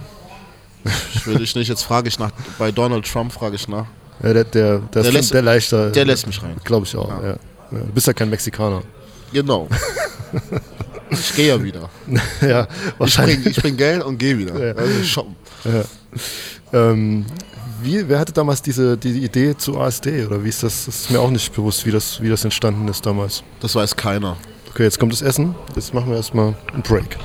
Ich 1.14 1.26
will 1.26 1.38
dich 1.38 1.56
nicht. 1.56 1.68
Jetzt 1.68 1.84
frage 1.84 2.10
ich 2.10 2.20
nach. 2.20 2.32
Bei 2.58 2.72
Donald 2.72 3.10
Trump 3.10 3.32
frage 3.32 3.56
ich 3.56 3.68
nach. 3.68 3.86
Ja, 4.23 4.34
der, 4.34 4.43
der, 4.45 4.80
der, 4.80 5.01
ist 5.04 5.12
lässt- 5.13 5.34
der 5.34 5.41
leichter. 5.41 5.89
Der 5.91 6.06
lässt 6.06 6.25
mich 6.28 6.41
rein. 6.41 6.56
Glaube 6.63 6.86
ich 6.86 6.95
auch. 6.95 7.10
Ja. 7.10 7.28
Ja. 7.30 7.36
Du 7.71 7.91
bist 7.93 8.08
ja 8.08 8.13
kein 8.13 8.30
Mexikaner. 8.30 8.82
Genau. 9.34 9.67
Ich 11.12 11.36
gehe 11.36 11.49
ja 11.49 11.63
wieder. 11.63 11.88
ja, 12.41 12.63
Ich 12.63 12.99
wahrscheinlich. 12.99 13.41
bring, 13.43 13.51
ich 13.51 13.58
bring 13.62 13.78
Geld 13.78 14.04
und 14.04 14.17
gehe 14.17 14.38
wieder. 14.38 14.67
Ja. 14.67 14.73
Also 14.73 15.04
shoppen. 15.04 15.36
Ähm, 16.73 17.25
wie, 17.82 18.10
wer 18.10 18.19
hatte 18.19 18.34
damals 18.34 18.62
diese 18.62 18.97
die 18.97 19.23
Idee 19.23 19.56
zu 19.56 19.80
ASD? 19.80 20.25
Oder 20.25 20.43
wie 20.43 20.49
ist 20.49 20.63
das? 20.63 20.86
Das 20.86 20.95
ist 21.01 21.12
mir 21.12 21.19
auch 21.21 21.30
nicht 21.30 21.54
bewusst, 21.54 21.86
wie 21.86 21.91
das, 21.91 22.21
wie 22.21 22.30
das 22.30 22.43
entstanden 22.43 22.88
ist 22.88 23.06
damals. 23.06 23.43
Das 23.62 23.75
weiß 23.75 23.95
keiner. 23.95 24.36
Okay, 24.71 24.84
jetzt 24.84 24.99
kommt 24.99 25.13
das 25.13 25.21
Essen. 25.21 25.56
Jetzt 25.75 25.93
machen 25.93 26.10
wir 26.10 26.17
erstmal 26.17 26.56
einen 26.73 26.82
Break. 26.82 27.17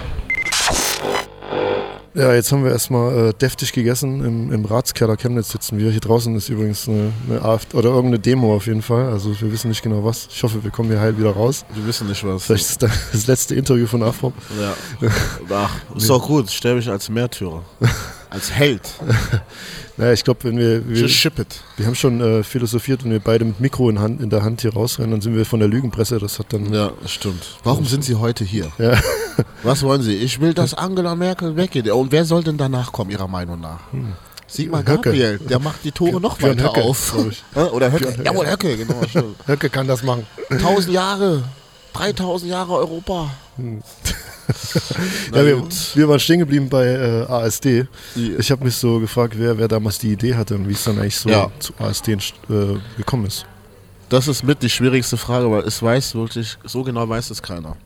Ja, 2.15 2.35
jetzt 2.35 2.51
haben 2.51 2.65
wir 2.65 2.73
erstmal 2.73 3.29
äh, 3.29 3.33
deftig 3.33 3.73
gegessen. 3.73 4.25
Im, 4.25 4.53
Im 4.53 4.65
Ratskeller 4.65 5.17
Chemnitz 5.17 5.51
sitzen 5.51 5.79
wir. 5.79 5.91
Hier 5.91 6.01
draußen 6.01 6.35
ist 6.35 6.49
übrigens 6.49 6.89
eine, 6.89 7.13
eine 7.29 7.43
AfD 7.43 7.77
oder 7.77 7.91
irgendeine 7.91 8.19
Demo 8.19 8.55
auf 8.55 8.67
jeden 8.67 8.83
Fall. 8.83 9.11
Also 9.11 9.41
wir 9.41 9.53
wissen 9.53 9.69
nicht 9.69 9.83
genau 9.83 10.05
was. 10.05 10.29
Ich 10.31 10.43
hoffe, 10.43 10.63
wir 10.65 10.71
kommen 10.73 10.89
hier 10.89 11.01
heil 11.01 11.17
wieder 11.17 11.31
raus. 11.31 11.65
Wir 11.73 11.87
wissen 11.87 12.09
nicht 12.09 12.25
was. 12.25 12.45
Vielleicht 12.45 12.69
ist 12.69 12.83
das 12.83 12.91
das 13.13 13.27
letzte 13.29 13.55
Interview 13.55 13.87
von 13.87 14.03
AFPOP. 14.03 14.35
Ja. 14.61 15.09
Ach, 15.51 15.71
ist 15.97 16.11
doch 16.11 16.27
gut. 16.27 16.51
Stell 16.51 16.75
mich 16.75 16.89
als 16.89 17.09
Märtyrer. 17.09 17.63
Als 18.31 18.51
Held. 18.51 18.83
Naja, 19.97 20.15
ich 20.15 20.25
glaube, 20.25 20.45
wenn 20.45 20.57
wir, 20.57 20.89
wir, 20.89 20.97
Just 20.97 21.17
ship 21.17 21.39
it. 21.39 21.61
wir 21.77 21.85
haben 21.85 21.95
schon 21.95 22.23
äh, 22.23 22.43
philosophiert, 22.43 23.05
wenn 23.05 23.11
wir 23.11 23.21
beide 23.21 23.45
mit 23.45 23.61
Mikro 23.61 23.91
in, 23.91 23.99
Hand, 23.99 24.23
in 24.23 24.31
der 24.31 24.43
Hand 24.43 24.63
hier 24.63 24.73
rausrennen, 24.73 25.11
dann 25.11 25.21
sind 25.21 25.37
wir 25.37 25.45
von 25.45 25.61
der 25.61 25.69
Lügenpresse. 25.69 26.19
Das 26.19 26.39
hat 26.39 26.55
dann 26.55 26.73
Ja, 26.73 26.93
stimmt. 27.05 27.59
Warum 27.65 27.85
sind 27.85 28.03
Sie 28.03 28.15
heute 28.15 28.43
hier? 28.43 28.73
Ja. 28.79 28.99
Was 29.63 29.83
wollen 29.83 30.01
Sie? 30.01 30.15
Ich 30.15 30.41
will, 30.41 30.55
dass 30.55 30.73
Angela 30.73 31.15
Merkel 31.17 31.55
weggeht. 31.55 31.87
Und 31.91 32.13
wer 32.13 32.25
soll 32.25 32.43
denn 32.43 32.57
danach 32.57 32.93
kommen, 32.93 33.11
Ihrer 33.11 33.29
Meinung 33.29 33.61
nach? 33.61 33.81
Sigmar 34.47 34.81
Höcke. 34.81 35.11
Gabriel, 35.11 35.39
der 35.39 35.59
macht 35.59 35.85
die 35.85 35.93
Tore 35.93 36.19
noch 36.19 36.39
Björn 36.39 36.59
weiter 36.59 36.71
Höcke, 36.71 36.83
auf. 36.83 37.15
Oder 37.73 37.93
Höcke. 37.93 38.23
Jawohl, 38.25 38.51
Höcke, 38.51 38.79
genau. 38.79 39.03
Höcke 39.47 39.69
kann 39.69 39.87
das 39.87 40.03
machen. 40.03 40.27
1000 40.49 40.95
Jahre, 40.95 41.43
3000 41.93 42.51
Jahre 42.51 42.73
Europa. 42.73 43.31
Na 43.59 43.83
Ja, 45.35 45.45
wir, 45.45 45.63
wir 45.95 46.09
waren 46.09 46.21
stehen 46.21 46.39
geblieben 46.41 46.69
bei 46.69 46.87
äh, 46.87 47.27
ASD. 47.29 47.87
Die- 48.17 48.35
Ich 48.39 48.51
habe 48.51 48.65
mich 48.65 48.75
so 48.77 48.99
gefragt, 49.01 49.35
wer, 49.37 49.57
wer 49.59 49.69
damals 49.69 49.99
die 49.99 50.13
Idee 50.13 50.35
hatte 50.35 50.55
und 50.57 50.69
wie 50.69 50.73
es 50.73 50.85
dann 50.85 50.99
eigentlich 50.99 51.17
so 51.17 51.29
Ja. 51.29 51.51
zu 51.59 51.73
ASD 51.79 52.13
äh, 52.13 52.17
gekommen 52.97 53.27
ist. 53.27 53.47
Das 54.09 54.27
ist 54.29 54.43
mit 54.43 54.63
die 54.63 54.71
schwierigste 54.71 55.17
Frage, 55.17 55.51
weil 55.51 55.63
es 55.63 55.83
weiß 55.83 56.15
wirklich, 56.17 56.57
so 56.65 56.83
genau 56.83 57.09
weiß 57.09 57.31
es 57.31 57.41
keiner. 57.43 57.77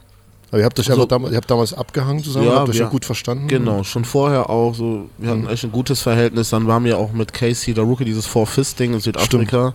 Aber 0.50 0.58
ihr 0.60 0.64
habt 0.64 0.78
euch 0.78 0.88
Also- 0.88 1.02
einfach 1.02 1.08
damals, 1.08 1.32
ihr 1.32 1.36
habt 1.36 1.50
damals 1.50 1.74
abgehangen 1.74 2.22
zusammen, 2.22 2.46
Ja, 2.46 2.56
habt 2.60 2.68
euch 2.70 2.76
ja 2.76 2.88
gut 2.88 3.04
verstanden. 3.04 3.48
Genau, 3.48 3.82
schon 3.82 4.04
vorher 4.04 4.48
auch 4.48 4.74
so, 4.74 5.08
wir 5.18 5.30
hatten 5.30 5.48
echt 5.48 5.64
ein 5.64 5.72
gutes 5.72 6.00
Verhältnis. 6.00 6.50
Dann 6.50 6.66
waren 6.66 6.84
wir 6.84 6.96
auch 6.98 7.12
mit 7.12 7.32
Casey, 7.32 7.74
der 7.74 7.84
Rookie, 7.84 8.04
dieses 8.04 8.26
Four-Fist-Ding 8.26 8.94
in 8.94 9.00
Südafrika. 9.00 9.74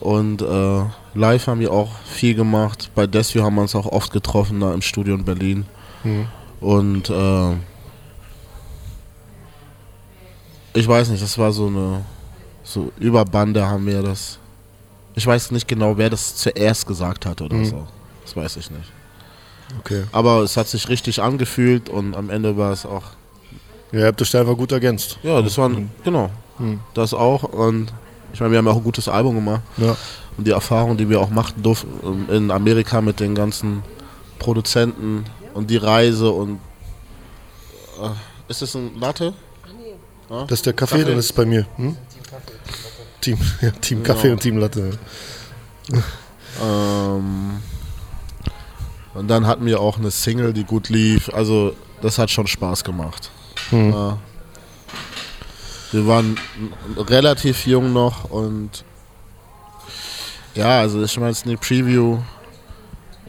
Und 0.00 0.40
äh, 0.40 0.82
live 1.14 1.46
haben 1.46 1.60
wir 1.60 1.72
auch 1.72 1.90
viel 2.04 2.34
gemacht. 2.34 2.90
Bei 2.94 3.06
Desview 3.06 3.42
haben 3.42 3.54
wir 3.54 3.62
uns 3.62 3.74
auch 3.74 3.86
oft 3.86 4.12
getroffen, 4.12 4.60
da 4.60 4.72
im 4.72 4.82
Studio 4.82 5.14
in 5.14 5.24
Berlin. 5.24 5.66
Und 6.60 7.10
äh, 7.10 7.52
ich 10.72 10.88
weiß 10.88 11.10
nicht, 11.10 11.22
das 11.22 11.36
war 11.36 11.52
so 11.52 11.66
eine 11.66 12.04
so 12.62 12.92
Überbande 12.98 13.66
haben 13.66 13.86
wir 13.86 14.02
das. 14.02 14.38
Ich 15.14 15.26
weiß 15.26 15.50
nicht 15.50 15.66
genau, 15.66 15.98
wer 15.98 16.08
das 16.08 16.36
zuerst 16.36 16.86
gesagt 16.86 17.26
hat 17.26 17.42
oder 17.42 17.64
so. 17.64 17.86
Das 18.22 18.36
weiß 18.36 18.56
ich 18.56 18.70
nicht. 18.70 18.92
Okay. 19.80 20.04
Aber 20.12 20.42
es 20.42 20.56
hat 20.56 20.68
sich 20.68 20.88
richtig 20.88 21.20
angefühlt 21.20 21.88
und 21.88 22.14
am 22.14 22.30
Ende 22.30 22.56
war 22.56 22.72
es 22.72 22.86
auch. 22.86 23.02
Ja, 23.92 24.00
ihr 24.00 24.06
habt 24.06 24.22
euch 24.22 24.30
da 24.30 24.40
einfach 24.40 24.56
gut 24.56 24.72
ergänzt. 24.72 25.18
Ja, 25.22 25.42
das 25.42 25.58
war 25.58 25.70
genau. 26.04 26.30
Das 26.94 27.12
auch. 27.12 27.42
Und 27.42 27.92
ich 28.32 28.40
meine, 28.40 28.52
wir 28.52 28.58
haben 28.58 28.66
ja 28.66 28.72
auch 28.72 28.76
ein 28.76 28.84
gutes 28.84 29.08
Album 29.08 29.34
gemacht. 29.36 29.62
Ja. 29.76 29.96
Und 30.36 30.46
die 30.46 30.52
Erfahrung, 30.52 30.96
die 30.96 31.08
wir 31.08 31.20
auch 31.20 31.30
machen 31.30 31.62
durften 31.62 31.88
ähm, 32.04 32.26
in 32.34 32.50
Amerika 32.50 33.00
mit 33.00 33.20
den 33.20 33.34
ganzen 33.34 33.82
Produzenten 34.38 35.24
und 35.54 35.68
die 35.70 35.76
Reise 35.76 36.30
und. 36.30 36.60
Äh, 38.00 38.10
ist 38.48 38.62
das 38.62 38.74
ein 38.74 38.98
Latte? 38.98 39.34
Das 40.28 40.52
ist 40.60 40.66
der 40.66 40.72
Kaffee, 40.74 41.02
dann 41.04 41.18
ist 41.18 41.24
es 41.26 41.32
bei 41.32 41.44
mir. 41.44 41.66
Hm? 41.76 41.96
Team, 43.20 43.36
ja, 43.60 43.70
Team 43.72 44.02
Kaffee 44.02 44.22
Genau. 44.22 44.32
und 44.34 44.40
Team 44.40 44.56
Latte. 44.58 44.92
Ähm, 46.62 47.60
und 49.14 49.28
dann 49.28 49.46
hatten 49.46 49.66
wir 49.66 49.80
auch 49.80 49.98
eine 49.98 50.10
Single, 50.10 50.52
die 50.52 50.64
gut 50.64 50.88
lief. 50.88 51.28
Also, 51.34 51.74
das 52.00 52.18
hat 52.18 52.30
schon 52.30 52.46
Spaß 52.46 52.84
gemacht. 52.84 53.30
Ja. 53.72 54.18
Wir 55.92 56.06
waren 56.06 56.36
relativ 56.96 57.66
jung 57.66 57.92
noch 57.92 58.30
und 58.30 58.84
ja, 60.54 60.80
also 60.80 61.02
ich 61.02 61.18
meine, 61.18 61.34
Sneak 61.34 61.60
Preview 61.60 62.18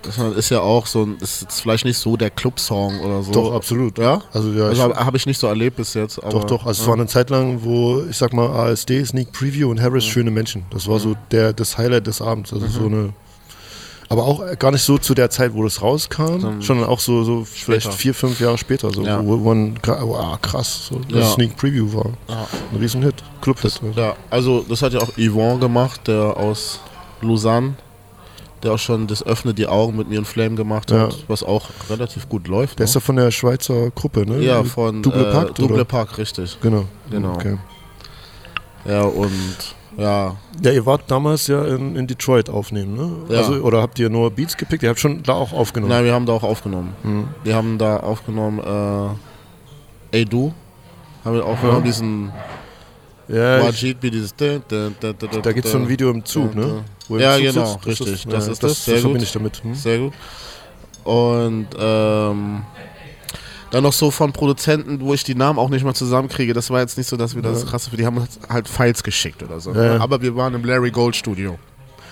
Das 0.04 0.18
ist 0.18 0.50
ja 0.50 0.60
auch 0.62 0.88
so, 0.88 1.04
ein- 1.04 1.18
ist 1.20 1.44
jetzt 1.44 1.62
vielleicht 1.62 1.86
nicht 1.86 1.98
so 1.98 2.18
der 2.18 2.32
Club-Song 2.32 3.00
oder 3.02 3.22
so. 3.22 3.32
Doch, 3.32 3.54
absolut. 3.54 4.00
Ja? 4.00 4.22
Also, 4.34 4.52
ja, 4.52 4.66
Also 4.66 4.82
habe 4.82 4.96
hab 4.96 5.14
ich 5.16 5.28
nicht 5.28 5.38
so 5.38 5.46
erlebt 5.46 5.76
bis 5.78 5.94
jetzt. 5.94 6.18
Aber, 6.18 6.32
Doch, 6.32 6.44
doch. 6.46 6.66
Also 6.66 6.82
es 6.82 6.88
war 6.88 6.96
eine 6.96 7.06
Zeit 7.06 7.30
lang, 7.30 7.60
wo 7.64 8.02
ich 8.10 8.18
sag 8.18 8.34
mal 8.34 8.48
ASD, 8.50 9.06
Sneak 9.06 9.32
Preview 9.32 9.70
und 9.70 9.80
Harris 9.80 10.06
schöne 10.06 10.32
Menschen. 10.32 10.66
Das 10.72 10.88
war 10.88 10.98
so 11.00 11.16
der 11.30 11.54
das 11.54 11.78
Highlight 11.78 12.08
des 12.08 12.20
Abends. 12.22 12.52
Also 12.52 12.66
so 12.68 12.86
eine. 12.88 13.14
Aber 14.12 14.26
auch 14.26 14.44
gar 14.60 14.72
nicht 14.72 14.84
so 14.84 14.98
zu 14.98 15.14
der 15.14 15.30
Zeit, 15.30 15.54
wo 15.54 15.64
das 15.64 15.82
rauskam, 15.82 16.60
sondern 16.60 16.90
auch 16.90 17.00
so, 17.00 17.24
so 17.24 17.46
vielleicht 17.46 17.94
vier, 17.94 18.14
fünf 18.14 18.42
Jahre 18.42 18.58
später, 18.58 18.92
so, 18.92 19.04
Ja. 19.04 19.26
wo 19.26 19.38
man 19.38 19.80
oh, 19.88 20.16
ah, 20.16 20.38
krass, 20.42 20.88
so 20.90 21.00
das 21.10 21.20
Ja. 21.20 21.26
Sneak 21.28 21.56
Preview 21.56 21.94
war. 21.94 22.08
Ein 22.28 22.78
Riesenhit, 22.78 23.16
Clubhit. 23.40 23.80
Ja, 23.96 24.18
also 24.30 24.66
das 24.68 24.82
hat 24.82 24.92
ja 24.92 25.00
auch 25.00 25.14
Yvonne 25.18 25.60
gemacht, 25.60 26.10
der 26.10 26.36
aus 26.36 26.82
Lausanne, 27.22 27.76
der 28.64 28.74
auch 28.74 28.80
schon 28.80 29.08
das 29.08 29.26
Öffne 29.26 29.54
die 29.54 29.68
Augen 29.68 29.96
mit 29.96 30.10
mir 30.10 30.20
in 30.20 30.26
Flame 30.26 30.56
gemacht 30.56 30.92
hat, 30.92 31.14
Ja. 31.14 31.18
was 31.30 31.42
auch 31.42 31.70
relativ 31.90 32.28
gut 32.28 32.50
läuft. 32.50 32.80
Der 32.80 32.84
ist 32.84 32.92
ne? 32.96 33.00
ja 33.00 33.06
von 33.06 33.16
der 33.16 33.32
Schweizer 33.32 33.92
Gruppe, 33.92 34.26
ne? 34.26 34.44
ja, 34.44 34.62
von 34.66 35.02
Double 35.04 35.26
äh, 35.26 35.32
Pakt, 35.32 35.58
Double? 35.58 35.86
Park, 35.86 36.18
richtig. 36.18 36.58
Genau. 36.62 36.84
Genau. 37.10 37.36
Okay. 37.36 37.58
Ja, 38.84 39.04
und 39.04 39.32
ja, 39.98 40.36
Ja, 40.62 40.72
ihr 40.72 40.86
wart 40.86 41.04
damals 41.10 41.48
ja 41.48 41.64
in, 41.66 41.96
in 41.96 42.08
Detroit 42.08 42.50
aufnehmen, 42.50 42.96
ne? 42.96 43.12
Ja. 43.34 43.40
Also, 43.42 43.54
oder 43.62 43.82
habt 43.82 44.00
ihr 44.00 44.10
nur 44.10 44.32
Beats 44.32 44.56
gepickt? 44.58 44.84
Ihr 44.84 44.90
habt 44.90 45.00
schon 45.00 45.24
da 45.24 45.34
auch 45.34 45.54
aufgenommen. 45.54 45.92
nein, 45.92 46.06
wir 46.06 46.14
haben 46.14 46.26
da 46.26 46.34
auch 46.34 46.44
aufgenommen. 46.44 46.96
Mhm. 47.04 47.28
Wir 47.44 47.56
haben 47.56 47.78
da 47.78 47.98
aufgenommen, 47.98 48.60
äh, 50.12 50.18
Ey 50.18 50.26
Du, 50.26 50.54
haben 51.24 51.36
wir 51.36 51.46
aufgenommen, 51.46 51.84
diesen 51.84 52.32
ja, 53.28 53.60
ich, 53.60 53.66
Wajid, 53.66 53.98
wie 54.02 54.12
dieses 54.12 54.36
da 54.36 54.60
da 54.68 55.52
gibt 55.54 55.66
es 55.66 55.72
so 55.72 55.78
ein 55.78 55.88
Video 55.88 56.10
im 56.10 56.26
Zug, 56.26 56.54
ne? 56.54 56.84
Wo 57.08 57.16
ihr 57.18 57.22
Ja, 57.24 57.36
Zug 57.36 57.44
genau, 57.54 57.66
sitzt. 57.66 57.86
richtig. 57.88 58.08
ist, 58.14 58.26
Das 58.34 58.46
ja, 58.48 58.52
ist 58.52 58.64
das, 58.64 58.72
das, 58.72 58.86
sehr 58.86 58.94
das 58.96 59.02
verbinde 59.02 59.20
gut. 59.20 59.28
ich 59.28 59.32
damit. 59.34 59.64
Hm? 59.64 59.74
Sehr 59.76 59.98
gut. 60.00 60.14
Und 61.06 61.68
ähm, 61.80 62.62
dann 63.72 63.84
noch 63.84 63.94
so 63.94 64.12
von 64.12 64.32
Produzenten, 64.34 65.00
wo 65.02 65.14
ich 65.14 65.24
die 65.24 65.34
Namen 65.36 65.58
auch 65.58 65.70
nicht 65.70 65.84
mal 65.84 65.94
zusammenkriege. 65.94 66.54
Das 66.54 66.70
war 66.70 66.80
jetzt 66.82 66.98
nicht 66.98 67.08
so, 67.08 67.18
dass 67.18 67.36
wir 67.36 67.42
das 67.42 67.66
krasse 67.66 67.90
für 67.90 67.98
die 67.98 68.06
haben 68.06 68.18
uns 68.18 68.40
halt 68.50 68.68
Files 68.68 69.02
geschickt 69.04 69.42
oder 69.44 69.60
so. 69.60 69.74
Ja, 69.74 69.96
ja. 69.96 70.00
Aber 70.00 70.22
wir 70.22 70.36
waren 70.36 70.54
im 70.54 70.64
Larry 70.64 70.92
Gold 70.92 71.16
Studio. 71.16 71.58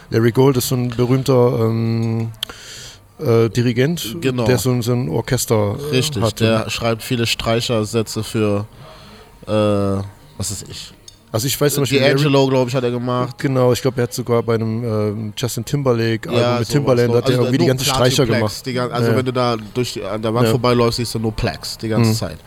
Larry 0.09 0.31
Gold 0.31 0.57
ist 0.57 0.69
so 0.69 0.75
ein 0.75 0.89
berühmter 0.89 1.59
ähm, 1.59 2.31
äh, 3.19 3.49
Dirigent, 3.49 4.15
Genau. 4.21 4.45
der 4.45 4.57
so, 4.57 4.71
ein- 4.71 4.81
so 4.81 4.93
ein 4.93 5.09
Orchester 5.09 5.75
äh, 5.77 5.95
Richtig. 5.97 6.23
hat. 6.23 6.39
Der 6.39 6.69
schreibt 6.69 7.03
viele 7.03 7.27
Streichersätze 7.27 8.23
für 8.23 8.65
äh, 9.45 9.51
was 10.37 10.51
ist 10.51 10.67
ich? 10.69 10.93
Also 11.31 11.45
ich 11.47 11.59
weiß 11.59 11.73
zum 11.75 11.83
Beispiel, 11.83 11.99
Larry, 11.99 12.15
D'Angelo, 12.15 12.49
glaube 12.49 12.69
ich, 12.69 12.75
hat 12.75 12.83
er 12.83 12.91
gemacht. 12.91 13.37
genau, 13.37 13.71
ich 13.71 13.81
glaube, 13.81 13.97
er 14.01 14.03
hat 14.03 14.13
sogar 14.13 14.41
bei 14.43 14.55
einem 14.55 14.83
ähm, 14.83 15.33
Justin 15.37 15.63
Timberlake 15.65 16.27
Album 16.29 16.41
mit 16.41 16.53
sowas. 16.55 16.67
Timbaland 16.69 17.09
hat 17.13 17.23
er 17.25 17.29
Also 17.29 17.41
irgendwie 17.43 17.57
die 17.59 17.65
ganzen 17.67 17.85
Streicher 17.85 18.25
gemacht. 18.25 18.65
Die, 18.65 18.73
gan- 18.73 18.91
also 18.91 19.11
Ja. 19.11 19.17
wenn 19.17 19.25
du 19.25 19.33
da 19.33 19.55
durch 19.73 19.93
die, 19.93 20.03
an 20.03 20.21
der 20.21 20.33
Wand 20.33 20.45
Ja. 20.45 20.49
Mhm. 20.49 20.53
vorbeiläufst, 20.53 20.97
siehst 20.97 21.13
du 21.15 21.19
nur 21.19 21.31
Plex 21.31 21.77
die 21.77 21.87
ganze 21.89 22.13
Zeit. 22.13 22.37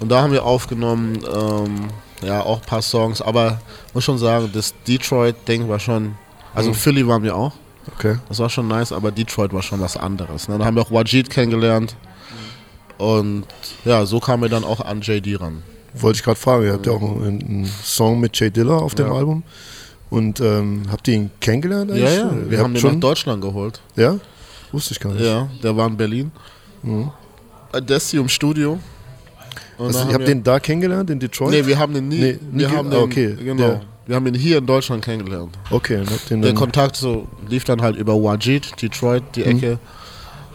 Und 0.00 0.10
da 0.10 0.20
haben 0.22 0.32
wir 0.32 0.44
aufgenommen, 0.44 1.18
ähm, 1.34 1.88
ja, 2.26 2.40
auch 2.42 2.58
ein 2.60 2.66
paar 2.66 2.82
Songs, 2.82 3.22
aber 3.22 3.60
muss 3.94 4.04
schon 4.04 4.18
sagen, 4.18 4.50
das 4.52 4.74
Detroit-Ding 4.86 5.68
war 5.68 5.78
schon, 5.80 6.14
also 6.54 6.70
Mhm. 6.70 6.74
Philly 6.74 7.06
waren 7.08 7.22
wir 7.22 7.34
auch, 7.34 7.52
Okay. 7.96 8.16
das 8.28 8.38
war 8.38 8.50
schon 8.50 8.68
nice, 8.68 8.92
aber 8.92 9.10
Detroit 9.10 9.52
war 9.52 9.62
schon 9.62 9.80
was 9.80 9.96
anderes. 9.96 10.48
Ne? 10.48 10.58
Dann 10.58 10.66
haben 10.66 10.76
wir 10.76 10.82
auch 10.82 10.90
Wajid 10.92 11.30
kennengelernt 11.30 11.96
und 12.98 13.44
ja, 13.84 14.04
so 14.06 14.20
kamen 14.20 14.42
wir 14.42 14.48
dann 14.48 14.64
auch 14.64 14.80
an 14.80 15.00
JD 15.00 15.40
ran. 15.40 15.62
Wollte 15.94 16.16
ich 16.18 16.22
gerade 16.24 16.38
fragen, 16.38 16.64
ihr 16.64 16.72
habt 16.72 16.86
ja 16.86 16.92
auch 16.92 17.02
einen, 17.02 17.70
Song 17.82 18.20
mit 18.20 18.38
Jay 18.38 18.50
Diller 18.50 18.80
auf 18.80 18.94
dem 18.94 19.06
Ja. 19.06 19.12
Album. 19.14 19.42
Und 20.10 20.40
ähm, 20.40 20.82
habt 20.90 21.08
ihr 21.08 21.14
ihn 21.14 21.30
kennengelernt 21.40 21.90
Ja, 21.90 21.96
eigentlich? 21.96 22.18
ja, 22.18 22.32
Ihr 22.32 22.50
wir 22.50 22.58
haben 22.58 22.74
den 22.74 22.80
schon, 22.80 22.92
nach 22.94 23.00
Deutschland 23.00 23.40
geholt. 23.42 23.80
Ja? 23.96 24.18
Wusste 24.70 24.92
ich 24.92 25.00
gar 25.00 25.12
nicht. 25.12 25.24
Ja, 25.24 25.48
der 25.62 25.76
war 25.76 25.86
in 25.86 25.96
Berlin. 25.96 26.32
Äh, 27.72 27.80
Desi 27.82 28.16
im 28.18 28.28
Studio. 28.28 28.78
Also, 29.78 29.98
ihr 30.00 30.04
habt 30.06 30.18
wir- 30.20 30.26
den 30.26 30.42
da 30.42 30.60
kennengelernt, 30.60 31.10
in 31.10 31.18
Detroit? 31.18 31.50
Nee, 31.50 31.66
wir 31.66 31.78
haben 31.78 31.94
den 31.94 32.08
nie. 32.08 32.18
Nee, 32.20 32.38
nie 32.52 32.58
wir 32.60 32.70
haben 32.70 32.88
ah, 32.88 32.90
den, 32.90 33.02
okay, 33.02 33.36
Genau. 33.42 33.62
ja. 33.62 33.80
Wir 34.06 34.16
haben 34.16 34.26
ihn 34.26 34.34
hier 34.34 34.58
in 34.58 34.66
Deutschland 34.66 35.04
kennengelernt. 35.04 35.56
Okay, 35.70 35.98
und 36.30 36.44
Der 36.44 36.54
Kontakt 36.54 36.96
so 36.96 37.26
lief 37.48 37.64
dann 37.64 37.80
halt 37.80 37.96
über 37.96 38.14
Wajid, 38.14 38.80
Detroit, 38.82 39.22
die 39.36 39.40
Mhm. 39.44 39.46
Ecke. 39.56 39.78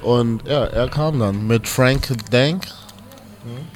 Und 0.01 0.45
ja, 0.47 0.65
er 0.65 0.87
kam 0.89 1.19
dann 1.19 1.47
mit 1.47 1.67
Frank 1.67 2.09
Dank. 2.29 2.65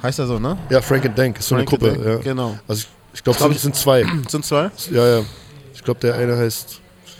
Heißt 0.03 0.19
er 0.19 0.27
so, 0.27 0.39
ne? 0.39 0.57
Ja, 0.69 0.81
Frank 0.81 1.05
and 1.05 1.17
Dank 1.17 1.39
ist 1.39 1.47
so 1.47 1.55
eine 1.55 1.65
Frank 1.65 1.81
Gruppe. 1.81 1.93
Dank, 1.93 2.05
Ja. 2.05 2.15
Genau. 2.17 2.57
Also 2.67 2.81
ich, 2.81 2.87
ich 3.17 3.23
glaube, 3.23 3.37
Glaub 3.37 3.49
es 3.51 3.57
ich- 3.57 3.61
sind 3.63 3.75
zwei. 3.75 4.05
Sind 4.29 4.45
zwei? 4.45 4.69
Ja, 4.91 5.07
ja. 5.17 5.21
Ich 5.73 5.83
glaube, 5.83 5.99
der 5.99 6.15
eine 6.15 6.37
heißt 6.37 6.79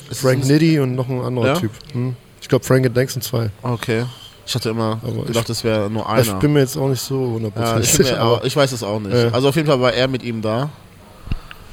Ist 0.10 0.22
Frank 0.22 0.46
Nitty 0.46 0.80
und 0.80 0.96
noch 0.96 1.08
ein 1.10 1.22
anderer 1.22 1.48
Ja? 1.48 1.54
Typ. 1.56 1.72
Hm. 1.94 2.16
Ich 2.42 2.48
glaube, 2.50 2.66
Frank 2.66 2.86
and 2.86 2.96
Dank 2.98 3.10
sind 3.10 3.24
zwei. 3.24 3.50
Okay. 3.62 4.06
Ich 4.46 4.56
hatte 4.56 4.70
immer 4.70 5.00
Aber 5.04 5.24
gedacht, 5.24 5.44
ich- 5.44 5.48
das 5.48 5.64
wäre 5.64 5.90
nur 5.90 6.04
Ich 6.18 6.30
einer. 6.30 6.40
bin 6.40 6.54
mir 6.54 6.60
jetzt 6.60 6.76
auch 6.78 6.90
nicht 6.90 7.02
so 7.02 7.16
Ja, 7.16 7.26
ich, 7.28 7.34
hundertprozentig 7.34 7.98
bin 7.98 8.06
sicher. 8.08 8.20
aber 8.20 8.44
ich 8.46 8.56
weiß 8.56 8.72
es 8.72 8.84
auch 8.84 9.00
nicht. 9.00 9.14
Ja. 9.14 9.30
Also 9.30 9.50
auf 9.50 9.56
jeden 9.56 9.68
Fall 9.68 9.80
war 9.80 9.94
er 9.94 10.08
mit 10.08 10.24
ihm 10.24 10.42
da. 10.42 10.70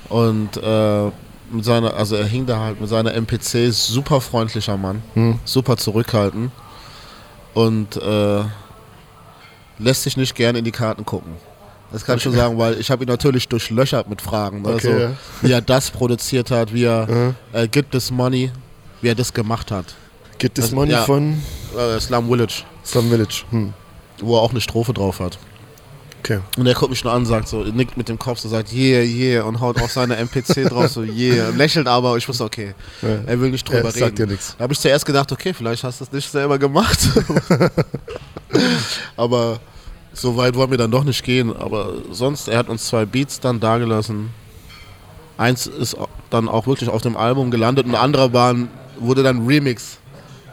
Und 0.09 0.57
äh, 0.57 1.05
mit 1.51 1.65
seiner, 1.65 1.95
also 1.95 2.17
er 2.17 2.27
hing 2.27 2.47
da 2.47 2.61
halt 2.61 2.81
mit 2.81 2.89
seiner 2.89 3.13
MPC, 3.15 3.71
super 3.73 4.21
freundlicher 4.21 4.77
Mann, 4.77 5.03
Hm. 5.15 5.39
super 5.45 5.77
zurückhaltend 5.77 6.51
und 7.55 7.97
äh, 7.97 8.41
lässt 9.79 10.03
sich 10.03 10.17
nicht 10.17 10.35
gerne 10.35 10.59
in 10.59 10.65
die 10.65 10.73
Karten 10.73 11.05
gucken. 11.05 11.33
Das 11.91 12.05
kann 12.05 12.19
ich 12.19 12.23
schon 12.23 12.35
sagen, 12.35 12.59
weil 12.59 12.79
ich 12.79 12.91
habe 12.91 13.05
ihn 13.05 13.09
natürlich 13.09 13.49
durchlöchert 13.49 14.11
mit 14.11 14.21
Fragen. 14.21 14.61
Ne? 14.63 14.75
Okay, 14.75 14.81
so, 14.93 14.99
ja. 14.99 15.13
Wie 15.41 15.53
er 15.53 15.63
das 15.63 15.91
produziert 15.91 16.51
hat, 16.51 16.75
wie 16.75 16.85
er 16.85 17.35
äh, 17.53 17.67
Get 17.67 17.91
This 17.93 18.11
Money, 18.11 18.51
wie 19.01 19.09
er 19.09 19.15
das 19.15 19.33
gemacht 19.33 19.71
hat. 19.71 19.95
Get 20.39 20.55
This 20.55 20.65
Also, 20.67 20.77
Money 20.77 20.93
ja. 20.93 21.05
von 21.05 21.43
Äh, 21.77 21.99
Slum 22.01 22.29
Village, 22.29 22.63
Slum 22.85 23.09
Village. 23.09 23.45
Hm. 23.51 23.73
wo 24.21 24.37
er 24.37 24.43
auch 24.43 24.51
eine 24.51 24.61
Strophe 24.61 24.93
drauf 24.93 25.21
hat. 25.21 25.39
Okay. 26.31 26.41
Und 26.59 26.67
er 26.67 26.75
guckt 26.75 26.91
mich 26.91 27.03
nur 27.05 27.13
an, 27.15 27.25
sagt 27.25 27.49
so, 27.49 27.63
nickt 27.65 27.97
mit 27.97 28.09
dem 28.11 28.19
Kopf, 28.19 28.39
so 28.41 28.49
sagt, 28.51 28.71
yeah, 28.73 29.01
yeah, 29.03 29.45
und 29.45 29.61
haut 29.61 29.81
auf 29.81 29.91
seine 29.91 30.17
MPC 30.17 30.65
drauf, 30.69 30.89
so, 30.89 31.03
yeah, 31.03 31.49
lächelt 31.51 31.87
aber, 31.87 32.17
ich 32.19 32.29
wusste, 32.29 32.45
okay, 32.45 32.75
Ja. 33.01 33.09
er 33.27 33.41
will 33.41 33.51
nicht 33.51 33.67
drüber 33.67 33.79
Ja, 33.85 33.89
reden. 33.89 33.99
sagt 33.99 34.19
dir 34.19 34.27
nichts. 34.27 34.55
Da 34.59 34.65
habe 34.65 34.73
ich 34.75 34.79
zuerst 34.81 35.07
gedacht, 35.07 35.33
okay, 35.33 35.55
vielleicht 35.55 35.85
hast 35.85 36.01
du 36.01 36.05
es 36.05 36.13
nicht 36.13 36.31
selber 36.31 36.59
gemacht. 36.59 36.99
aber 39.17 39.59
so 40.13 40.37
weit 40.37 40.55
wollen 40.55 40.71
wir 40.71 40.79
dann 40.79 40.91
doch 40.91 41.05
nicht 41.05 41.23
gehen. 41.25 41.55
Aber 41.57 41.93
sonst, 42.11 42.49
er 42.49 42.59
hat 42.59 42.69
uns 42.69 42.87
zwei 42.87 43.05
Beats 43.05 43.41
dann 43.41 43.61
dagelassen. 43.61 44.31
Eins 45.37 45.67
ist 45.67 45.97
dann 46.31 46.49
auch 46.49 46.67
wirklich 46.67 46.91
auf 46.91 47.03
dem 47.03 47.17
Album 47.17 47.51
gelandet 47.51 47.87
und 47.87 47.93
der 47.93 48.01
andere 48.03 48.33
war, 48.33 48.53
ein- 48.53 48.69
wurde 48.99 49.23
dann 49.23 49.47
Remix. 49.47 49.99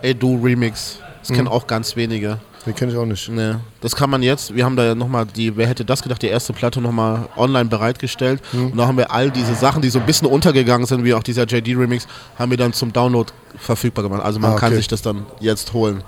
Ey, 0.01 0.13
du 0.13 0.41
Remix. 0.43 0.99
Das 1.19 1.35
kennen 1.35 1.47
auch 1.47 1.65
ganz 1.65 1.95
wenige. 1.95 2.39
Den 2.65 2.73
kenne 2.73 2.91
ich 2.91 2.97
auch 2.97 3.05
nicht. 3.05 3.29
Ne, 3.29 3.59
das 3.81 3.95
kann 3.95 4.09
man 4.09 4.23
jetzt. 4.23 4.55
Wir 4.55 4.65
haben 4.65 4.75
da 4.75 4.83
ja 4.83 4.95
nochmal 4.95 5.25
die, 5.27 5.55
wer 5.55 5.67
hätte 5.67 5.85
das 5.85 6.01
gedacht, 6.01 6.21
die 6.23 6.27
erste 6.27 6.51
Platte 6.51 6.81
nochmal 6.81 7.29
online 7.37 7.65
bereitgestellt. 7.69 8.41
Und 8.53 8.75
da 8.77 8.87
haben 8.87 8.97
wir 8.97 9.11
all 9.11 9.29
diese 9.29 9.53
Sachen, 9.53 9.81
die 9.83 9.89
so 9.89 9.99
ein 9.99 10.05
bisschen 10.07 10.27
untergegangen 10.27 10.87
sind, 10.87 11.03
wie 11.03 11.13
auch 11.13 11.21
dieser 11.23 11.43
JD-Remix, 11.45 12.07
haben 12.39 12.49
wir 12.49 12.57
dann 12.57 12.73
zum 12.73 12.91
Download 12.91 13.31
verfügbar 13.57 14.03
gemacht. 14.03 14.23
Also 14.23 14.39
man 14.39 14.53
Ah, 14.53 14.55
kann 14.55 14.69
okay. 14.69 14.77
sich 14.77 14.87
das 14.87 15.01
dann 15.03 15.25
jetzt 15.39 15.73
holen. 15.73 16.03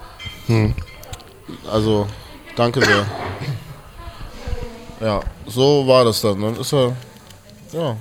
Also, 1.71 2.07
danke 2.55 2.83
sehr. 2.83 3.05
Ja, 4.99 5.19
so 5.45 5.85
war 5.87 6.05
das 6.05 6.21
dann. 6.21 6.41
Dann 6.41 6.55
ist 6.59 6.73
er, 6.73 6.93
ja. 7.71 7.95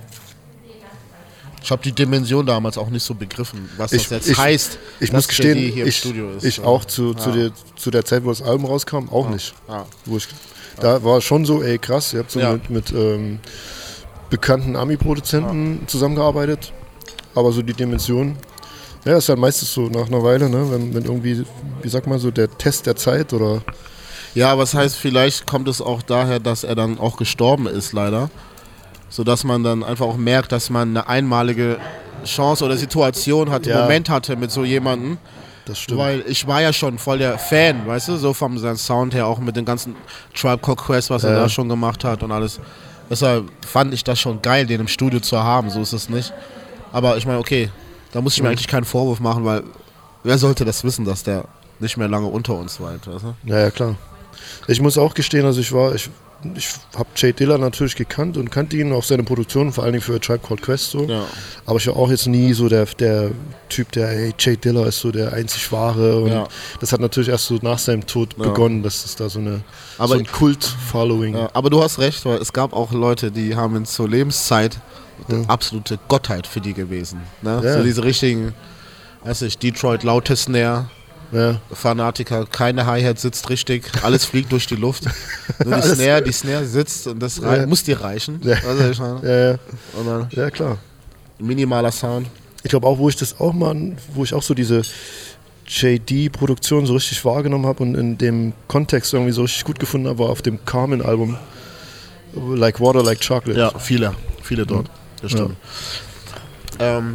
Ich 1.66 1.72
habe 1.72 1.82
die 1.82 1.90
Dimension 1.90 2.46
damals 2.46 2.78
auch 2.78 2.90
nicht 2.90 3.02
so 3.02 3.12
begriffen, 3.12 3.68
was 3.76 3.90
das 3.90 4.02
Ich- 4.02 4.10
jetzt 4.10 4.28
ich- 4.28 4.38
heißt, 4.38 4.78
Ich 5.00 5.10
dass 5.10 5.16
muss 5.16 5.26
gestehen, 5.26 5.58
ich, 5.84 5.96
Studio 5.96 6.30
ist. 6.30 6.44
ich 6.44 6.58
Ja. 6.58 6.64
auch 6.64 6.84
zu, 6.84 7.12
zu, 7.14 7.30
Ja. 7.30 7.34
der, 7.36 7.50
zu 7.74 7.90
der 7.90 8.04
Zeit, 8.04 8.24
wo 8.24 8.28
das 8.28 8.40
Album 8.40 8.66
rauskam, 8.66 9.08
auch 9.10 9.28
nicht. 9.28 9.52
Ja. 9.68 9.84
Wo 10.04 10.16
ich, 10.16 10.28
da 10.80 11.02
war 11.02 11.20
schon 11.20 11.44
so, 11.44 11.64
ey 11.64 11.76
krass, 11.78 12.12
ihr 12.12 12.20
habt 12.20 12.30
so 12.30 12.38
Ja. 12.38 12.52
mit, 12.52 12.70
mit 12.70 12.92
ähm, 12.92 13.40
bekannten 14.30 14.76
Ami-Produzenten 14.76 15.80
zusammengearbeitet, 15.88 16.72
aber 17.34 17.50
so 17.50 17.62
die 17.62 17.74
Dimension, 17.74 18.36
ja, 19.04 19.16
ist 19.16 19.28
halt 19.28 19.40
meistens 19.40 19.72
so 19.74 19.88
nach 19.88 20.06
einer 20.06 20.22
Weile, 20.22 20.48
ne, 20.48 20.70
wenn, 20.70 20.94
wenn 20.94 21.04
irgendwie, 21.04 21.44
wie 21.82 21.88
sag 21.88 22.06
mal 22.06 22.20
so, 22.20 22.30
der 22.30 22.48
Test 22.58 22.86
der 22.86 22.94
Zeit 22.94 23.32
oder 23.32 23.62
Ja, 24.36 24.56
was 24.56 24.72
heißt, 24.72 24.96
vielleicht 24.96 25.46
kommt 25.48 25.66
es 25.66 25.80
auch 25.80 26.00
daher, 26.02 26.38
dass 26.38 26.62
er 26.62 26.76
dann 26.76 27.00
auch 27.00 27.16
gestorben 27.16 27.66
ist, 27.66 27.92
leider. 27.92 28.30
Sodass 29.08 29.44
man 29.44 29.62
dann 29.62 29.84
einfach 29.84 30.06
auch 30.06 30.16
merkt, 30.16 30.52
dass 30.52 30.68
man 30.70 30.90
eine 30.90 31.08
einmalige 31.08 31.78
Chance 32.24 32.64
oder 32.64 32.76
Situation 32.76 33.50
hatte, 33.50 33.70
Ja. 33.70 33.82
Moment 33.82 34.08
hatte 34.10 34.36
mit 34.36 34.50
so 34.50 34.64
jemandem. 34.64 35.18
das 35.64 35.78
stimmt. 35.80 35.98
Weil 36.00 36.24
ich 36.28 36.46
war 36.46 36.60
ja 36.62 36.72
schon 36.72 36.98
voll 36.98 37.18
der 37.18 37.38
Fan, 37.38 37.86
weißt 37.86 38.08
du, 38.08 38.16
so 38.16 38.32
vom 38.32 38.58
seinem 38.58 38.76
Sound 38.76 39.14
her, 39.14 39.26
auch 39.26 39.38
mit 39.38 39.56
dem 39.56 39.64
ganzen 39.64 39.94
Tribe 40.34 40.58
Called 40.58 40.78
Quest, 40.78 41.10
was 41.10 41.24
er 41.24 41.32
Ja. 41.32 41.40
da 41.40 41.48
schon 41.48 41.68
gemacht 41.68 42.04
hat 42.04 42.22
und 42.22 42.30
alles. 42.32 42.60
Deshalb 43.10 43.44
fand 43.64 43.94
ich 43.94 44.02
das 44.04 44.18
schon 44.18 44.42
geil, 44.42 44.66
den 44.66 44.80
im 44.80 44.88
Studio 44.88 45.20
zu 45.20 45.40
haben, 45.42 45.70
so 45.70 45.80
ist 45.80 45.92
es 45.92 46.08
nicht. 46.08 46.32
Aber 46.92 47.16
ich 47.16 47.26
meine, 47.26 47.38
okay, 47.38 47.70
da 48.12 48.20
muss 48.20 48.34
ich 48.36 48.42
mir 48.42 48.48
eigentlich 48.48 48.68
keinen 48.68 48.84
Vorwurf 48.84 49.20
machen, 49.20 49.44
weil 49.44 49.62
wer 50.24 50.38
sollte 50.38 50.64
das 50.64 50.82
wissen, 50.84 51.04
dass 51.04 51.22
der 51.22 51.44
nicht 51.78 51.96
mehr 51.96 52.08
lange 52.08 52.26
unter 52.26 52.54
uns 52.54 52.80
weilt, 52.80 53.06
weißt 53.06 53.24
du? 53.24 53.34
Ja, 53.44 53.58
ja, 53.60 53.70
klar. 53.70 53.94
Ich 54.68 54.80
muss 54.80 54.96
auch 54.98 55.14
gestehen, 55.14 55.44
also 55.46 55.60
ich 55.60 55.72
war, 55.72 55.94
ich 55.94 56.08
ich 56.54 56.68
habe 56.96 57.08
Jay 57.16 57.32
Diller 57.32 57.58
natürlich 57.58 57.96
gekannt 57.96 58.36
und 58.36 58.50
kannte 58.50 58.76
ihn, 58.76 58.92
auch 58.92 59.02
seine 59.02 59.22
Produktion, 59.24 59.72
vor 59.72 59.84
allen 59.84 59.94
Dingen 59.94 60.02
für 60.04 60.14
A 60.14 60.18
Tribe 60.18 60.40
Called 60.46 60.62
Quest 60.62 60.90
so. 60.90 61.04
Ja. 61.04 61.24
Aber 61.64 61.78
ich 61.78 61.86
war 61.86 61.96
auch 61.96 62.10
jetzt 62.10 62.26
nie 62.26 62.52
so 62.52 62.68
der, 62.68 62.84
der 62.98 63.30
Typ, 63.68 63.90
der, 63.92 64.08
hey, 64.08 64.34
Jay 64.38 64.56
Diller 64.56 64.86
ist 64.86 65.00
so 65.00 65.10
der 65.10 65.32
einzig 65.32 65.72
wahre. 65.72 66.20
Und 66.22 66.28
Ja. 66.32 66.46
das 66.80 66.92
hat 66.92 67.00
natürlich 67.00 67.28
erst 67.28 67.46
so 67.46 67.58
nach 67.62 67.78
seinem 67.78 68.06
Tod 68.06 68.36
begonnen, 68.36 68.82
dass 68.82 69.04
es 69.04 69.16
da 69.16 69.28
so, 69.28 69.38
eine, 69.38 69.62
Aber- 69.98 70.08
so 70.14 70.14
ein 70.20 70.26
Kult-Following 70.26 71.34
Ja, 71.36 71.50
aber 71.52 71.70
du 71.70 71.82
hast 71.82 71.98
recht, 71.98 72.24
weil 72.24 72.38
es 72.38 72.52
gab 72.52 72.72
auch 72.72 72.92
Leute, 72.92 73.30
die 73.30 73.56
haben 73.56 73.76
in 73.76 73.84
zur 73.86 74.08
Lebenszeit 74.08 74.78
eine 75.28 75.48
absolute 75.48 75.98
Gottheit 76.08 76.46
für 76.46 76.60
die 76.60 76.74
gewesen. 76.74 77.20
Ne? 77.42 77.60
Ja. 77.64 77.78
So 77.78 77.82
diese 77.82 78.04
richtigen, 78.04 78.54
weiß 79.24 79.42
ich, 79.42 79.58
Detroit 79.58 80.02
laute 80.02 80.36
Snare, 80.36 80.90
Ja. 81.32 81.60
Fanatiker, 81.72 82.46
keine 82.46 82.86
Hi-Hat 82.86 83.18
sitzt 83.18 83.50
richtig, 83.50 83.90
alles 84.02 84.24
fliegt 84.24 84.52
durch 84.52 84.66
die 84.66 84.76
Luft. 84.76 85.04
Nur 85.64 85.76
die 85.76 85.82
Snare, 85.88 86.22
die 86.22 86.32
Snare 86.32 86.64
sitzt 86.64 87.06
und 87.08 87.20
das 87.20 87.38
Ja. 87.38 87.66
muss 87.66 87.82
dir 87.82 88.00
reichen. 88.00 88.40
Ja. 88.44 88.56
Weißt 88.62 89.00
du? 89.00 89.58
Ja, 90.34 90.42
ja. 90.44 90.50
Klar. 90.50 90.78
minimaler 91.38 91.90
Sound. 91.92 92.28
Ich 92.62 92.70
glaube 92.70 92.86
auch, 92.86 92.98
wo 92.98 93.08
ich 93.08 93.16
das 93.16 93.40
auch 93.40 93.52
mal, 93.52 93.92
wo 94.14 94.24
ich 94.24 94.34
auch 94.34 94.42
so 94.42 94.54
diese 94.54 94.82
JD-Produktion 95.66 96.86
so 96.86 96.94
richtig 96.94 97.24
wahrgenommen 97.24 97.66
habe 97.66 97.82
und 97.82 97.94
in 97.96 98.18
dem 98.18 98.52
Kontext 98.68 99.12
irgendwie 99.12 99.32
so 99.32 99.42
richtig 99.42 99.64
gut 99.64 99.78
gefunden 99.78 100.06
habe, 100.08 100.20
war 100.20 100.28
auf 100.30 100.42
dem 100.42 100.64
Carmen-Album. 100.64 101.36
Like 102.54 102.80
Water, 102.80 103.02
Like 103.02 103.20
Chocolate. 103.26 103.58
Ja, 103.58 103.78
viele, 103.78 104.14
viele 104.42 104.66
dort. 104.66 104.90
Das 105.22 105.30
stimmt. 105.32 105.56
Ähm, 106.78 107.14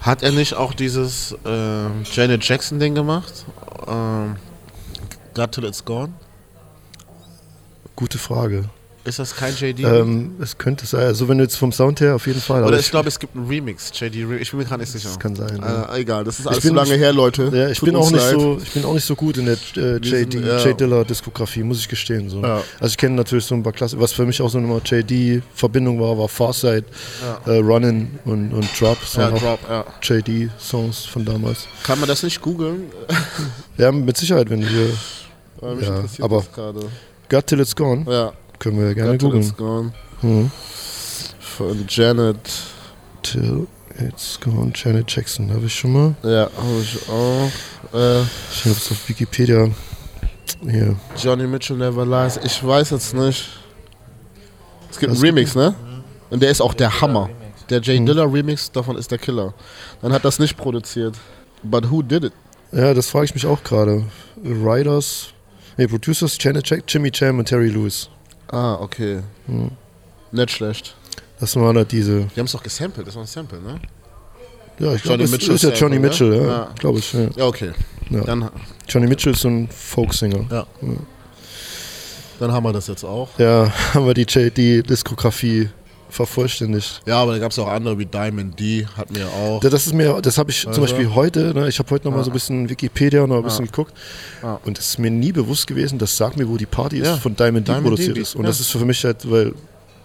hat 0.00 0.22
er 0.22 0.32
nicht 0.32 0.54
auch 0.54 0.74
dieses 0.74 1.36
äh, 1.44 2.02
Janet 2.12 2.46
Jackson-Ding 2.48 2.94
gemacht? 2.94 3.44
Ähm, 3.86 4.36
Got 5.34 5.52
Till 5.52 5.64
It's 5.64 5.84
Gone? 5.84 6.12
Gute 7.96 8.18
Frage. 8.18 8.70
Ist 9.02 9.18
das 9.18 9.34
kein 9.34 9.54
JD? 9.56 9.80
Ähm, 9.80 10.32
es 10.42 10.58
könnte 10.58 10.84
sein, 10.84 11.06
also 11.06 11.26
wenn 11.26 11.38
du 11.38 11.44
jetzt 11.44 11.56
vom 11.56 11.72
Sound 11.72 12.00
her 12.02 12.16
auf 12.16 12.26
jeden 12.26 12.40
Fall. 12.40 12.58
Oder 12.60 12.68
aber 12.72 12.78
ich 12.80 12.90
glaube, 12.90 13.08
es 13.08 13.18
gibt 13.18 13.34
einen 13.34 13.46
Remix, 13.48 13.90
JD 13.98 14.16
Remix. 14.24 14.42
Ich 14.42 14.50
bin 14.50 14.58
mir 14.58 14.66
gerade 14.66 14.82
nicht 14.82 14.92
sicher. 14.92 15.08
Das 15.08 15.18
kann 15.18 15.34
sein, 15.34 15.58
ja. 15.58 15.94
Äh, 15.94 16.00
egal, 16.02 16.22
das 16.22 16.38
ist 16.38 16.46
alles 16.46 16.60
bin- 16.60 16.68
zu 16.70 16.74
lange 16.74 16.94
her, 16.96 17.10
Leute. 17.14 17.50
Ja, 17.52 17.70
ich 17.70 17.78
Tut 17.78 17.86
bin 17.86 17.96
auch 17.96 18.10
nicht 18.10 18.20
leid. 18.20 18.32
so, 18.38 18.58
ich 18.62 18.70
bin 18.72 18.84
auch 18.84 18.92
nicht 18.92 19.06
so 19.06 19.14
gut 19.16 19.38
in 19.38 19.46
der 19.46 19.56
äh, 19.76 19.96
JD, 19.96 20.32
sind, 20.34 20.44
ja. 20.46 20.58
J 20.66 20.78
Diller 20.78 21.04
Diskografie, 21.06 21.62
muss 21.62 21.78
ich 21.78 21.88
gestehen. 21.88 22.28
So. 22.28 22.42
Ja. 22.42 22.62
Also 22.78 22.92
ich 22.92 22.98
kenne 22.98 23.14
natürlich 23.16 23.46
so 23.46 23.54
ein 23.54 23.62
paar 23.62 23.72
Klasse, 23.72 23.98
was 23.98 24.12
für 24.12 24.26
mich 24.26 24.42
auch 24.42 24.50
so 24.50 24.58
eine 24.58 24.80
JD 24.84 25.42
Verbindung 25.54 25.98
war, 25.98 26.18
war 26.18 26.28
Farsight, 26.28 26.84
äh, 27.46 27.52
Runnin 27.52 28.18
und, 28.26 28.52
und 28.52 28.68
Drop, 28.78 28.98
Ja, 29.14 29.30
Drop, 29.30 29.60
ja. 29.66 29.84
JD 30.02 30.50
Songs 30.60 31.06
von 31.06 31.24
damals. 31.24 31.66
Kann 31.84 31.98
man 32.00 32.08
das 32.08 32.22
nicht 32.22 32.42
googeln? 32.42 32.90
Ja, 33.78 33.90
mit 33.92 34.18
Sicherheit, 34.18 34.50
wenn 34.50 34.60
wir 34.60 34.90
Ja, 35.62 36.04
aber-. 36.20 36.44
Got 37.28 37.46
Till 37.46 37.60
It's 37.60 37.76
Gone, 37.76 38.04
Ja, 38.10 38.32
können 38.60 38.78
wir 38.78 38.94
gerne 38.94 39.12
Got 39.18 39.20
googeln. 39.22 39.42
It's 39.42 39.56
Gone. 39.56 39.92
Mhm. 40.22 40.50
Von 41.40 41.84
Janet. 41.88 42.38
Till 43.22 43.66
It's 43.98 44.38
Gone, 44.40 44.72
Janet 44.74 45.10
Jackson, 45.14 45.52
habe 45.52 45.66
ich 45.66 45.74
schon 45.74 45.92
mal. 45.92 46.14
Ja, 46.22 46.48
habe 46.56 46.80
ich 46.82 47.08
auch. 47.08 47.50
Äh, 47.92 48.20
Ich 48.52 48.60
habe 48.64 48.70
es 48.76 48.90
auf 48.90 49.08
Wikipedia. 49.08 49.68
Hier. 50.62 50.96
Johnny 51.18 51.46
Mitchell 51.46 51.76
Never 51.76 52.06
Lies. 52.06 52.38
Ich 52.44 52.64
weiß 52.66 52.90
jetzt 52.90 53.12
nicht. 53.14 53.48
Es 54.90 54.98
gibt 54.98 55.10
einen 55.10 55.18
Was? 55.20 55.22
Remix, 55.28 55.54
ne? 55.54 55.74
Und 56.30 56.40
der 56.42 56.50
ist 56.50 56.60
auch 56.62 56.72
der 56.74 57.00
Hammer. 57.00 57.28
Der 57.68 57.78
Mhm. 57.80 57.84
Jay 57.84 58.04
Diller 58.04 58.32
Remix 58.32 58.70
davon 58.72 58.96
ist 58.96 59.10
der 59.10 59.18
Killer. 59.18 59.52
Dann 60.02 60.12
hat 60.12 60.24
das 60.24 60.38
nicht 60.38 60.56
produziert. 60.56 61.16
But 61.62 61.90
who 61.90 62.00
did 62.02 62.24
it? 62.24 62.32
Ja, 62.72 62.94
das 62.94 63.08
frage 63.08 63.26
ich 63.26 63.34
mich 63.34 63.46
auch 63.46 63.62
gerade. 63.62 64.04
Writers, 64.36 65.28
nee, 65.76 65.86
Producers, 65.86 66.36
Janet 66.40 66.68
Jack, 66.70 66.84
Jimmy 66.88 67.10
Jam 67.12 67.38
und 67.38 67.46
Terry 67.46 67.68
Lewis. 67.68 68.08
Ah, 68.50 68.74
okay. 68.80 69.20
Mhm. 69.46 69.70
Nicht 70.32 70.50
schlecht. 70.50 70.94
Das 71.38 71.56
waren 71.56 71.74
da 71.74 71.84
diese. 71.84 72.24
Die 72.34 72.38
haben 72.40 72.46
es 72.46 72.52
doch 72.52 72.62
gesampelt. 72.62 73.06
Das 73.06 73.14
war 73.14 73.22
ein 73.22 73.26
Sample, 73.26 73.60
ne? 73.60 73.80
Ja, 74.78 74.94
ich 74.94 75.02
glaube, 75.02 75.22
es 75.24 75.30
Mitchell 75.30 75.54
ist 75.54 75.62
ja 75.62 75.70
Johnny 75.70 75.96
ne? 75.98 76.00
Mitchell, 76.08 76.34
ja, 76.34 76.42
Ja. 76.46 76.68
glaube 76.78 76.98
ich. 77.00 77.12
Ja. 77.12 77.28
Ja, 77.36 77.46
okay. 77.46 77.72
Ja. 78.10 78.22
Dann, 78.22 78.48
Johnny 78.88 79.06
Mitchell 79.06 79.32
ist 79.32 79.40
so 79.40 79.48
ein 79.48 79.68
Folksinger. 79.68 80.44
ja. 80.50 80.66
Dann 82.38 82.52
haben 82.52 82.64
wir 82.64 82.72
das 82.72 82.86
jetzt 82.86 83.04
auch. 83.04 83.28
Ja, 83.38 83.70
haben 83.94 84.06
wir 84.06 84.14
die 84.14 84.22
JD-Diskografie 84.26 85.68
vervollständigt. 86.10 87.02
Ja, 87.06 87.16
aber 87.22 87.32
da 87.32 87.38
gab 87.38 87.52
es 87.52 87.58
auch 87.58 87.68
andere 87.68 87.98
wie 87.98 88.06
Diamond 88.06 88.58
D, 88.58 88.86
hatten 88.96 89.14
wir 89.16 89.26
auch. 89.28 89.62
Ja, 89.62 89.70
Das 89.70 89.86
ist 89.86 89.92
mir, 89.94 90.20
das 90.22 90.38
habe 90.38 90.50
ich 90.50 90.60
zum 90.62 90.68
Also? 90.70 90.80
Beispiel 90.82 91.14
heute, 91.14 91.52
ne, 91.54 91.68
ich 91.68 91.78
habe 91.78 91.90
heute 91.90 92.08
noch 92.08 92.16
mal 92.16 92.24
so 92.24 92.30
ein 92.30 92.34
bisschen 92.34 92.68
Wikipedia 92.68 93.26
noch 93.26 93.36
ein 93.38 93.42
bisschen 93.42 93.64
Ja. 93.66 93.70
geguckt 93.70 93.92
Ja. 94.42 94.60
und 94.64 94.78
es 94.78 94.88
ist 94.90 94.98
mir 94.98 95.10
nie 95.10 95.32
bewusst 95.32 95.66
gewesen, 95.66 95.98
das 95.98 96.16
sagt 96.16 96.36
mir, 96.36 96.48
wo 96.48 96.56
die 96.56 96.66
Party 96.66 96.98
ist, 96.98 97.06
Ja. 97.06 97.16
von 97.16 97.34
Diamond 97.36 97.66
D 97.68 97.72
Diamond 97.72 97.88
produziert 97.88 98.16
D, 98.16 98.20
ist. 98.20 98.34
Und 98.34 98.42
ja. 98.44 98.48
das 98.48 98.60
ist 98.60 98.70
für 98.70 98.84
mich 98.84 99.04
halt, 99.04 99.30
weil 99.30 99.52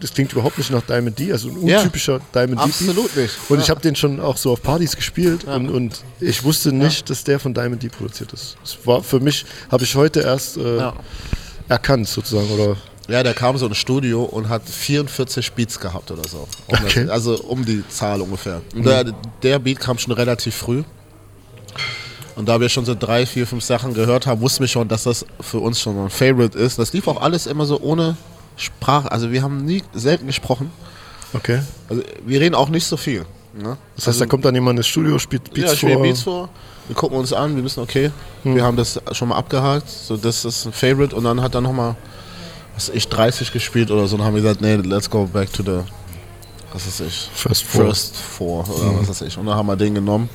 das 0.02 0.14
klingt 0.14 0.34
überhaupt 0.34 0.58
nicht 0.58 0.72
nach 0.72 0.82
Diamond 0.82 1.18
D, 1.18 1.32
also 1.32 1.48
ein 1.50 1.66
Ja. 1.68 1.78
untypischer 1.78 2.20
Diamond 2.34 2.60
D. 2.60 2.64
Absolut 2.66 3.16
nicht. 3.16 3.34
Und 3.48 3.58
Ja. 3.58 3.64
ich 3.64 3.70
habe 3.70 3.80
den 3.82 3.96
schon 3.96 4.20
auch 4.20 4.36
so 4.38 4.52
auf 4.52 4.62
Partys 4.62 4.96
gespielt 4.96 5.46
und, 5.46 5.70
und 5.70 6.02
ich 6.20 6.44
wusste 6.44 6.72
nicht, 6.74 7.10
dass 7.10 7.24
der 7.24 7.40
von 7.40 7.54
Diamond 7.54 7.82
D 7.82 7.88
produziert 7.90 8.34
ist. 8.34 8.58
Das 8.62 8.78
war 8.86 9.02
für 9.02 9.20
mich, 9.22 9.46
habe 9.72 9.84
ich 9.86 9.96
heute 9.96 10.20
erst 10.20 10.58
äh, 10.58 10.78
Ja. 10.78 10.94
erkannt 11.70 12.08
sozusagen. 12.10 12.50
Oder 12.52 12.76
Ja, 13.08 13.22
der 13.22 13.34
kam 13.34 13.58
so 13.58 13.68
ins 13.68 13.78
Studio 13.78 14.24
und 14.24 14.50
hat 14.50 14.68
44 14.68 15.54
Beats 15.54 15.80
gehabt 15.80 16.10
oder 16.12 16.28
so. 16.28 16.48
Um 16.68 16.76
Okay. 16.86 17.04
das, 17.04 17.10
also 17.12 17.38
um 17.44 17.64
die 17.64 17.88
Zahl 17.88 18.22
ungefähr. 18.22 18.62
Und 18.74 18.86
der, 18.86 19.06
der 19.44 19.60
Beat 19.60 19.80
kam 19.80 19.98
schon 20.00 20.14
relativ 20.14 20.56
früh. 20.56 20.84
Und 22.36 22.50
da 22.50 22.60
wir 22.60 22.68
schon 22.68 22.84
so 22.84 22.96
drei, 22.96 23.26
vier, 23.26 23.48
fünf 23.48 23.64
Sachen 23.64 23.94
gehört 23.94 24.28
haben, 24.28 24.42
wussten 24.42 24.62
wir 24.62 24.68
schon, 24.68 24.88
dass 24.88 25.04
das 25.04 25.26
für 25.40 25.60
uns 25.60 25.80
schon 25.80 25.98
ein 25.98 26.10
Favorite 26.10 26.58
ist. 26.58 26.78
Das 26.80 26.92
lief 26.94 27.08
auch 27.08 27.22
alles 27.22 27.48
immer 27.48 27.66
so 27.66 27.80
ohne 27.80 28.18
Sprache. 28.58 29.10
Also 29.12 29.32
wir 29.32 29.42
haben 29.42 29.64
nie 29.66 29.84
selten 29.94 30.28
gesprochen. 30.28 30.72
okay. 31.34 31.62
Also 31.90 32.04
wir 32.26 32.42
reden 32.42 32.56
auch 32.56 32.70
nicht 32.70 32.86
so 32.86 32.98
viel. 32.98 33.26
Ne? 33.58 33.78
Das 33.96 34.08
heißt, 34.08 34.20
da 34.20 34.26
kommt 34.26 34.44
dann 34.44 34.54
jemand 34.54 34.80
ins 34.80 34.88
Studio, 34.88 35.18
spielt 35.18 35.54
Beats 35.54 35.80
ja, 35.82 35.90
vor. 35.90 36.02
Beats 36.02 36.22
vor. 36.24 36.50
Wir 36.88 36.96
gucken 36.96 37.18
uns 37.18 37.32
an, 37.32 37.56
wir 37.56 37.64
wissen, 37.64 37.80
okay, 37.82 38.12
wir 38.44 38.64
haben 38.64 38.76
das 38.78 39.00
schon 39.14 39.30
mal 39.30 39.38
abgehakt. 39.38 39.90
So, 39.90 40.18
das 40.18 40.44
ist 40.44 40.66
ein 40.66 40.74
Favorite. 40.74 41.16
Und 41.16 41.24
dann 41.24 41.42
hat 41.42 41.56
er 41.56 41.62
nochmal, 41.62 41.96
was 42.76 42.90
ich, 42.90 43.08
30 43.08 43.52
gespielt 43.52 43.90
oder 43.90 44.08
so. 44.08 44.16
Und 44.16 44.24
haben 44.24 44.36
gesagt, 44.36 44.62
nee, 44.62 44.76
let's 44.76 45.10
go 45.10 45.26
back 45.26 45.52
to 45.52 45.64
the, 45.64 45.80
was 46.74 46.86
weiß 46.86 47.00
ich, 47.08 47.30
First 47.34 47.64
Four. 47.64 47.86
First 47.86 48.16
Four 48.18 48.70
oder 48.70 49.00
was 49.00 49.10
weiß 49.10 49.22
ich. 49.22 49.38
Und 49.38 49.48
dann 49.48 49.56
haben 49.56 49.68
wir 49.68 49.76
den 49.76 49.96
genommen. 49.96 50.30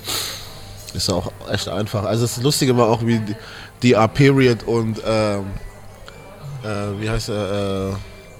Ist 0.95 1.09
ja 1.09 1.15
auch 1.15 1.31
echt 1.49 1.69
einfach. 1.69 2.05
Also 2.05 2.23
das 2.23 2.43
Lustige 2.43 2.77
war 2.77 2.89
auch, 2.89 3.05
wie 3.05 3.19
die, 3.19 3.37
die 3.83 3.93
R-Period 3.93 4.65
und, 4.65 5.01
ähm, 5.07 5.45
äh, 6.65 7.01
wie 7.01 7.09
heißt 7.09 7.29
er, 7.29 7.91
äh, 7.91 7.95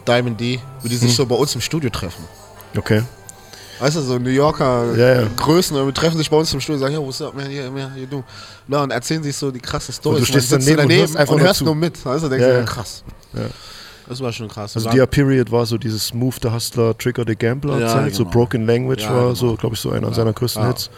Diamond 0.07 0.41
D, 0.41 0.59
wie 0.83 0.89
die 0.89 0.97
sich 0.97 1.15
so 1.15 1.25
bei 1.27 1.37
uns 1.37 1.55
im 1.55 1.61
Studio 1.61 1.91
treffen. 1.91 2.25
Okay. 2.77 3.03
Weißt 3.79 3.97
du, 3.97 4.03
so 4.03 4.19
New 4.19 4.31
Yorker 4.31 4.95
Ja, 4.95 5.23
ja. 5.23 5.29
Größen, 5.37 5.75
und 5.77 5.87
wir 5.87 5.95
treffen 5.95 6.19
sich 6.19 6.29
bei 6.29 6.37
uns 6.37 6.53
im 6.53 6.61
Studio 6.61 6.77
und 6.77 6.81
sagen, 6.81 6.95
ja, 6.95 7.01
what's 7.01 7.23
up, 7.23 7.35
man, 7.35 7.47
hier, 7.47 7.73
hier, 7.73 7.93
hier, 7.95 8.07
du. 8.07 8.23
Na, 8.69 8.83
und 8.83 8.91
erzählen 8.91 9.23
sich 9.23 9.35
so 9.37 9.51
die 9.51 9.61
krasse 9.61 9.91
Story. 9.91 10.17
Und 10.17 10.23
du 10.23 10.27
stehst 10.27 10.53
daneben 10.53 10.81
und 10.81 10.93
hörst 10.93 11.17
einfach 11.17 11.33
und 11.33 11.39
nur 11.39 11.47
hörst 11.47 11.63
nur 11.63 11.75
mit. 11.75 12.05
Weißt 12.05 12.25
du, 12.25 12.29
denkst 12.29 12.45
du, 12.45 12.55
ja. 12.59 12.63
krass. 12.65 13.03
Ja. 13.33 13.41
Das 14.11 14.21
war 14.21 14.33
schon 14.33 14.49
krass. 14.49 14.75
Also 14.75 14.91
die 14.91 15.07
Period 15.07 15.53
war 15.53 15.65
so 15.67 15.79
dieses 15.79 16.13
Move 16.13 16.35
the 16.43 16.51
Hustler, 16.51 16.99
Trigger 16.99 17.23
the 17.25 17.37
Gambler 17.37 17.79
Ja, 17.79 17.87
Zeit, 17.87 18.13
so 18.13 18.25
genau. 18.25 18.39
Broken 18.39 18.67
Language 18.67 19.05
Ja, 19.05 19.15
war 19.15 19.23
genau. 19.23 19.35
so, 19.35 19.55
glaube 19.55 19.77
ich, 19.77 19.81
so 19.81 19.93
einer 19.93 20.13
seiner 20.13 20.33
größten 20.33 20.63
Ja. 20.65 20.69
Hits. 20.71 20.91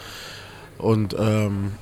Und 0.79 1.15
ähm, 1.19 1.73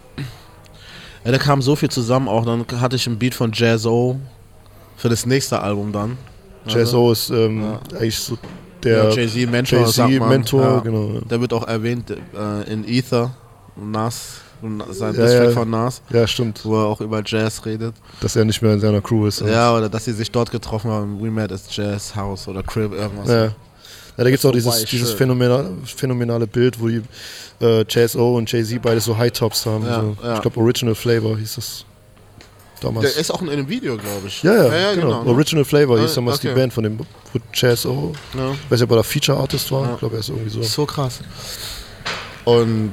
ja, 1.24 1.31
da 1.31 1.39
kam 1.39 1.62
so 1.62 1.76
viel 1.76 1.89
zusammen 1.89 2.26
auch. 2.26 2.45
Dann 2.45 2.64
hatte 2.81 2.97
ich 2.97 3.07
ein 3.07 3.16
Beat 3.16 3.35
von 3.35 3.53
Jazz 3.55 3.87
O 3.87 4.18
für 4.97 5.09
das 5.09 5.24
nächste 5.24 5.62
Album 5.62 5.93
dann. 5.93 6.18
Jazz 6.66 6.93
O 6.95 7.12
ist 7.12 7.31
ähm, 7.31 7.78
eigentlich 7.93 8.18
so 8.18 8.37
der 8.83 9.05
ja, 9.05 9.11
Jay-Z 9.11 9.51
Mentor, 9.53 9.78
Jay-Z 9.78 9.95
sagt 9.95 10.18
man. 10.18 10.28
Mentor, 10.31 10.62
ja. 10.62 10.78
genau. 10.81 11.11
ja. 11.12 11.20
Der 11.20 11.41
wird 11.41 11.53
auch 11.53 11.68
erwähnt 11.68 12.11
äh, 12.11 12.72
in 12.72 12.85
Ether, 12.89 13.31
Nas, 13.76 14.41
sein 14.90 15.14
Ja, 15.14 15.22
District 15.22 15.44
ja. 15.44 15.50
von 15.50 15.70
Nas, 15.70 16.02
Ja, 16.11 16.26
stimmt, 16.26 16.64
wo 16.64 16.76
er 16.76 16.86
auch 16.86 17.00
über 17.00 17.22
Jazz 17.24 17.64
redet. 17.64 17.94
dass 18.20 18.36
er 18.36 18.44
nicht 18.44 18.62
mehr 18.62 18.72
in 18.72 18.80
seiner 18.80 19.00
Crew 19.00 19.26
ist. 19.26 19.40
Ja, 19.40 19.76
oder 19.76 19.88
dass 19.88 20.04
sie 20.04 20.12
sich 20.12 20.30
dort 20.30 20.50
getroffen 20.50 20.90
haben. 20.90 21.22
We 21.22 21.30
met 21.30 21.52
at 21.52 21.61
Jazz 21.70 22.14
House 22.14 22.48
oder 22.48 22.62
Crib, 22.62 22.92
irgendwas. 22.92 23.28
Ja. 23.28 23.52
Ja, 24.16 24.24
da 24.24 24.30
gibt 24.30 24.40
es 24.40 24.44
auch 24.44 24.52
dieses, 24.52 24.84
dieses 24.84 25.12
phänomenale, 25.12 25.70
phänomenale 25.84 26.46
Bild, 26.46 26.78
wo 26.78 26.88
die 26.88 27.00
äh, 27.61 27.84
Jazz-O 27.88 28.36
und 28.36 28.50
Jay-Z 28.52 28.82
beide 28.82 29.00
so 29.00 29.16
High-Tops 29.16 29.64
haben. 29.64 29.86
Ja, 29.86 30.00
so. 30.00 30.16
ja. 30.22 30.34
Ich 30.34 30.42
glaube, 30.42 30.61
Original 30.61 30.94
Flavor 30.94 31.38
hieß 31.38 31.54
das 31.54 31.84
damals. 32.82 33.12
Der 33.12 33.20
ist 33.20 33.30
auch 33.30 33.40
in 33.42 33.48
einem 33.48 33.68
Video, 33.68 33.96
glaube 33.96 34.26
ich. 34.26 34.42
ja, 34.42 34.74
ja, 34.74 34.94
genau. 34.94 35.22
ne? 35.22 35.30
Original 35.30 35.64
Flavor 35.64 35.98
hieß 36.00 36.14
damals 36.14 36.40
die 36.40 36.48
okay. 36.48 36.56
Band 36.56 36.72
von 36.72 36.84
dem 36.84 36.98
wo 36.98 37.04
Jazz-O. 37.54 38.12
Ja. 38.36 38.52
Ich 38.52 38.70
weiß 38.70 38.80
nicht, 38.80 38.82
ob 38.82 38.90
er 38.90 38.96
da 38.96 39.02
Feature-Artist 39.02 39.72
war. 39.72 39.86
Ja. 39.86 39.92
Ich 39.94 39.98
glaube, 40.00 40.16
er 40.16 40.20
ist 40.20 40.28
irgendwie 40.28 40.50
so. 40.50 40.62
So 40.62 40.86
krass. 40.86 41.20
Und 42.44 42.92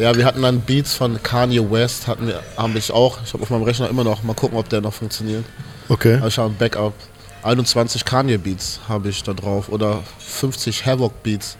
ja, 0.00 0.14
wir 0.16 0.24
hatten 0.24 0.42
dann 0.42 0.60
Beats 0.60 0.94
von 0.94 1.22
Kanye 1.22 1.70
West, 1.70 2.06
hatten 2.06 2.26
wir, 2.26 2.42
haben 2.56 2.76
ich 2.76 2.90
auch. 2.90 3.18
Ich 3.24 3.32
habe 3.32 3.42
auf 3.42 3.50
meinem 3.50 3.62
Rechner 3.64 3.88
immer 3.88 4.04
noch. 4.04 4.22
Mal 4.22 4.34
gucken, 4.34 4.58
ob 4.58 4.68
der 4.68 4.80
noch 4.80 4.94
funktioniert. 4.94 5.44
Okay. 5.88 6.16
Aber 6.16 6.28
ich 6.28 6.38
habe 6.38 6.50
ein 6.50 6.56
Backup. 6.56 6.94
21 7.42 8.04
Kanye 8.04 8.38
Beats 8.38 8.80
habe 8.88 9.08
ich 9.08 9.22
da 9.22 9.32
drauf. 9.32 9.68
Oder 9.68 10.02
50 10.18 10.86
Havoc 10.86 11.22
Beats. 11.22 11.56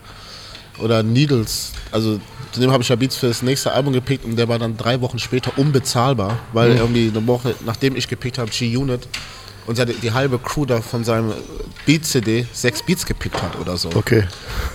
Oder 0.78 1.02
Needles. 1.02 1.72
Also 1.92 2.18
zu 2.52 2.60
dem 2.60 2.72
habe 2.72 2.82
ich 2.82 2.88
ja 2.88 2.96
Beats 2.96 3.16
für 3.16 3.28
das 3.28 3.42
nächste 3.42 3.72
Album 3.72 3.92
gepickt 3.92 4.24
und 4.24 4.36
der 4.36 4.48
war 4.48 4.58
dann 4.58 4.76
drei 4.76 5.00
Wochen 5.00 5.18
später 5.18 5.52
unbezahlbar, 5.56 6.38
weil 6.52 6.76
irgendwie 6.76 7.08
eine 7.08 7.26
Woche, 7.26 7.54
nachdem 7.64 7.94
ich 7.94 8.08
gepickt 8.08 8.38
habe, 8.38 8.50
G-Unit 8.50 9.06
und 9.66 9.76
seine, 9.76 9.92
die 9.92 10.12
halbe 10.12 10.38
Crew 10.38 10.64
da 10.64 10.80
von 10.80 11.04
seinem 11.04 11.32
Beat-CD 11.86 12.46
sechs 12.52 12.82
Beats 12.82 13.06
gepickt 13.06 13.40
hat 13.42 13.58
oder 13.60 13.76
so. 13.76 13.88
Okay, 13.94 14.24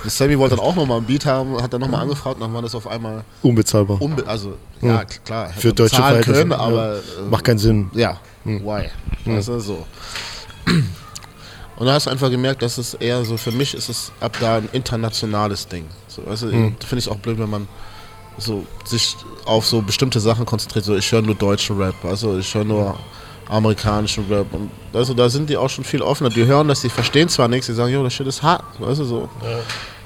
Und 0.03 0.11
Sammy 0.11 0.37
wollte 0.37 0.55
dann 0.55 0.65
auch 0.65 0.75
nochmal 0.75 0.99
ein 0.99 1.05
Beat 1.05 1.25
haben, 1.25 1.61
hat 1.61 1.73
dann 1.73 1.81
nochmal 1.81 2.01
angefragt 2.01 2.35
und 2.35 2.41
dann 2.41 2.53
war 2.53 2.61
das 2.61 2.75
auf 2.75 2.87
einmal 2.87 3.23
unbezahlbar. 3.41 4.01
unbe 4.01 4.25
also, 4.27 4.55
ja, 4.81 5.03
klar, 5.03 5.49
hätte 5.49 5.59
Für 5.61 5.73
deutsche 5.73 5.95
Verhältnisse. 5.97 6.39
können, 6.39 6.53
aber 6.53 6.95
ja. 6.95 6.99
äh, 6.99 7.29
Macht 7.29 7.43
keinen 7.43 7.57
Sinn. 7.59 7.89
ja, 7.93 8.19
why? 8.43 8.89
Weißt 9.25 9.47
du, 9.47 9.59
so. 9.59 9.85
Und 11.77 11.85
da 11.87 11.93
hast 11.93 12.05
du 12.05 12.09
einfach 12.09 12.29
gemerkt, 12.29 12.61
dass 12.61 12.77
es 12.77 12.93
eher 12.93 13.25
so, 13.25 13.35
für 13.37 13.51
mich 13.51 13.73
ist 13.73 13.89
es 13.89 14.11
ab 14.21 14.37
da 14.39 14.57
ein 14.57 14.69
internationales 14.71 15.67
Ding. 15.67 15.85
So, 16.07 16.25
weißt 16.25 16.43
du, 16.43 16.47
finde 16.47 16.75
ich 16.91 16.93
es 16.93 17.07
auch 17.09 17.17
blöd, 17.17 17.37
wenn 17.37 17.49
man 17.49 17.67
so 18.37 18.65
sich 18.85 19.15
auf 19.45 19.65
so 19.65 19.81
bestimmte 19.81 20.19
Sachen 20.19 20.45
konzentriert. 20.45 20.85
So, 20.85 20.95
ich 20.95 21.11
höre 21.11 21.21
nur 21.21 21.35
deutschen 21.35 21.77
Rap, 21.77 21.95
also 22.03 22.37
ich 22.37 22.53
höre 22.53 22.63
nur 22.63 22.97
amerikanischen 23.49 24.25
Rap. 24.29 24.47
Und 24.53 24.71
also 24.93 25.13
da 25.13 25.29
sind 25.29 25.49
die 25.49 25.57
auch 25.57 25.69
schon 25.69 25.83
viel 25.83 26.01
offener. 26.01 26.29
Die 26.29 26.45
hören 26.45 26.67
das, 26.67 26.81
die 26.81 26.89
verstehen 26.89 27.29
zwar 27.29 27.47
nichts, 27.47 27.67
die 27.67 27.73
sagen, 27.73 27.93
jo, 27.93 28.03
das 28.03 28.13
Shit 28.13 28.27
ist 28.27 28.41
hart, 28.41 28.63
weißt 28.79 29.01
du, 29.01 29.05
so. 29.05 29.29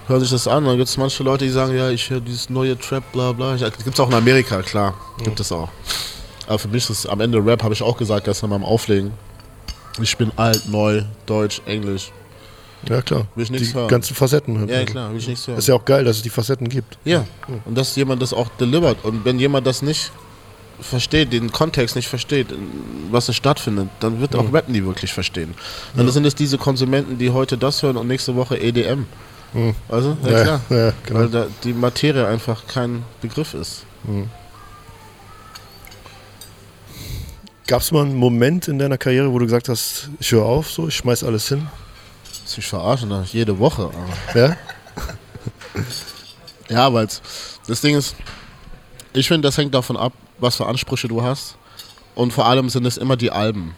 Hören 0.08 0.22
sich 0.22 0.32
das 0.32 0.48
an, 0.48 0.66
dann 0.66 0.78
gibt 0.78 0.90
es 0.90 0.98
manche 0.98 1.22
Leute, 1.24 1.46
die 1.46 1.52
sagen, 1.52 1.76
ja, 1.76 1.90
ich 1.90 2.10
höre 2.10 2.20
dieses 2.20 2.50
neue 2.50 2.78
Trap, 2.78 3.04
bla 3.12 3.32
bla. 3.32 3.56
Gibt 3.56 3.88
es 3.88 4.00
auch 4.00 4.10
in 4.10 4.16
Amerika, 4.16 4.62
klar, 4.62 4.94
gibt 5.24 5.40
es 5.40 5.52
auch. 5.52 5.70
Aber 6.48 6.58
für 6.58 6.68
mich 6.68 6.90
ist 6.90 7.06
am 7.06 7.22
Ende 7.22 7.46
Rap, 7.46 7.64
habe 7.64 7.74
ich 7.74 7.84
auch 7.84 7.96
gesagt 7.96 8.26
gestern 8.26 8.50
beim 8.50 8.66
Auflegen. 8.66 9.12
Ich 10.02 10.18
bin 10.18 10.32
alt, 10.36 10.68
neu, 10.68 11.04
deutsch, 11.26 11.62
englisch. 11.66 12.12
Ja, 12.88 13.02
klar. 13.02 13.28
Will 13.36 13.44
ich 13.44 13.52
die 13.52 13.60
nichts 13.60 13.76
hören. 13.76 13.88
ganzen 13.88 14.16
Facetten. 14.16 14.68
Ja, 14.68 14.86
klar, 14.86 15.12
will 15.12 15.20
ich 15.20 15.28
nichts 15.28 15.48
hören. 15.48 15.60
Ist 15.60 15.68
ja 15.68 15.76
auch 15.76 15.84
geil, 15.84 16.06
dass 16.06 16.18
es 16.18 16.22
die 16.24 16.30
Facetten 16.30 16.70
gibt. 16.70 16.98
Ja, 17.04 17.26
und 17.66 17.78
dass 17.78 17.96
jemand 17.96 18.22
das 18.22 18.34
auch 18.34 18.48
delivert. 18.60 19.04
Und 19.04 19.26
wenn 19.26 19.38
jemand 19.38 19.68
das 19.68 19.82
nicht 19.82 20.12
versteht, 20.82 21.34
den 21.34 21.52
Kontext 21.52 21.96
nicht 21.96 22.08
versteht, 22.08 22.48
was 23.12 23.26
da 23.28 23.34
stattfindet, 23.34 23.90
dann 24.00 24.22
wird 24.22 24.36
auch 24.36 24.52
Rap 24.54 24.70
nie 24.70 24.84
wirklich 24.84 25.14
verstehen. 25.14 25.54
Dann 25.96 26.10
sind 26.10 26.26
es 26.26 26.36
diese 26.36 26.58
Konsumenten, 26.58 27.18
die 27.18 27.32
heute 27.32 27.58
das 27.58 27.84
hören 27.84 27.98
und 27.98 28.08
nächste 28.08 28.36
Woche 28.36 28.58
EDM. 28.60 29.06
Also, 29.88 30.18
ja, 30.24 30.30
Ja, 30.32 30.44
klar. 30.44 30.62
ja, 30.70 30.94
genau. 31.06 31.20
Weil 31.20 31.30
da 31.30 31.48
die 31.64 31.74
Materie 31.74 32.28
einfach 32.28 32.68
kein 32.68 33.04
Begriff 33.22 33.54
ist. 33.54 33.86
Gab 37.68 37.82
es 37.82 37.92
mal 37.92 38.06
einen 38.06 38.16
Moment 38.16 38.68
in 38.68 38.80
deiner 38.80 38.98
Karriere, 38.98 39.32
wo 39.32 39.40
du 39.40 39.46
gesagt 39.46 39.70
hast, 39.70 40.10
ich 40.20 40.32
höre 40.32 40.46
auf, 40.46 40.72
so, 40.72 40.88
ich 40.88 40.96
schmeiß 40.96 41.24
alles 41.24 41.48
hin? 41.50 41.68
Das 42.44 42.58
ist 42.58 42.68
verarschen, 42.68 43.10
ne? 43.10 43.26
jede 43.32 43.60
Woche. 43.60 43.92
Aber. 44.32 44.40
Ja? 44.40 44.58
Ja, 46.70 46.94
weil 46.94 47.08
das 47.68 47.82
Ding 47.82 47.96
ist, 47.96 48.16
ich 49.14 49.28
finde, 49.28 49.48
das 49.48 49.58
hängt 49.58 49.74
davon 49.74 49.98
ab, 49.98 50.14
was 50.40 50.56
für 50.56 50.66
Ansprüche 50.66 51.08
du 51.08 51.22
hast. 51.22 51.56
Und 52.16 52.34
vor 52.34 52.46
allem 52.46 52.70
sind 52.70 52.86
es 52.86 52.98
immer 52.98 53.16
die 53.16 53.32
Alben, 53.32 53.76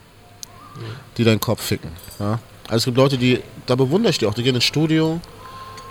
die 1.18 1.24
deinen 1.24 1.40
Kopf 1.40 1.62
ficken. 1.62 1.92
Ja? 2.20 2.40
Also 2.68 2.78
es 2.78 2.86
gibt 2.86 2.98
Leute, 2.98 3.18
die, 3.18 3.40
da 3.66 3.76
bewundere 3.76 4.12
ich 4.12 4.18
die 4.18 4.26
auch, 4.26 4.34
die 4.34 4.44
gehen 4.44 4.56
ins 4.56 4.64
Studio 4.64 5.20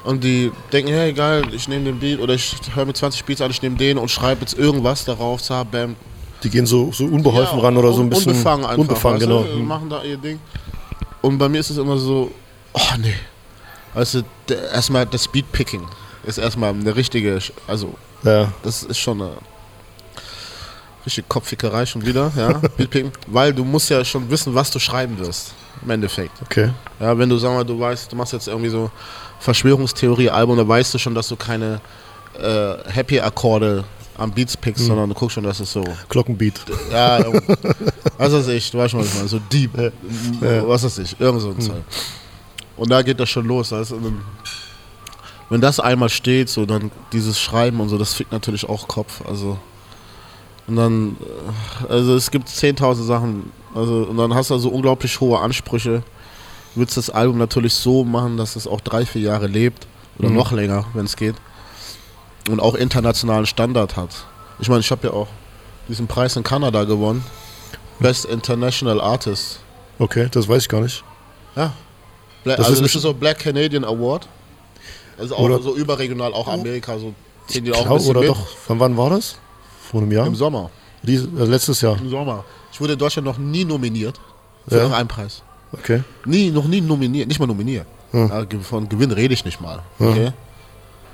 und 0.05 0.25
die 0.25 0.51
denken, 0.73 0.91
hey 0.93 1.13
geil, 1.13 1.45
ich 1.53 1.69
nehme 1.69 1.85
den 1.85 1.99
Beat 1.99 2.21
oder 2.21 2.35
ich 2.35 2.57
höre 2.75 2.87
mir 2.87 2.95
20 2.95 3.25
Beats 3.25 3.41
an, 3.41 3.51
ich 3.51 3.61
nehme 3.61 3.77
den 3.77 3.99
und 3.99 4.11
schreibe 4.11 4.41
jetzt 4.41 4.59
irgendwas 4.59 5.05
darauf, 5.05 5.43
zah, 5.43 5.63
bam. 5.63 5.95
Die 6.43 6.49
gehen 6.49 6.65
so, 6.65 6.91
so 6.91 7.05
unbeholfen 7.05 7.61
ran 7.61 7.77
oder 7.77 7.93
so 7.93 8.01
ein 8.01 8.09
bisschen. 8.09 8.33
Unbefangen 8.33 8.65
einfach. 8.65 8.79
Unbefangen, 8.79 9.19
genau. 9.19 9.43
Du, 9.43 9.59
machen 9.59 9.91
da 9.91 10.03
ihr 10.03 10.17
Ding. 10.17 10.41
Und 11.21 11.37
bei 11.37 11.49
mir 11.49 11.61
ist 11.61 11.69
es 11.69 11.77
immer 11.77 11.99
so, 11.99 12.31
oh 12.73 12.81
nee. 12.99 13.15
Also 13.95 14.23
erstmal 14.73 15.05
das 15.05 15.29
Beatpicking 15.29 15.83
ist 16.25 16.39
erstmal 16.39 16.71
eine 16.71 16.97
richtige, 16.97 17.39
also 17.67 17.95
Ja, 18.23 18.53
das 18.63 18.85
ist 18.85 18.99
schon 18.99 19.21
eine 19.21 19.33
richtige 21.05 21.27
Kopffickerei 21.29 21.87
schon 21.87 22.05
wieder, 22.05 22.31
ja, 22.37 22.61
weil 23.27 23.53
du 23.53 23.65
musst 23.65 23.91
ja 23.91 24.05
schon 24.05 24.29
wissen, 24.31 24.55
was 24.55 24.71
du 24.71 24.79
schreiben 24.79 25.19
wirst, 25.19 25.53
im 25.83 25.91
Endeffekt. 25.91 26.33
okay. 26.43 26.71
Ja, 26.99 27.17
wenn 27.17 27.29
du, 27.29 27.39
sag 27.39 27.53
mal, 27.53 27.65
du 27.65 27.79
weißt, 27.79 28.13
du 28.13 28.17
machst 28.17 28.33
jetzt 28.33 28.49
irgendwie 28.49 28.71
so 28.71 28.91
Verschwörungstheorie-Album, 29.41 30.57
da 30.57 30.67
weißt 30.67 30.95
du 30.95 30.99
schon, 30.99 31.15
dass 31.15 31.29
du 31.29 31.37
keine 31.37 31.81
äh, 32.39 32.75
Happy-Akkorde 32.91 33.85
am 34.19 34.31
Beats 34.31 34.57
pickst, 34.57 34.85
sondern 34.85 35.09
du 35.09 35.15
guckst 35.15 35.35
schon, 35.35 35.45
dass 35.45 35.61
es 35.61 35.73
so, 35.73 35.83
Glockenbeat. 36.11 36.61
ja, 36.93 37.25
was 38.19 38.33
weiß 38.33 38.49
ich, 38.49 38.71
du 38.71 38.79
weißt 38.79 38.91
schon, 38.91 39.01
was 39.01 39.09
ich 39.09 39.15
meine, 39.15 39.29
so 39.29 39.39
deep, 39.51 39.71
was 40.41 40.85
weiß 40.85 40.99
ich, 40.99 41.19
irgend 41.19 41.41
so 41.41 41.51
ein 41.51 41.61
Zeug. 41.61 41.83
Und 42.77 42.91
da 42.91 43.03
geht 43.03 43.19
das 43.19 43.31
schon 43.31 43.47
los, 43.47 43.71
dann, 43.71 44.23
wenn 45.49 45.61
das 45.61 45.81
einmal 45.81 46.11
steht, 46.11 46.49
so 46.51 46.67
dann 46.67 46.91
dieses 47.13 47.41
Schreiben 47.41 47.81
und 47.81 47.89
so, 47.89 47.97
das 47.97 48.13
fickt 48.15 48.33
natürlich 48.33 48.69
auch 48.69 48.87
Kopf, 48.89 49.23
also 49.27 49.59
und 50.67 50.77
dann, 50.77 51.17
äh, 51.89 51.93
also 51.93 52.15
es 52.15 52.31
gibt 52.31 52.49
10.000 52.49 53.03
Sachen, 53.05 53.53
also 53.75 54.05
und 54.05 54.17
dann 54.17 54.35
hast 54.35 54.51
du 54.51 54.59
so 54.59 54.69
unglaublich 54.71 55.21
hohe 55.21 55.39
Ansprüche, 55.39 56.03
du 56.75 56.81
willst 56.81 56.97
das 56.97 57.11
Album 57.11 57.39
natürlich 57.39 57.75
so 57.75 58.05
machen, 58.05 58.37
dass 58.37 58.57
es 58.57 58.67
auch 58.67 58.81
drei, 58.81 59.05
vier 59.07 59.23
Jahre 59.23 59.47
lebt 59.47 59.87
oder 60.19 60.31
noch 60.31 60.53
länger, 60.53 60.85
wenn 60.95 61.05
es 61.07 61.17
geht 61.17 61.35
und 62.49 62.61
auch 62.61 62.75
internationalen 62.75 63.47
Standard 63.47 63.97
hat. 63.97 64.11
Ich 64.61 64.69
meine, 64.69 64.81
ich 64.81 64.91
habe 64.91 65.07
ja 65.07 65.13
auch 65.13 65.29
diesen 65.89 66.07
Preis 66.07 66.37
in 66.37 66.43
Kanada 66.43 66.85
gewonnen, 66.85 67.25
Best 67.99 68.25
International 68.25 69.01
Artist. 69.01 69.61
Okay, 69.99 70.29
das 70.31 70.49
weiß 70.49 70.63
ich 70.63 70.69
gar 70.69 70.81
nicht. 70.81 71.03
Ja. 71.57 71.73
Bla 72.45 72.57
Das 72.57 72.67
also 72.67 72.83
ist 72.83 72.95
das 72.95 72.95
ist 72.97 73.03
so 73.03 73.13
Black 73.13 73.39
Canadian 73.41 73.85
Award. 73.85 74.27
Also 75.19 75.35
auch 75.37 75.41
Oder- 75.41 75.61
so 75.61 75.75
überregional, 75.77 76.33
auch 76.33 76.49
Amerika, 76.49 76.99
so 76.99 77.13
ziehen 77.47 77.65
die 77.65 77.73
auch 77.73 77.85
ein 77.87 77.93
bisschen 77.95 78.11
oder 78.11 78.21
mit. 78.21 78.31
doch, 78.31 78.47
wann, 78.69 78.81
wann 78.81 78.97
war 78.97 79.11
das? 79.11 79.37
Vor 79.91 80.01
einem 80.03 80.13
Jahr? 80.13 80.27
Im 80.27 80.35
Sommer. 80.35 80.71
Dies, 81.03 81.23
äh, 81.23 81.45
letztes 81.45 81.81
Jahr. 81.81 81.99
Im 81.99 82.09
Sommer. 82.11 82.45
Ich 82.73 82.81
wurde 82.81 82.93
in 82.95 82.99
Deutschland 82.99 83.27
noch 83.27 83.39
nie 83.39 83.65
nominiert 83.65 84.21
für 84.69 84.75
Ja. 84.77 84.81
irgendeinen 84.83 85.09
Preis. 85.09 85.43
Okay. 85.73 86.03
Nie, 86.25 86.51
noch 86.51 86.67
nie 86.67 86.81
nominiert, 86.81 87.29
nicht 87.29 87.41
mal 87.41 87.47
nominiert. 87.47 87.87
Ja, 88.13 88.45
von 88.63 88.89
Gewinn 88.89 89.13
rede 89.13 89.33
ich 89.35 89.45
nicht 89.45 89.61
mal. 89.61 89.81
Okay? 89.99 90.33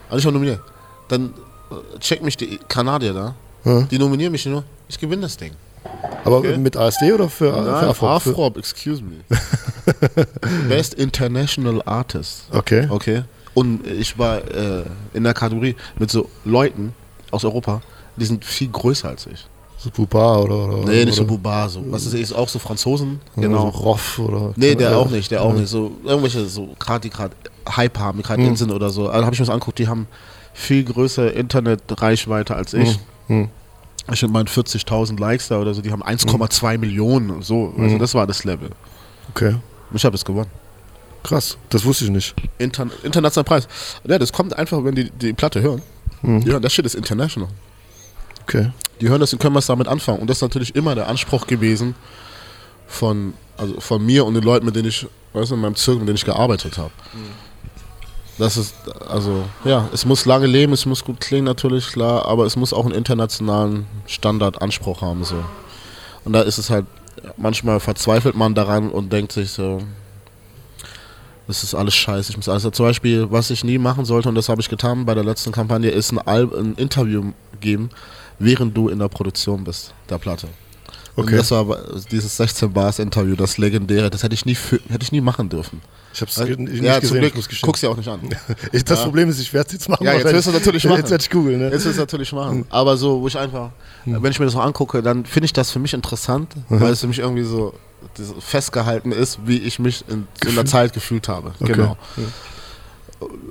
Also 0.08 0.16
nicht 0.16 0.24
mal 0.24 0.32
nominiert. 0.32 0.60
Dann 1.08 1.34
äh, 1.70 1.98
check 2.00 2.22
mich 2.22 2.36
die 2.36 2.58
Kanadier 2.68 3.12
da. 3.12 3.34
Die 3.90 3.98
nominieren 3.98 4.30
mich 4.32 4.46
nur, 4.46 4.62
ich 4.88 4.96
gewinne 4.98 5.22
das 5.22 5.36
Ding. 5.36 5.52
Aber 6.24 6.36
Okay. 6.38 6.56
mit 6.56 6.76
ASD 6.76 7.12
oder 7.12 7.28
für, 7.28 7.52
für 7.52 7.60
Nein, 7.62 7.84
Afro? 7.88 8.18
Für, 8.20 8.30
Afrop, 8.30 8.56
excuse 8.58 9.02
me. 9.02 9.16
Best 10.68 10.94
International 10.94 11.82
Artist. 11.84 12.44
okay. 12.52 12.86
Okay. 12.90 13.22
Und 13.54 13.86
ich 13.86 14.18
war 14.18 14.38
äh, 14.38 14.84
in 15.14 15.24
der 15.24 15.32
Kategorie 15.34 15.74
mit 15.98 16.10
so 16.10 16.28
Leuten 16.44 16.94
aus 17.30 17.44
Europa, 17.44 17.80
die 18.16 18.24
sind 18.24 18.44
viel 18.44 18.68
größer 18.68 19.08
als 19.08 19.26
ich. 19.26 19.46
So 19.78 19.90
Pupa 19.90 20.38
oder, 20.38 20.68
oder 20.68 20.90
Nee, 20.90 21.04
nicht 21.04 21.14
so 21.14 21.22
oder, 21.22 21.28
Bubar, 21.32 21.68
so. 21.68 21.82
Was 21.90 22.06
ist, 22.06 22.14
ist 22.14 22.32
auch 22.32 22.48
so 22.48 22.58
Franzosen? 22.58 23.20
Genau. 23.36 23.70
So 23.70 23.78
Roff 23.78 24.18
oder. 24.18 24.52
Nee, 24.56 24.74
der 24.74 24.92
Ja. 24.92 24.96
auch 24.96 25.10
nicht, 25.10 25.30
der 25.30 25.42
auch 25.42 25.52
nicht. 25.52 25.68
So 25.68 25.92
irgendwelche, 26.04 26.46
so 26.46 26.74
gerade 26.78 27.00
die 27.00 27.10
gerade 27.10 27.34
Hype 27.68 27.98
haben, 27.98 28.18
die 28.18 28.24
gerade 28.24 28.42
in 28.42 28.56
sind 28.56 28.70
oder 28.72 28.90
so. 28.90 29.08
Also 29.08 29.24
habe 29.26 29.34
ich 29.34 29.40
mir 29.40 29.46
das 29.46 29.52
angeguckt, 29.52 29.78
die 29.78 29.86
haben 29.88 30.06
viel 30.54 30.82
größere 30.84 31.28
Internetreichweite 31.28 32.54
als 32.56 32.72
ich. 32.72 32.98
Ich 34.12 34.22
mit 34.22 34.30
meinen 34.30 34.46
40.000 34.46 35.18
Likes 35.20 35.48
da 35.48 35.60
oder 35.60 35.74
so, 35.74 35.82
die 35.82 35.90
haben 35.90 36.02
1,2 36.02 36.78
Millionen 36.78 37.30
und 37.30 37.44
so. 37.44 37.74
Also 37.78 37.98
das 37.98 38.14
war 38.14 38.26
das 38.26 38.44
Level. 38.44 38.70
Okay. 39.30 39.56
Ich 39.92 40.04
habe 40.04 40.14
es 40.14 40.24
gewonnen. 40.24 40.50
Krass, 41.22 41.58
das 41.70 41.84
wusste 41.84 42.04
ich 42.04 42.10
nicht. 42.10 42.34
Inter 42.58 42.86
internationaler 43.02 43.44
Preis. 43.44 43.68
Ja, 44.06 44.18
das 44.18 44.32
kommt 44.32 44.56
einfach, 44.56 44.82
wenn 44.84 44.94
die 44.94 45.10
die 45.10 45.32
Platte 45.32 45.60
hören. 45.60 45.82
Die 46.22 46.50
hören, 46.50 46.62
das 46.62 46.72
Shit 46.72 46.86
ist 46.86 46.94
international. 46.94 47.48
Okay. 48.46 48.70
Die 49.00 49.08
hören 49.08 49.20
das 49.20 49.32
und 49.32 49.40
können 49.40 49.56
was 49.56 49.66
damit 49.66 49.88
anfangen. 49.88 50.20
Und 50.20 50.30
das 50.30 50.38
ist 50.38 50.42
natürlich 50.42 50.74
immer 50.76 50.94
der 50.94 51.08
Anspruch 51.08 51.46
gewesen 51.46 51.96
von, 52.86 53.34
also 53.56 53.80
von 53.80 54.04
mir 54.04 54.24
und 54.24 54.34
den 54.34 54.44
Leuten, 54.44 54.64
mit 54.64 54.76
denen 54.76 54.88
ich, 54.88 55.06
weißt 55.32 55.50
du, 55.50 55.56
in 55.56 55.60
meinem 55.60 55.74
Zirkel, 55.74 56.00
mit 56.00 56.08
denen 56.08 56.16
ich 56.16 56.24
gearbeitet 56.24 56.78
habe. 56.78 56.92
Das 58.38 58.56
ist, 58.56 58.74
also, 59.08 59.44
ja, 59.64 59.88
es 59.92 60.04
muss 60.04 60.26
lange 60.26 60.46
leben, 60.46 60.72
es 60.72 60.86
muss 60.86 61.02
gut 61.02 61.20
klingen, 61.20 61.44
natürlich, 61.46 61.88
klar, 61.88 62.26
aber 62.26 62.44
es 62.44 62.54
muss 62.54 62.72
auch 62.72 62.84
einen 62.84 62.94
internationalen 62.94 63.86
Standardanspruch 64.06 65.00
haben, 65.00 65.24
so. 65.24 65.42
Und 66.24 66.34
da 66.34 66.42
ist 66.42 66.58
es 66.58 66.70
halt, 66.70 66.84
manchmal 67.36 67.80
verzweifelt 67.80 68.36
man 68.36 68.54
daran 68.54 68.90
und 68.90 69.12
denkt 69.12 69.32
sich 69.32 69.50
so, 69.50 69.82
das 71.46 71.62
ist 71.62 71.74
alles 71.74 71.94
scheiße. 71.94 72.30
Ich 72.30 72.36
muss 72.36 72.48
alles, 72.48 72.62
zum 72.62 72.86
Beispiel, 72.86 73.30
was 73.30 73.50
ich 73.50 73.64
nie 73.64 73.78
machen 73.78 74.04
sollte, 74.04 74.28
und 74.28 74.34
das 74.34 74.48
habe 74.48 74.60
ich 74.60 74.68
getan 74.68 75.06
bei 75.06 75.14
der 75.14 75.24
letzten 75.24 75.52
Kampagne, 75.52 75.90
ist 75.90 76.12
ein, 76.12 76.18
Al 76.18 76.50
ein 76.54 76.74
Interview 76.74 77.32
geben, 77.60 77.90
während 78.38 78.76
du 78.76 78.88
in 78.88 78.98
der 78.98 79.08
Produktion 79.08 79.64
bist, 79.64 79.94
der 80.10 80.18
Platte. 80.18 80.48
Und 81.14 81.24
Okay. 81.24 81.36
das 81.36 81.50
war 81.50 81.64
dieses 82.10 82.36
16 82.36 82.70
Bars 82.72 82.98
Interview, 82.98 83.36
das 83.36 83.56
legendäre, 83.56 84.10
das 84.10 84.22
hätte 84.22 84.34
ich 84.34 84.44
nie, 84.44 84.54
hätte 84.88 85.02
ich 85.02 85.12
nie 85.12 85.22
machen 85.22 85.48
dürfen. 85.48 85.80
Ich 86.12 86.20
hab's 86.20 86.36
ge- 86.36 86.56
nicht 86.56 86.82
ja, 86.82 86.94
zum 86.94 87.00
gesehen, 87.16 87.20
Glück, 87.32 87.46
ich 87.50 87.60
guck's 87.62 87.80
ja 87.82 87.88
auch 87.90 87.96
nicht 87.96 88.08
an. 88.08 88.20
Ich, 88.72 88.84
das 88.84 89.02
Problem 89.02 89.28
ist, 89.30 89.38
ich 89.40 89.52
werde 89.54 89.66
es 89.68 89.72
jetzt 89.74 89.88
machen. 89.88 90.04
Ja, 90.04 90.12
jetzt 90.18 90.30
wirst 90.32 90.48
du 90.48 90.52
natürlich 90.52 90.84
machen. 90.84 90.98
Jetzt 90.98 91.10
werde 91.10 91.22
ich 91.22 91.30
googeln, 91.30 91.58
ne? 91.58 91.70
Jetzt 91.70 91.84
ich 91.86 91.92
es 91.92 91.96
natürlich 91.98 92.32
machen. 92.32 92.66
Aber 92.70 92.96
so, 92.98 93.20
wo 93.22 93.28
ich 93.28 93.38
einfach, 93.38 93.70
wenn 94.04 94.30
ich 94.30 94.38
mir 94.38 94.44
das 94.46 94.54
noch 94.54 94.64
angucke, 94.64 95.02
dann 95.02 95.24
finde 95.24 95.46
ich 95.46 95.52
das 95.54 95.70
für 95.70 95.78
mich 95.78 95.94
interessant, 95.94 96.52
weil 96.68 96.92
es 96.92 97.00
für 97.00 97.06
mich 97.06 97.18
irgendwie 97.18 97.44
so 97.44 97.74
festgehalten 98.40 99.12
ist, 99.12 99.38
wie 99.46 99.58
ich 99.58 99.78
mich 99.78 100.04
in, 100.08 100.26
in 100.46 100.54
der 100.54 100.64
Zeit 100.66 100.92
gefühlt 100.92 101.28
habe. 101.28 101.52
Okay. 101.60 101.72
Genau. 101.72 101.96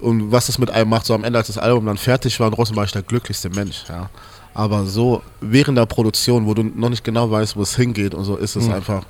und 0.01 0.31
was 0.31 0.45
das 0.47 0.57
mit 0.59 0.69
einem 0.69 0.89
macht, 0.89 1.05
so 1.07 1.13
am 1.15 1.23
Ende, 1.23 1.39
als 1.39 1.47
das 1.47 1.57
Album 1.57 1.85
dann 1.87 1.97
fertig 1.97 2.39
war, 2.39 2.51
draußen 2.51 2.75
war 2.75 2.83
ich 2.83 2.91
der 2.91 3.01
glücklichste 3.01 3.49
Mensch, 3.49 3.83
ja. 3.89 4.09
Aber 4.55 4.85
so 4.85 5.21
während 5.41 5.77
der 5.77 5.85
Produktion, 5.85 6.47
wo 6.47 6.53
du 6.53 6.63
noch 6.63 6.89
nicht 6.89 7.03
genau 7.03 7.29
weißt, 7.29 7.57
wo 7.57 7.61
es 7.61 7.75
hingeht 7.75 8.15
und 8.15 8.23
so, 8.23 8.37
ist 8.37 8.55
es 8.55 8.69
einfach, 8.69 9.03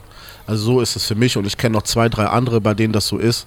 also 0.48 0.64
so 0.64 0.82
ist 0.82 0.96
es 0.96 1.06
für 1.06 1.14
mich 1.14 1.38
und 1.38 1.46
ich 1.46 1.56
kenne 1.56 1.74
noch 1.74 1.84
zwei, 1.84 2.10
drei 2.10 2.26
andere, 2.26 2.60
bei 2.60 2.74
denen 2.74 2.92
das 2.92 3.08
so 3.08 3.20
ist. 3.20 3.46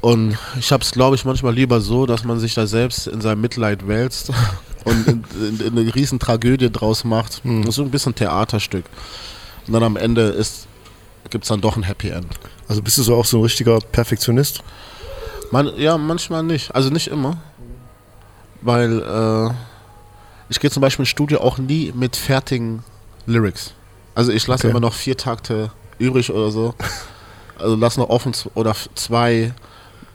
Und 0.00 0.38
ich 0.58 0.70
habe 0.72 0.82
es, 0.82 0.92
glaube 0.92 1.16
ich, 1.16 1.24
manchmal 1.24 1.54
lieber 1.54 1.80
so, 1.80 2.06
dass 2.06 2.24
man 2.24 2.38
sich 2.38 2.54
da 2.54 2.66
selbst 2.68 3.08
in 3.08 3.20
seinem 3.20 3.40
Mitleid 3.40 3.86
wälzt 3.88 4.30
und 4.84 5.08
in, 5.08 5.24
in, 5.40 5.60
in 5.60 5.78
eine 5.78 5.94
riesen 5.94 6.20
Tragödie 6.20 6.70
draus 6.70 7.02
macht. 7.02 7.42
Das 7.44 7.68
ist 7.68 7.74
so 7.74 7.82
ein 7.82 7.90
bisschen 7.90 8.14
Theaterstück. 8.14 8.84
Und 9.66 9.72
dann 9.72 9.82
am 9.82 9.96
Ende 9.96 10.40
gibt 11.30 11.44
es 11.44 11.48
dann 11.48 11.60
doch 11.60 11.76
ein 11.76 11.82
Happy 11.82 12.10
End. 12.10 12.28
Also 12.68 12.80
bist 12.80 12.96
du 12.98 13.02
so 13.02 13.16
auch 13.16 13.24
so 13.24 13.38
ein 13.38 13.42
richtiger 13.42 13.78
Perfektionist? 13.80 14.62
Man, 15.50 15.76
ja, 15.76 15.98
manchmal 15.98 16.44
nicht. 16.44 16.74
Also 16.74 16.90
nicht 16.90 17.08
immer. 17.08 17.38
Weil 18.60 19.00
äh, 19.00 19.54
ich 20.52 20.60
gehe 20.60 20.70
zum 20.70 20.80
Beispiel 20.80 21.02
ins 21.02 21.08
Studio 21.10 21.40
auch 21.40 21.58
nie 21.58 21.92
mit 21.94 22.14
fertigen 22.16 22.84
Lyrics. 23.26 23.72
Also 24.14 24.30
ich 24.32 24.46
lasse 24.46 24.66
Okay. 24.66 24.70
immer 24.70 24.80
noch 24.80 24.94
vier 24.94 25.16
Takte 25.16 25.70
übrig 25.98 26.30
oder 26.32 26.50
so. 26.50 26.74
Also 27.58 27.76
lass 27.76 27.96
noch 27.96 28.08
offen 28.08 28.32
oder 28.54 28.74
zwei. 28.94 29.52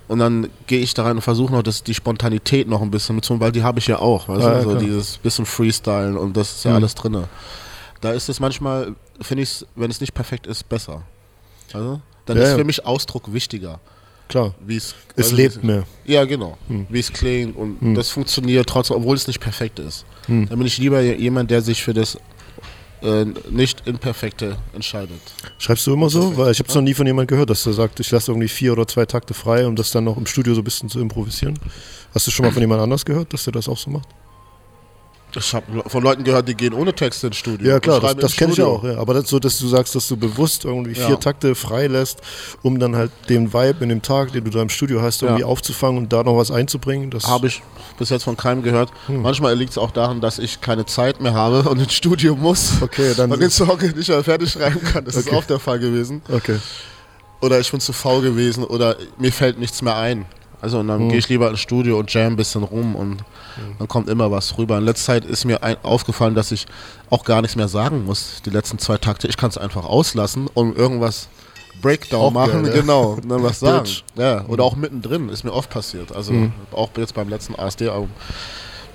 Und 0.08 0.20
dann 0.20 0.50
gehe 0.68 0.80
ich 0.80 0.94
da 0.94 1.04
rein 1.04 1.18
und 1.18 1.22
versuche 1.22 1.52
noch 1.52 1.64
das, 1.64 1.84
die 1.84 1.94
Spontanität 1.94 2.68
noch 2.68 2.82
ein 2.82 2.92
bisschen 2.92 3.16
mitzunehmen, 3.16 3.42
weil 3.42 3.52
die 3.52 3.64
habe 3.64 3.80
ich 3.80 3.88
ja 3.88 4.00
auch. 4.00 4.28
Weißt 4.30 4.42
Ja, 4.42 4.62
du? 4.62 4.72
ja, 4.72 4.76
dieses 4.80 5.18
bisschen 5.18 5.46
Freestylen 5.46 6.18
und 6.18 6.38
das 6.38 6.58
ist 6.58 6.64
ja 6.66 6.72
Mhm. 6.72 6.78
alles 6.78 6.96
drin. 6.96 7.24
Da 8.02 8.12
ist 8.14 8.30
es 8.30 8.40
manchmal, 8.40 8.96
finde 9.22 9.44
ich, 9.44 9.66
wenn 9.76 9.90
es 9.92 10.00
nicht 10.00 10.14
perfekt 10.14 10.48
ist, 10.48 10.70
besser. 10.70 11.02
Also, 11.74 12.00
dann 12.26 12.38
Ja, 12.38 12.44
ist 12.44 12.54
für 12.54 12.64
mich 12.64 12.86
Ausdruck 12.86 13.34
wichtiger. 13.34 13.80
Klar. 14.28 14.54
Wie 14.66 14.76
es, 14.76 14.96
Es 15.16 15.26
also 15.26 15.36
lebt 15.36 15.64
mehr. 15.64 15.84
ja, 16.06 16.26
genau. 16.26 16.58
Hm. 16.68 16.86
Wie 16.90 17.00
es 17.00 17.12
klingt 17.12 17.56
und 17.56 17.96
das 17.96 18.10
funktioniert 18.10 18.68
trotzdem, 18.68 18.98
obwohl 18.98 19.16
es 19.16 19.28
nicht 19.28 19.40
perfekt 19.40 19.80
ist. 19.80 20.06
Dann 20.28 20.48
bin 20.48 20.66
ich 20.66 20.78
lieber 20.78 21.02
jemand, 21.02 21.50
der 21.52 21.62
sich 21.62 21.82
für 21.82 21.94
das 21.94 22.18
äh, 23.02 23.26
nicht 23.50 23.88
Imperfekte 23.88 24.58
entscheidet. 24.74 25.22
Schreibst 25.60 25.86
du 25.88 25.94
immer 25.94 26.10
so? 26.10 26.36
Weil 26.36 26.52
ich 26.52 26.60
habe 26.60 26.68
es 26.68 26.76
noch 26.76 26.82
nie 26.82 26.94
von 26.94 27.06
jemandem 27.06 27.28
gehört, 27.28 27.50
dass 27.50 27.64
der 27.64 27.74
sagt, 27.74 28.00
ich 28.00 28.12
lasse 28.12 28.32
irgendwie 28.32 28.48
vier 28.48 28.74
oder 28.74 28.88
zwei 28.88 29.06
Takte 29.06 29.34
frei, 29.34 29.66
um 29.68 29.76
das 29.76 29.92
dann 29.92 30.04
noch 30.04 30.18
im 30.18 30.26
Studio 30.26 30.54
so 30.54 30.62
ein 30.62 30.64
bisschen 30.64 30.90
zu 30.90 31.00
improvisieren. 31.00 31.58
Hast 32.14 32.28
du 32.28 32.32
schon 32.32 32.46
mal 32.46 32.52
von 32.52 32.62
jemand 32.62 32.82
anders 32.82 33.06
gehört, 33.06 33.32
dass 33.34 33.44
der 33.44 33.54
das 33.54 33.70
auch 33.70 33.78
so 33.78 33.92
macht? 33.92 34.10
Ich 35.38 35.54
habe 35.54 35.66
von 35.88 36.04
Leuten 36.04 36.24
gehört, 36.24 36.48
die 36.48 36.56
gehen 36.56 36.74
ohne 36.74 36.94
Texte 36.94 37.28
ins 37.28 37.38
Studio. 37.38 37.70
Ja 37.70 37.80
klar, 37.80 38.00
das, 38.00 38.16
das 38.16 38.36
kenne 38.36 38.54
ich 38.54 38.62
auch. 38.62 38.84
Ja. 38.84 38.98
Aber 38.98 39.14
das 39.14 39.30
so, 39.30 39.38
dass 39.40 39.60
du 39.60 39.68
sagst, 39.68 39.94
dass 39.96 40.08
du 40.08 40.18
bewusst 40.18 40.66
irgendwie 40.66 40.96
vier 40.96 41.10
Ja. 41.12 41.16
Takte 41.18 41.54
frei 41.54 41.88
lässt, 41.88 42.20
um 42.64 42.80
dann 42.80 42.96
halt 42.96 43.12
den 43.30 43.54
Vibe 43.54 43.84
in 43.84 43.90
dem 43.90 44.02
Tag, 44.02 44.32
den 44.32 44.44
du 44.44 44.50
da 44.50 44.62
im 44.62 44.70
Studio 44.70 45.02
hast, 45.02 45.22
irgendwie 45.22 45.42
Ja. 45.42 45.48
aufzufangen 45.48 45.98
und 46.04 46.12
da 46.14 46.24
noch 46.24 46.38
was 46.38 46.50
einzubringen. 46.52 47.12
Das 47.12 47.28
Habe 47.28 47.48
ich 47.48 47.62
bis 48.00 48.10
jetzt 48.10 48.24
von 48.24 48.36
keinem 48.36 48.64
gehört. 48.64 48.92
Hm. 49.08 49.22
Manchmal 49.22 49.56
liegt 49.56 49.72
es 49.72 49.78
auch 49.78 49.92
daran, 49.92 50.22
dass 50.22 50.40
ich 50.40 50.60
keine 50.62 50.86
Zeit 50.86 51.22
mehr 51.22 51.34
habe 51.34 51.70
und 51.70 51.80
ins 51.80 51.94
Studio 51.94 52.36
muss. 52.36 52.82
Okay, 52.82 53.14
dann- 53.16 53.32
und 53.32 53.40
den 53.42 53.50
Song 53.52 53.78
nicht 53.96 54.08
mehr 54.10 54.24
fertig 54.24 54.52
schreiben 54.52 54.82
kann. 54.84 55.06
Das 55.06 55.16
ist 55.16 55.28
Okay. 55.28 55.36
auch 55.36 55.44
der 55.46 55.60
Fall 55.60 55.80
gewesen. 55.80 56.22
Okay. 56.32 56.58
Oder 57.42 57.60
ich 57.60 57.70
bin 57.70 57.80
zu 57.80 57.94
faul 57.94 58.22
gewesen 58.24 58.64
oder 58.64 58.96
mir 59.20 59.32
fällt 59.32 59.60
nichts 59.60 59.82
mehr 59.84 59.96
ein. 59.96 60.26
Also 60.62 60.80
und 60.80 60.88
dann 60.88 61.02
Hm. 61.02 61.10
gehe 61.10 61.20
ich 61.20 61.30
lieber 61.30 61.50
ins 61.50 61.60
Studio 61.60 62.00
und 62.00 62.12
jam 62.14 62.34
ein 62.34 62.36
bisschen 62.36 62.64
rum 62.64 62.96
und 62.96 63.24
dann 63.80 63.88
kommt 63.88 64.10
immer 64.10 64.32
was 64.32 64.58
rüber. 64.58 64.78
In 64.78 64.86
letzter 64.86 65.14
Zeit 65.14 65.26
ist 65.26 65.46
mir 65.46 65.60
aufgefallen, 65.84 66.36
dass 66.36 66.52
ich 66.52 66.66
auch 67.10 67.24
gar 67.24 67.42
nichts 67.42 67.56
mehr 67.56 67.68
sagen 67.68 68.06
muss, 68.06 68.42
die 68.46 68.50
letzten 68.50 68.78
zwei 68.80 68.98
Takte. 68.98 69.28
Ich 69.28 69.38
kann 69.38 69.50
es 69.50 69.58
einfach 69.58 69.86
auslassen 69.86 70.48
und 70.54 70.76
irgendwas 70.78 71.28
Breakdown 71.82 72.22
Auch 72.22 72.32
machen, 72.32 72.64
geil, 72.64 72.74
genau, 72.82 73.14
und 73.14 73.30
dann 73.30 73.44
was 73.44 73.60
sagen. 73.62 73.88
Ja, 74.16 74.44
oder 74.48 74.64
auch 74.64 74.76
mittendrin, 74.76 75.30
ist 75.30 75.44
mir 75.44 75.54
oft 75.54 75.70
passiert. 75.70 76.12
Also 76.12 76.34
Mhm. 76.34 76.52
auch 76.72 76.90
jetzt 76.98 77.14
beim 77.14 77.30
letzten 77.30 77.54
ASD-Album 77.58 78.10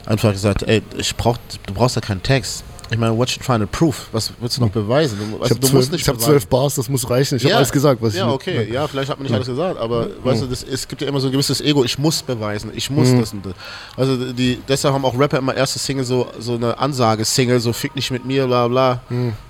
einfach 0.04 0.32
gesagt, 0.32 0.64
ey, 0.64 0.82
ich 0.96 1.14
brauch, 1.16 1.38
du 1.66 1.74
brauchst 1.74 1.94
ja 1.94 2.02
keinen 2.02 2.22
Text. 2.24 2.64
Ich 2.92 2.98
meine, 2.98 3.16
what 3.16 3.30
should 3.30 3.42
final 3.42 3.66
proof? 3.66 4.08
Was 4.12 4.30
willst 4.38 4.58
du 4.58 4.60
noch 4.60 4.68
beweisen? 4.70 5.18
Du, 5.18 5.24
Ich 5.24 5.32
also, 5.42 5.50
habe 5.54 5.60
du 5.60 5.66
zwölf, 5.66 5.92
ich 5.94 6.08
hab 6.08 6.20
zwölf 6.20 6.46
Bars, 6.46 6.74
das 6.74 6.88
muss 6.90 7.08
reichen. 7.08 7.36
Ich 7.36 7.42
habe 7.44 7.50
Ja. 7.52 7.56
alles 7.56 7.72
gesagt, 7.72 8.02
was 8.02 8.14
Ja, 8.14 8.26
ich 8.28 8.32
okay, 8.34 8.70
ja, 8.70 8.86
vielleicht 8.86 9.10
hat 9.10 9.18
man 9.18 9.24
nicht 9.24 9.34
alles 9.34 9.46
gesagt, 9.48 9.78
aber 9.80 10.08
weißt 10.22 10.42
du, 10.42 10.46
das, 10.46 10.62
es 10.62 10.86
gibt 10.86 11.00
ja 11.00 11.08
immer 11.08 11.18
so 11.18 11.28
ein 11.28 11.32
gewisses 11.32 11.60
Ego, 11.62 11.84
ich 11.84 11.98
muss 11.98 12.22
beweisen, 12.22 12.70
ich 12.74 12.90
muss 12.90 13.08
Mhm. 13.08 13.20
das 13.20 13.32
und 13.32 13.46
das. 13.46 13.54
Also 13.96 14.32
die, 14.32 14.58
deshalb 14.68 14.92
haben 14.94 15.04
auch 15.06 15.18
Rapper 15.18 15.38
immer 15.38 15.54
erste 15.56 15.78
Single 15.78 16.04
so, 16.04 16.26
so 16.38 16.54
eine 16.54 16.78
Ansage-Single, 16.78 17.60
so 17.60 17.72
fick 17.72 17.96
nicht 17.96 18.10
mit 18.10 18.26
mir, 18.26 18.46
bla 18.46 18.68
bla. 18.68 19.00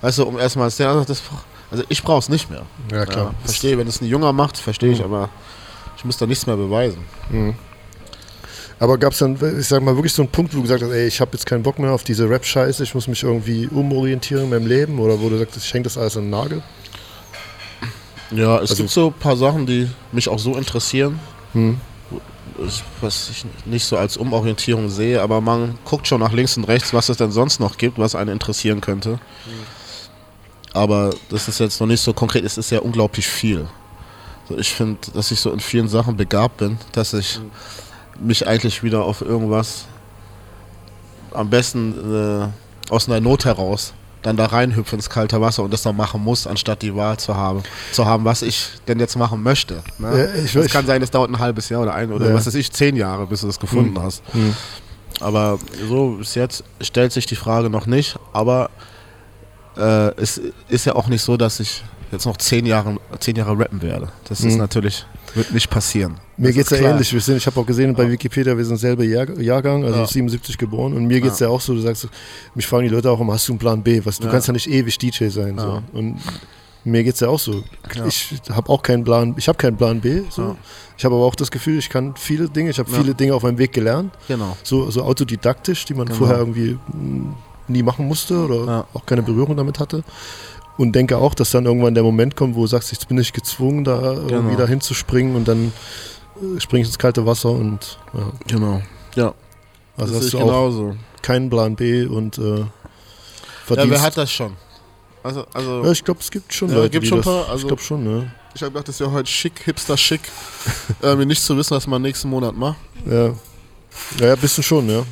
Weißt 0.01 0.19
du, 0.19 0.23
um 0.23 0.39
erstmal 0.39 0.67
das, 0.69 0.77
das 0.77 1.21
also 1.69 1.83
ich 1.89 2.01
brauch's 2.01 2.29
nicht 2.29 2.49
mehr. 2.49 2.61
Mhm. 2.61 2.95
Ja, 2.95 3.05
klar. 3.05 3.33
verstehe, 3.43 3.77
wenn 3.77 3.87
es 3.87 3.99
ein 3.99 4.05
Junger 4.07 4.31
macht, 4.31 4.57
verstehe 4.57 4.91
ich, 4.93 5.03
aber 5.03 5.29
ich 5.97 6.05
muss 6.05 6.15
da 6.17 6.25
nichts 6.25 6.47
mehr 6.47 6.55
beweisen. 6.55 7.03
Aber 8.83 8.97
gab 8.97 9.13
es 9.13 9.19
dann, 9.19 9.37
ich 9.57 9.65
sag 9.67 9.81
mal, 9.81 9.95
wirklich 9.95 10.11
so 10.11 10.23
einen 10.23 10.29
Punkt, 10.29 10.51
wo 10.53 10.57
du 10.57 10.63
gesagt 10.63 10.83
hast, 10.83 10.91
ey, 10.91 11.07
ich 11.07 11.21
habe 11.21 11.31
jetzt 11.31 11.45
keinen 11.45 11.63
Bock 11.63 11.79
mehr 11.79 11.93
auf 11.93 12.03
diese 12.03 12.29
Rap-Scheiße, 12.29 12.83
ich 12.83 12.93
muss 12.93 13.07
mich 13.07 13.23
irgendwie 13.23 13.65
umorientieren 13.67 14.43
in 14.43 14.49
meinem 14.49 14.67
Leben 14.67 14.99
oder 14.99 15.21
wo 15.21 15.29
du 15.29 15.37
sagst, 15.37 15.55
ich 15.55 15.73
hänge 15.73 15.83
das 15.85 15.97
alles 15.97 16.17
an 16.17 16.23
den 16.23 16.31
Nagel? 16.31 16.61
Ja, 18.31 18.55
es 18.57 18.71
Also- 18.71 18.75
gibt 18.75 18.89
so 18.89 19.07
ein 19.07 19.13
paar 19.13 19.37
Sachen, 19.37 19.65
die 19.65 19.87
mich 20.11 20.27
auch 20.27 20.37
so 20.37 20.57
interessieren, 20.57 21.17
Hm. 21.53 21.79
ich- 22.67 22.83
was 22.99 23.29
ich 23.29 23.45
nicht 23.65 23.85
so 23.85 23.95
als 23.95 24.17
Umorientierung 24.17 24.89
sehe, 24.89 25.21
aber 25.21 25.39
man 25.39 25.77
guckt 25.85 26.05
schon 26.05 26.19
nach 26.19 26.33
links 26.33 26.57
und 26.57 26.65
rechts, 26.65 26.93
was 26.93 27.07
es 27.07 27.15
denn 27.15 27.31
sonst 27.31 27.61
noch 27.61 27.77
gibt, 27.77 27.97
was 27.99 28.15
einen 28.15 28.31
interessieren 28.31 28.81
könnte. 28.81 29.17
Aber 30.73 31.11
das 31.29 31.47
ist 31.47 31.61
jetzt 31.61 31.79
noch 31.79 31.87
nicht 31.87 32.01
so 32.01 32.11
konkret, 32.11 32.43
es 32.43 32.57
ist 32.57 32.69
ja 32.69 32.79
unglaublich 32.79 33.27
viel. 33.27 33.65
Ich 34.57 34.73
finde, 34.73 34.99
dass 35.13 35.31
ich 35.31 35.39
so 35.39 35.51
in 35.53 35.61
vielen 35.61 35.87
Sachen 35.87 36.17
begabt 36.17 36.57
bin, 36.57 36.79
dass 36.91 37.13
ich 37.13 37.39
mich 38.19 38.47
eigentlich 38.47 38.83
wieder 38.83 39.03
auf 39.03 39.21
irgendwas 39.21 39.85
am 41.33 41.49
besten 41.49 41.93
äh, 42.43 42.47
aus 42.91 43.07
einer 43.09 43.19
Not 43.19 43.45
heraus 43.45 43.93
dann 44.21 44.37
da 44.37 44.45
reinhüpfe 44.45 44.95
ins 44.95 45.09
kalte 45.09 45.41
Wasser 45.41 45.63
und 45.63 45.71
das 45.73 45.81
dann 45.81 45.97
machen 45.97 46.23
muss, 46.23 46.47
anstatt 46.47 46.81
die 46.81 46.95
Wahl 46.95 47.17
zu 47.17 47.35
haben, 47.35 47.61
zu 47.91 48.05
haben, 48.05 48.23
was 48.23 48.41
ich 48.41 48.69
denn 48.87 48.97
jetzt 48.99 49.17
machen 49.17 49.43
möchte. 49.43 49.83
Ne? 49.99 50.07
Es 50.45 50.71
kann 50.71 50.85
sein, 50.85 51.01
es 51.01 51.11
dauert 51.11 51.29
ein 51.29 51.39
halbes 51.39 51.67
Jahr 51.69 51.81
oder 51.81 51.93
ein 51.93 52.11
oder 52.11 52.29
Ja. 52.29 52.33
was 52.33 52.47
weiß 52.47 52.55
ich, 52.55 52.71
zehn 52.71 52.95
Jahre, 52.95 53.27
bis 53.27 53.41
du 53.41 53.47
das 53.47 53.59
gefunden 53.59 54.01
hast. 54.01 54.23
Hm. 54.31 54.55
Aber 55.19 55.59
so 55.89 56.11
bis 56.19 56.35
jetzt 56.35 56.63
stellt 56.81 57.11
sich 57.11 57.25
die 57.25 57.35
Frage 57.35 57.69
noch 57.69 57.85
nicht. 57.85 58.17
Aber 58.31 58.69
äh, 59.77 60.15
es 60.15 60.39
ist 60.69 60.85
ja 60.85 60.95
auch 60.95 61.07
nicht 61.07 61.21
so, 61.21 61.35
dass 61.35 61.59
ich 61.59 61.83
jetzt 62.13 62.25
noch 62.25 62.37
zehn 62.37 62.65
Jahre, 62.65 62.97
zehn 63.19 63.35
Jahre 63.35 63.57
rappen 63.59 63.81
werde. 63.81 64.07
Das 64.29 64.39
ist 64.41 64.53
Mhm. 64.53 64.59
natürlich, 64.59 65.05
wird 65.35 65.51
nicht 65.53 65.69
passieren. 65.69 66.15
Mir 66.37 66.51
geht's 66.53 66.71
ist 66.71 66.79
ja 66.79 66.89
ähnlich. 66.91 67.11
Wir 67.13 67.19
sind, 67.21 67.37
ich 67.37 67.45
habe 67.45 67.59
auch 67.59 67.65
gesehen 67.65 67.93
bei 67.93 68.09
Wikipedia, 68.09 68.57
wir 68.57 68.65
sind 68.65 68.77
selber 68.77 69.03
Jahr, 69.03 69.29
Jahrgang, 69.39 69.83
also 69.83 69.99
Ja. 69.99 70.07
77 70.07 70.57
geboren. 70.57 70.93
Und 70.93 71.05
mir 71.05 71.19
geht's 71.21 71.39
ja. 71.39 71.49
auch 71.49 71.59
so, 71.61 71.73
du 71.73 71.81
sagst, 71.81 72.07
mich 72.55 72.65
fragen 72.65 72.83
die 72.83 72.89
Leute 72.93 73.11
auch 73.11 73.19
immer, 73.19 73.33
hast 73.33 73.47
du 73.47 73.51
einen 73.53 73.59
Plan 73.59 73.83
B? 73.83 74.01
Was, 74.05 74.17
du 74.19 74.25
Ja. 74.25 74.31
kannst 74.31 74.47
ja 74.47 74.53
nicht 74.53 74.69
ewig 74.69 74.97
DJ 74.97 75.27
sein. 75.29 75.57
So. 75.57 75.65
Ja. 75.67 75.83
Und 75.93 76.17
mir 76.85 77.03
geht's 77.03 77.19
ja 77.19 77.29
auch 77.29 77.39
so. 77.39 77.63
Ja. 77.95 78.05
Ich 78.07 78.33
habe 78.49 78.69
auch 78.69 78.81
keinen 78.81 79.03
Plan, 79.03 79.35
ich 79.37 79.47
habe 79.47 79.57
keinen 79.57 79.77
Plan 79.77 80.01
B. 80.01 80.21
So. 80.29 80.41
Ja. 80.41 80.55
Ich 80.97 81.05
habe 81.05 81.15
aber 81.15 81.25
auch 81.25 81.35
das 81.35 81.49
Gefühl, 81.51 81.77
ich 81.79 81.89
kann 81.89 82.13
viele 82.17 82.49
Dinge, 82.49 82.69
ich 82.71 82.79
habe 82.79 82.91
Ja. 82.91 82.97
viele 82.99 83.13
Dinge 83.15 83.33
auf 83.35 83.43
meinem 83.43 83.57
Weg 83.57 83.73
gelernt. 83.73 84.13
Genau. 84.27 84.55
So, 84.63 84.89
so 84.91 85.03
autodidaktisch, 85.03 85.85
die 85.85 85.93
man 85.93 86.05
Genau. 86.07 86.17
vorher 86.19 86.37
irgendwie 86.37 86.77
mh, 86.93 87.35
nie 87.69 87.81
machen 87.83 88.07
musste 88.07 88.37
oder 88.45 88.65
Ja. 88.65 88.85
auch 88.93 89.05
keine 89.05 89.21
Berührung 89.23 89.55
damit 89.55 89.79
hatte. 89.79 90.03
Und 90.77 90.93
denke 90.93 91.17
auch, 91.17 91.35
dass 91.35 91.51
dann 91.51 91.65
irgendwann 91.65 91.93
der 91.93 92.03
Moment 92.03 92.35
kommt, 92.35 92.55
wo 92.55 92.61
du 92.61 92.67
sagst, 92.67 92.91
jetzt 92.91 93.07
bin 93.07 93.17
ich 93.19 93.31
gezwungen, 93.33 93.83
da 93.83 94.01
irgendwie 94.13 94.29
Genau. 94.29 94.55
dahin 94.57 94.81
zu 94.81 94.93
springen 94.95 95.35
und 95.35 95.47
dann 95.47 95.71
äh, 96.41 96.59
springe 96.59 96.81
ich 96.81 96.87
ins 96.87 96.97
kalte 96.97 97.25
Wasser 97.25 97.51
und 97.51 97.99
ja. 98.13 98.31
Genau. 98.47 98.81
Ja, 99.15 99.33
Also 99.95 100.13
das 100.13 100.15
hast 100.21 100.25
ist 100.25 100.33
du 100.33 100.37
auch 100.39 100.45
genauso. 100.45 100.95
keinen 101.21 101.49
Plan 101.49 101.75
B 101.75 102.05
und 102.05 102.37
äh, 102.39 102.59
Ja, 102.61 102.67
verdienst. 103.65 103.91
wer 103.91 104.01
hat 104.01 104.17
das 104.17 104.31
schon? 104.31 104.53
Also, 105.21 105.45
also 105.53 105.83
ja, 105.85 105.91
ich 105.91 106.03
glaube, 106.03 106.19
es 106.21 106.31
gibt 106.31 106.51
schon 106.53 106.69
Ja, 106.69 106.75
Leute, 106.77 106.89
gibt 106.89 107.05
schon 107.07 107.19
das, 107.19 107.27
ein 107.27 107.31
paar, 107.33 107.49
also- 107.49 107.61
ich 107.61 107.67
glaube 107.67 107.81
schon, 107.83 108.03
ne? 108.03 108.33
ich 108.55 108.61
habe 108.61 108.71
gedacht, 108.71 108.87
das 108.87 108.95
ist 108.95 108.99
ja 108.99 109.11
heute 109.11 109.29
schick, 109.29 109.59
hipster 109.63 109.95
schick, 109.95 110.21
äh, 111.03 111.15
mir 111.15 111.25
nicht 111.27 111.41
zu 111.43 111.55
wissen, 111.55 111.75
was 111.77 111.85
man 111.87 112.01
nächsten 112.01 112.29
Monat 112.29 112.55
macht. 112.57 112.77
Ja. 113.05 113.27
Ja, 113.27 113.33
ja, 114.27 114.33
ein 114.33 114.39
bisschen 114.39 114.63
schon, 114.63 114.89
ja. 114.89 115.03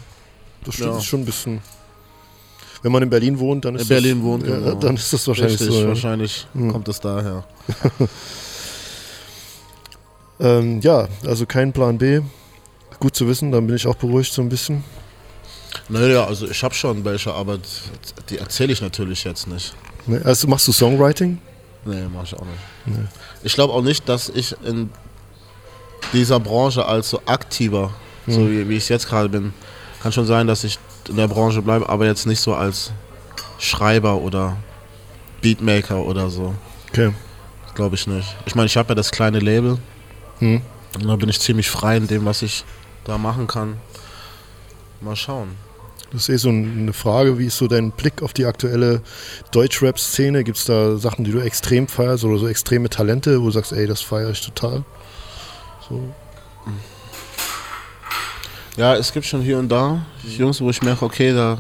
Das 0.66 0.74
stimmt, 0.76 0.92
Ja. 0.92 0.98
ist 0.98 1.06
schon 1.06 1.22
ein 1.22 1.26
bisschen. 1.26 1.62
Wenn 2.84 2.92
man 2.92 3.04
in 3.04 3.10
Berlin 3.10 3.38
wohnt, 3.40 3.66
dann 3.66 3.76
ist 3.76 3.84
In 3.84 3.88
Berlin 3.90 4.18
das, 4.18 4.26
wohnt, 4.26 4.48
ja, 4.48 4.58
genau. 4.58 4.74
dann 4.76 4.96
ist 4.96 5.14
das 5.14 5.28
wahrscheinlich 5.28 5.60
Richtig, 5.60 5.76
so. 5.76 5.82
Ja. 5.84 5.88
wahrscheinlich 5.90 6.48
Hm. 6.54 6.72
kommt 6.72 6.88
es 6.88 7.00
daher. 7.00 7.44
Ähm, 10.40 10.82
ja, 10.82 11.08
also 11.26 11.46
kein 11.46 11.72
Plan 11.72 12.00
B. 12.00 12.22
Gut 13.00 13.16
zu 13.16 13.28
wissen, 13.28 13.52
dann 13.52 13.68
bin 13.68 13.76
ich 13.76 13.86
auch 13.88 13.96
beruhigt 13.96 14.34
so 14.34 14.42
ein 14.42 14.50
bisschen. 14.50 14.84
Naja, 15.88 16.26
also 16.26 16.48
ich 16.50 16.64
habe 16.64 16.74
schon 16.74 17.06
welche, 17.06 17.32
aber 17.34 17.60
die 18.30 18.38
erzähle 18.38 18.74
ich 18.74 18.82
natürlich 18.82 19.24
jetzt 19.24 19.48
nicht. 19.48 19.74
Also 20.24 20.48
machst 20.48 20.68
du 20.68 20.72
Songwriting? 20.72 21.38
Nee, 21.86 22.06
mach 22.14 22.24
ich 22.24 22.34
auch 22.36 22.46
nicht. 22.46 22.98
Ich 23.44 23.54
glaube 23.54 23.74
auch 23.74 23.82
nicht, 23.82 24.08
dass 24.10 24.30
ich 24.30 24.56
in 24.66 24.90
dieser 26.14 26.40
Branche 26.40 26.86
als 26.86 27.10
so 27.12 27.22
aktiver, 27.26 27.92
so 28.28 28.50
wie, 28.50 28.68
wie 28.68 28.78
ich 28.78 28.84
es 28.84 28.90
jetzt 28.90 29.08
gerade 29.08 29.30
bin, 29.30 29.54
kann 30.02 30.12
schon 30.12 30.26
sein, 30.26 30.48
dass 30.48 30.64
ich 30.64 30.78
in 31.10 31.16
der 31.18 31.28
Branche 31.28 31.62
bleibe, 31.62 31.90
aber 31.90 32.06
jetzt 32.06 32.26
nicht 32.26 32.40
so 32.40 32.54
als 32.54 32.92
Schreiber 33.60 34.16
oder 34.18 34.58
Beatmaker 35.42 36.06
oder 36.06 36.30
so. 36.30 36.56
Okay. 36.90 37.14
Glaube 37.76 37.96
ich 37.96 38.08
nicht. 38.08 38.36
Ich 38.46 38.56
meine, 38.56 38.68
ich 38.68 38.78
habe 38.78 38.90
ja 38.90 38.96
das 38.96 39.12
kleine 39.12 39.40
Label. 39.40 39.78
Hm. 40.40 40.62
Und 40.96 41.08
da 41.08 41.16
bin 41.16 41.30
ich 41.30 41.40
ziemlich 41.40 41.70
frei 41.70 41.98
in 41.98 42.08
dem, 42.08 42.26
was 42.26 42.42
ich 42.42 42.66
da 43.06 43.18
machen 43.18 43.48
kann. 43.48 43.78
Mal 45.00 45.16
schauen. 45.16 45.56
Das 46.12 46.24
ist 46.24 46.30
eh 46.30 46.38
so 46.38 46.50
eine 46.50 46.92
Frage, 46.92 47.40
wie 47.40 47.46
ist 47.46 47.58
so 47.58 47.68
dein 47.68 47.92
Blick 47.92 48.22
auf 48.22 48.34
die 48.34 48.46
aktuelle 48.46 49.02
Deutschrap-Szene? 49.52 50.44
Gibt 50.44 50.58
es 50.58 50.66
da 50.66 50.98
Sachen, 50.98 51.24
die 51.24 51.32
du 51.32 51.40
extrem 51.40 51.88
feierst 51.88 52.26
oder 52.26 52.38
so 52.38 52.48
extreme 52.48 52.90
Talente, 52.90 53.40
wo 53.42 53.46
du 53.46 53.52
sagst, 53.52 53.72
ey, 53.72 53.88
das 53.88 54.02
feiere 54.02 54.32
ich 54.32 54.42
total? 54.42 54.84
So. 55.88 56.14
Ja, 58.78 58.96
es 58.96 59.12
gibt 59.12 59.26
schon 59.26 59.42
hier 59.42 59.60
und 59.60 59.70
da 59.70 60.06
Jungs, 60.24 60.62
wo 60.62 60.70
ich 60.70 60.82
merke, 60.82 61.04
okay, 61.06 61.34
da 61.34 61.58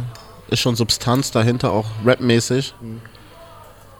ist 0.50 0.60
schon 0.60 0.76
Substanz 0.76 1.32
dahinter, 1.32 1.72
auch 1.72 1.86
rapmäßig. 2.06 2.74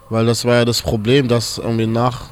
Weil 0.10 0.26
das 0.26 0.44
war 0.46 0.56
ja 0.56 0.66
das 0.66 0.82
Problem, 0.82 1.28
dass 1.28 1.58
irgendwie 1.58 1.88
nach 1.88 2.24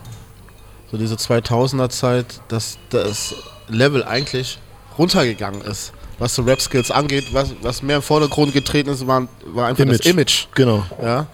so 0.92 0.98
diese 0.98 1.16
2000er 1.16 1.90
Zeit, 1.90 2.42
dass 2.48 2.78
das 2.90 3.36
Level 3.68 4.04
eigentlich 4.04 4.60
runtergegangen 4.98 5.62
ist. 5.62 5.94
Was 6.18 6.36
so 6.36 6.42
Rap-Skills 6.42 6.92
angeht, 6.92 7.34
was, 7.34 7.54
was 7.62 7.82
mehr 7.82 7.98
im 7.98 8.02
Vordergrund 8.02 8.52
getreten 8.52 8.90
ist, 8.90 9.08
war, 9.08 9.28
war 9.46 9.68
einfach 9.68 9.86
das 9.86 10.02
Image. 10.02 10.48
Genau. 10.54 10.84
Ja, 11.02 11.28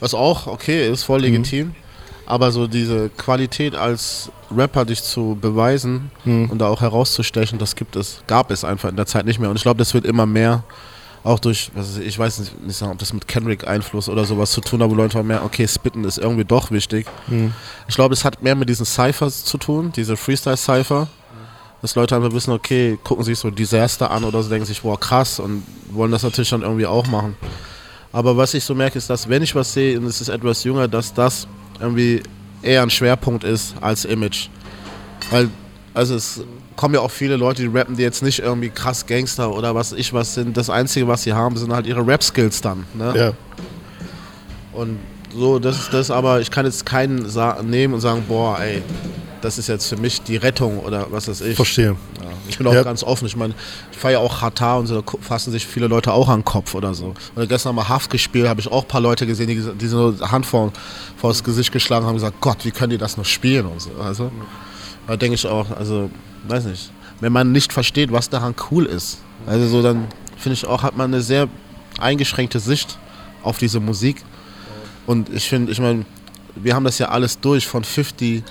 was 0.00 0.14
auch 0.14 0.46
okay 0.46 0.88
ist, 0.88 1.02
voll 1.02 1.20
legitim. 1.20 1.74
Aber 2.30 2.52
so 2.52 2.68
diese 2.68 3.08
Qualität 3.08 3.74
als 3.74 4.30
Rapper 4.56 4.84
dich 4.84 5.02
zu 5.02 5.36
beweisen 5.40 6.12
und 6.24 6.58
da 6.58 6.68
auch 6.68 6.80
herauszustechen, 6.80 7.58
das 7.58 7.74
gibt 7.74 7.96
es, 7.96 8.22
gab 8.28 8.52
es 8.52 8.62
einfach 8.64 8.88
in 8.88 8.94
der 8.94 9.06
Zeit 9.06 9.26
nicht 9.26 9.40
mehr. 9.40 9.50
Und 9.50 9.56
ich 9.56 9.62
glaube, 9.62 9.78
das 9.78 9.94
wird 9.94 10.04
immer 10.04 10.26
mehr, 10.26 10.62
auch 11.24 11.40
durch, 11.40 11.72
weiß 11.74 11.98
ich, 11.98 12.16
weiß 12.16 12.38
nicht, 12.38 12.62
nicht 12.62 12.76
sagen, 12.76 12.92
ob 12.92 12.98
das 12.98 13.12
mit 13.12 13.26
Kendrick-Einfluss 13.26 14.08
oder 14.08 14.24
sowas 14.24 14.52
zu 14.52 14.60
tun 14.60 14.80
hat, 14.80 14.88
wo 14.90 14.94
Leute 14.94 15.18
einfach 15.18 15.26
mehr, 15.26 15.44
okay, 15.44 15.66
Spitten 15.66 16.04
ist 16.04 16.18
irgendwie 16.18 16.44
doch 16.44 16.70
wichtig. 16.70 17.06
Ich 17.88 17.94
glaube, 17.96 18.14
es 18.14 18.24
hat 18.24 18.42
mehr 18.42 18.54
mit 18.54 18.68
diesen 18.68 18.86
Cyphers 18.86 19.44
zu 19.44 19.58
tun, 19.58 19.92
diese 19.94 20.16
Freestyle-Cypher. 20.16 21.08
Dass 21.82 21.94
Leute 21.96 22.14
einfach 22.14 22.32
wissen, 22.32 22.52
okay, 22.52 22.98
gucken 23.02 23.24
sich 23.24 23.38
so 23.38 23.50
Disaster 23.50 24.10
an 24.10 24.22
oder 24.22 24.42
so, 24.42 24.50
denken 24.50 24.66
sich, 24.66 24.82
boah, 24.82 25.00
krass 25.00 25.40
und 25.40 25.64
wollen 25.90 26.12
das 26.12 26.22
natürlich 26.22 26.50
dann 26.50 26.62
irgendwie 26.62 26.86
auch 26.86 27.06
machen. 27.06 27.36
Aber 28.12 28.36
was 28.36 28.54
ich 28.54 28.62
so 28.62 28.74
merke, 28.74 28.98
ist, 28.98 29.10
dass 29.10 29.28
wenn 29.28 29.42
ich 29.42 29.54
was 29.54 29.72
sehe 29.72 29.98
und 29.98 30.04
es 30.04 30.20
ist 30.20 30.28
etwas 30.28 30.62
jünger, 30.62 30.86
dass 30.86 31.12
das 31.12 31.48
irgendwie 31.80 32.22
eher 32.62 32.82
ein 32.82 32.90
Schwerpunkt 32.90 33.44
ist 33.44 33.74
als 33.80 34.04
Image. 34.04 34.48
Weil, 35.30 35.48
also 35.94 36.14
es 36.14 36.42
kommen 36.76 36.94
ja 36.94 37.00
auch 37.00 37.10
viele 37.10 37.36
Leute, 37.36 37.62
die 37.62 37.68
rappen, 37.68 37.96
die 37.96 38.02
jetzt 38.02 38.22
nicht 38.22 38.40
irgendwie 38.40 38.70
krass 38.70 39.06
Gangster 39.06 39.54
oder 39.54 39.74
was 39.74 39.92
ich 39.92 40.12
was 40.12 40.34
sind. 40.34 40.56
Das 40.56 40.70
Einzige, 40.70 41.08
was 41.08 41.22
sie 41.22 41.32
haben, 41.32 41.56
sind 41.56 41.72
halt 41.72 41.86
ihre 41.86 42.06
Rap-Skills 42.06 42.60
dann. 42.60 42.86
Ne? 42.94 43.12
Ja. 43.16 43.32
Und 44.72 44.98
so, 45.34 45.58
das 45.58 45.78
ist 45.78 45.94
das, 45.94 46.10
aber 46.10 46.40
ich 46.40 46.50
kann 46.50 46.66
jetzt 46.66 46.86
keinen 46.86 47.26
nehmen 47.64 47.94
und 47.94 48.00
sagen, 48.00 48.24
boah, 48.26 48.58
ey, 48.60 48.82
das 49.42 49.58
ist 49.58 49.68
jetzt 49.68 49.86
für 49.88 49.96
mich 49.96 50.22
die 50.22 50.36
Rettung 50.36 50.78
oder 50.80 51.06
was 51.10 51.28
weiß 51.28 51.40
ich. 51.42 51.56
Verstehe. 51.56 51.96
Ja, 52.22 52.30
ich 52.48 52.58
bin 52.58 52.66
auch 52.66 52.72
Ja. 52.74 52.82
ganz 52.82 53.02
offen. 53.02 53.26
Ich 53.26 53.36
meine, 53.36 53.54
ich 53.92 53.98
feiere 53.98 54.12
ja 54.12 54.18
auch 54.20 54.40
Hata 54.42 54.76
und 54.76 54.86
so, 54.86 55.00
da 55.00 55.12
fassen 55.20 55.50
sich 55.50 55.66
viele 55.66 55.86
Leute 55.86 56.12
auch 56.12 56.28
an 56.28 56.40
den 56.40 56.44
Kopf 56.44 56.74
oder 56.74 56.94
so. 56.94 57.14
Oder 57.36 57.46
gestern 57.46 57.74
mal 57.74 57.88
Haft 57.88 58.10
gespielt, 58.10 58.48
habe 58.48 58.60
ich 58.60 58.70
auch 58.70 58.82
ein 58.82 58.88
paar 58.88 59.00
Leute 59.00 59.26
gesehen, 59.26 59.46
die, 59.48 59.62
die 59.78 59.86
so 59.86 60.14
Hand 60.20 60.46
vor, 60.46 60.72
vor 61.16 61.30
das 61.30 61.42
Gesicht 61.44 61.72
geschlagen 61.72 62.04
haben 62.04 62.10
und 62.12 62.16
gesagt, 62.20 62.40
Gott, 62.40 62.64
wie 62.64 62.70
können 62.70 62.90
die 62.90 62.98
das 62.98 63.16
noch 63.16 63.24
spielen 63.24 63.66
und 63.66 63.80
so. 63.80 63.90
Also, 64.02 64.30
da 65.06 65.16
denke 65.16 65.34
ich 65.34 65.46
auch, 65.46 65.70
also, 65.76 66.10
weiß 66.48 66.64
nicht, 66.64 66.90
wenn 67.20 67.32
man 67.32 67.52
nicht 67.52 67.72
versteht, 67.72 68.12
was 68.12 68.28
daran 68.30 68.54
cool 68.70 68.86
ist, 68.86 69.18
also 69.46 69.66
so, 69.66 69.82
dann 69.82 70.06
finde 70.36 70.54
ich 70.54 70.66
auch, 70.66 70.82
hat 70.82 70.96
man 70.96 71.12
eine 71.12 71.22
sehr 71.22 71.48
eingeschränkte 71.98 72.60
Sicht 72.60 72.98
auf 73.42 73.58
diese 73.58 73.80
Musik. 73.80 74.22
Und 75.06 75.28
ich 75.30 75.48
finde, 75.48 75.72
ich 75.72 75.80
meine, 75.80 76.04
wir 76.54 76.74
haben 76.74 76.84
das 76.84 76.98
ja 76.98 77.08
alles 77.08 77.40
durch, 77.40 77.66
von 77.66 77.84
50 77.84 78.42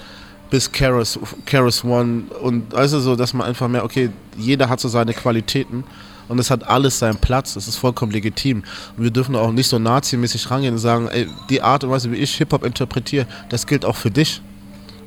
bis 0.50 0.72
Keras, 0.72 1.20
Keras 1.45 1.84
One 1.84 2.24
und 2.41 2.74
also 2.74 3.00
so, 3.00 3.16
dass 3.16 3.34
man 3.34 3.47
einfach 3.47 3.68
mehr, 3.68 3.84
okay, 3.84 4.10
jeder 4.38 4.70
hat 4.70 4.80
so 4.80 4.88
seine 4.88 5.14
Qualitäten 5.14 5.84
und 6.28 6.39
es 6.39 6.50
hat 6.52 6.68
alles 6.68 7.00
seinen 7.00 7.18
Platz, 7.18 7.56
es 7.56 7.68
ist 7.68 7.78
vollkommen 7.78 8.12
legitim. 8.12 8.64
Und 8.95 9.04
wir 9.04 9.12
dürfen 9.12 9.36
auch 9.36 9.52
nicht 9.52 9.68
so 9.68 9.80
nazimäßig 9.80 10.50
rangehen 10.50 10.76
und 10.76 10.80
sagen, 10.80 11.08
ey, 11.08 11.28
die 11.50 11.62
Art 11.62 11.84
und 11.84 11.89
Weise, 11.89 12.12
wie 12.12 12.18
ich 12.18 12.36
Hip-Hop 12.36 12.64
interpretiere, 12.64 13.26
das 13.50 13.66
gilt 13.66 13.84
auch 13.84 13.95
für 13.95 14.12
dich. 14.12 14.41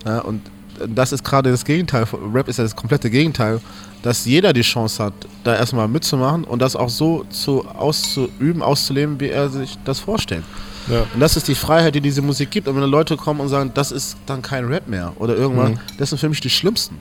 Ja, 0.05 0.19
und 0.19 0.43
das 0.89 1.13
ist 1.13 1.25
gerade 1.25 1.51
das 1.51 1.65
Gegenteil. 1.65 2.07
Rap 2.35 2.49
ist 2.49 2.59
ja 2.59 2.65
das 2.65 2.75
komplette 2.75 3.09
Gegenteil, 3.09 3.61
dass 4.03 4.25
jeder 4.25 4.53
die 4.53 4.63
Chance 4.63 5.05
hat, 5.05 5.13
da 5.45 5.55
erstmal 5.55 5.87
mitzumachen 5.87 6.43
und 6.43 6.61
das 6.61 6.75
auch 6.75 6.89
so 6.89 7.25
zu 7.31 7.67
auszuüben, 7.69 8.63
auszuleben, 8.63 9.21
wie 9.21 9.29
er 9.29 9.49
sich 9.49 9.79
das 9.85 10.01
vorstellt. 10.01 10.45
Ja. 10.89 11.07
Und 11.15 11.21
das 11.21 11.37
ist 11.37 11.49
die 11.49 11.55
Freiheit, 11.55 11.95
die 11.95 12.01
diese 12.01 12.23
Musik 12.23 12.51
gibt. 12.51 12.69
Und 12.69 12.77
wenn 12.77 12.83
Leute 12.89 13.17
kommen 13.17 13.41
und 13.41 13.49
sagen, 13.49 13.71
das 13.75 13.93
ist 13.93 14.17
dann 14.27 14.43
kein 14.43 14.65
Rap 14.67 14.89
mehr 14.89 15.13
oder 15.17 15.37
irgendwas, 15.37 15.71
Mhm. 15.71 15.79
das 15.99 16.11
sind 16.11 16.19
für 16.19 16.29
mich 16.29 16.41
die 16.41 16.51
schlimmsten. 16.51 16.97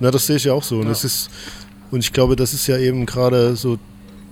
Na, 0.00 0.10
das 0.10 0.26
sehe 0.26 0.36
ich 0.36 0.44
ja 0.44 0.52
auch 0.52 0.62
so. 0.62 0.78
Und, 0.78 0.88
das 0.88 1.02
ist, 1.04 1.28
und 1.90 2.00
ich 2.00 2.12
glaube, 2.12 2.36
das 2.36 2.54
ist 2.54 2.66
ja 2.66 2.78
eben 2.78 3.04
gerade 3.06 3.56
so, 3.56 3.78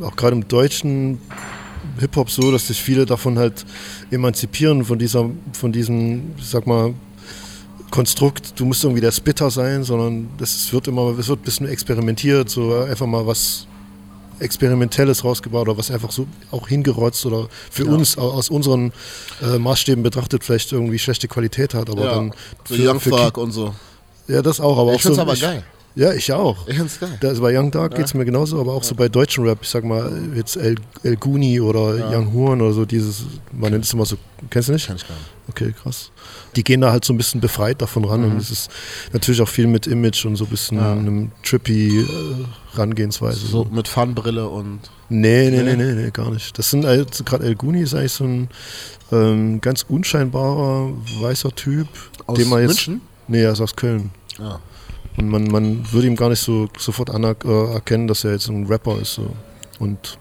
auch 0.01 0.15
gerade 0.17 0.37
im 0.37 0.47
deutschen 0.47 1.21
Hip-Hop 1.99 2.31
so, 2.31 2.53
dass 2.53 2.69
sich 2.69 2.81
viele 2.81 3.05
davon 3.05 3.39
halt 3.39 3.65
emanzipieren, 4.11 4.85
von 4.85 4.99
dieser, 4.99 5.29
von 5.53 5.73
diesem, 5.73 6.33
ich 6.39 6.47
sag 6.47 6.67
mal, 6.67 6.95
Konstrukt, 7.91 8.53
du 8.59 8.65
musst 8.65 8.85
irgendwie 8.85 9.01
der 9.01 9.11
Spitter 9.11 9.51
sein, 9.51 9.83
sondern 9.83 10.29
das 10.39 10.73
wird 10.73 10.87
immer, 10.87 11.19
es 11.19 11.27
wird 11.27 11.41
ein 11.41 11.43
bisschen 11.43 11.67
experimentiert, 11.69 12.49
so 12.49 12.83
einfach 12.83 13.07
mal 13.07 13.27
was 13.27 13.67
Experimentelles 14.41 15.25
rausgebaut 15.25 15.69
oder 15.69 15.79
was 15.79 15.91
einfach 15.91 16.11
so 16.11 16.27
auch 16.51 16.69
hingerotzt 16.69 17.25
oder 17.27 17.49
für 17.71 17.85
uns 17.87 18.19
au- 18.19 18.31
aus 18.33 18.49
unseren 18.51 18.93
äh, 19.43 19.59
Maßstäben 19.59 20.03
betrachtet 20.03 20.45
vielleicht 20.45 20.73
irgendwie 20.73 20.99
schlechte 20.99 21.29
Qualität 21.29 21.75
hat, 21.75 21.89
aber 21.91 22.05
dann 22.11 22.33
so 22.69 22.75
Young 22.75 23.01
Thug 23.01 23.37
und 23.39 23.53
so. 23.53 23.75
ja, 24.29 24.43
das 24.43 24.61
auch, 24.61 24.79
aber 24.79 24.95
Ich 24.95 25.07
auch 25.07 25.15
so. 25.15 25.21
aber 25.21 25.35
geil. 25.37 25.63
Ja, 25.97 26.13
ich 26.13 26.33
auch. 26.33 26.69
Ich 26.69 26.77
find's 26.77 27.01
geil. 27.01 27.19
Da, 27.21 27.29
also 27.29 27.43
bei 27.43 27.57
Young 27.59 27.71
Dark 27.71 27.97
geht 27.97 28.07
es 28.07 28.15
mir 28.15 28.25
genauso, 28.25 28.61
aber 28.61 28.73
auch 28.73 28.85
so 28.85 28.95
bei 28.95 29.09
deutschen 29.09 29.45
Rap, 29.45 29.59
ich 29.63 29.69
sag 29.69 29.85
mal, 29.85 30.11
jetzt 30.37 30.57
El, 30.57 30.77
El 31.03 31.17
Guni 31.17 31.61
oder 31.61 32.11
Young 32.17 32.33
Horn 32.33 32.61
oder 32.61 32.73
so, 32.73 32.85
dieses, 32.85 33.25
man 33.53 33.73
nennt 33.73 33.85
es 33.85 33.93
immer 33.93 34.07
so, 34.07 34.17
kennst 34.51 34.69
du 34.69 34.73
nicht? 34.73 34.87
Kenn 34.87 34.97
ich 34.97 35.07
gar 35.09 35.15
nicht. 35.15 35.27
Okay, 35.49 35.73
krass. 35.73 36.13
Die 36.55 36.63
gehen 36.63 36.81
da 36.81 36.93
halt 36.93 37.05
so 37.05 37.13
ein 37.13 37.17
bisschen 37.17 37.41
befreit 37.41 37.83
davon 37.83 38.05
ran 38.05 38.25
und 38.25 38.37
es 38.37 38.53
ist 38.53 38.71
natürlich 39.13 39.43
auch 39.43 39.49
viel 39.49 39.67
mit 39.67 39.89
Image 39.89 40.25
und 40.25 40.37
so 40.37 40.45
ein 40.45 40.51
bisschen 40.51 40.79
einem 40.79 41.33
trippy 41.43 42.03
äh, 42.03 42.07
Rangehensweise. 42.75 43.47
So 43.47 43.65
mit 43.65 43.89
Funbrille 43.89 44.49
und. 44.49 44.79
Nee, 45.09 45.51
nee, 45.51 45.63
nee, 45.65 45.75
nee, 45.75 45.93
nee, 45.93 46.11
gar 46.13 46.31
nicht. 46.31 46.57
Das 46.57 46.71
sind 46.71 46.85
also 46.85 47.25
gerade 47.25 47.45
El 47.45 47.57
Guni 47.57 47.83
ist 47.83 47.95
eigentlich 47.95 48.13
so 48.13 48.25
ein 48.25 48.49
ähm, 49.11 49.61
ganz 49.61 49.85
unscheinbarer 49.89 50.93
weißer 51.21 51.51
Typ, 51.51 51.89
Aus 52.27 52.39
den 52.39 52.49
man 52.49 52.61
jetzt. 52.63 52.87
München? 52.87 53.01
Nee, 53.27 53.43
er 53.43 53.53
ist 53.53 53.61
aus 53.61 53.75
Köln. 53.75 54.11
Ja. 54.39 54.61
Und 55.17 55.29
man, 55.29 55.45
man 55.45 55.93
würde 55.93 56.07
ihm 56.07 56.17
gar 56.17 56.29
nicht 56.29 56.41
so 56.41 56.69
sofort 56.79 57.11
aner 57.11 57.35
äh, 57.45 57.73
erkennen, 57.75 58.07
dass 58.09 58.25
er 58.25 58.33
jetzt 58.33 58.49
ein 58.49 58.67
Rapper 58.67 58.99
ist. 59.01 59.15
So. 59.15 59.31
Und 59.79 60.19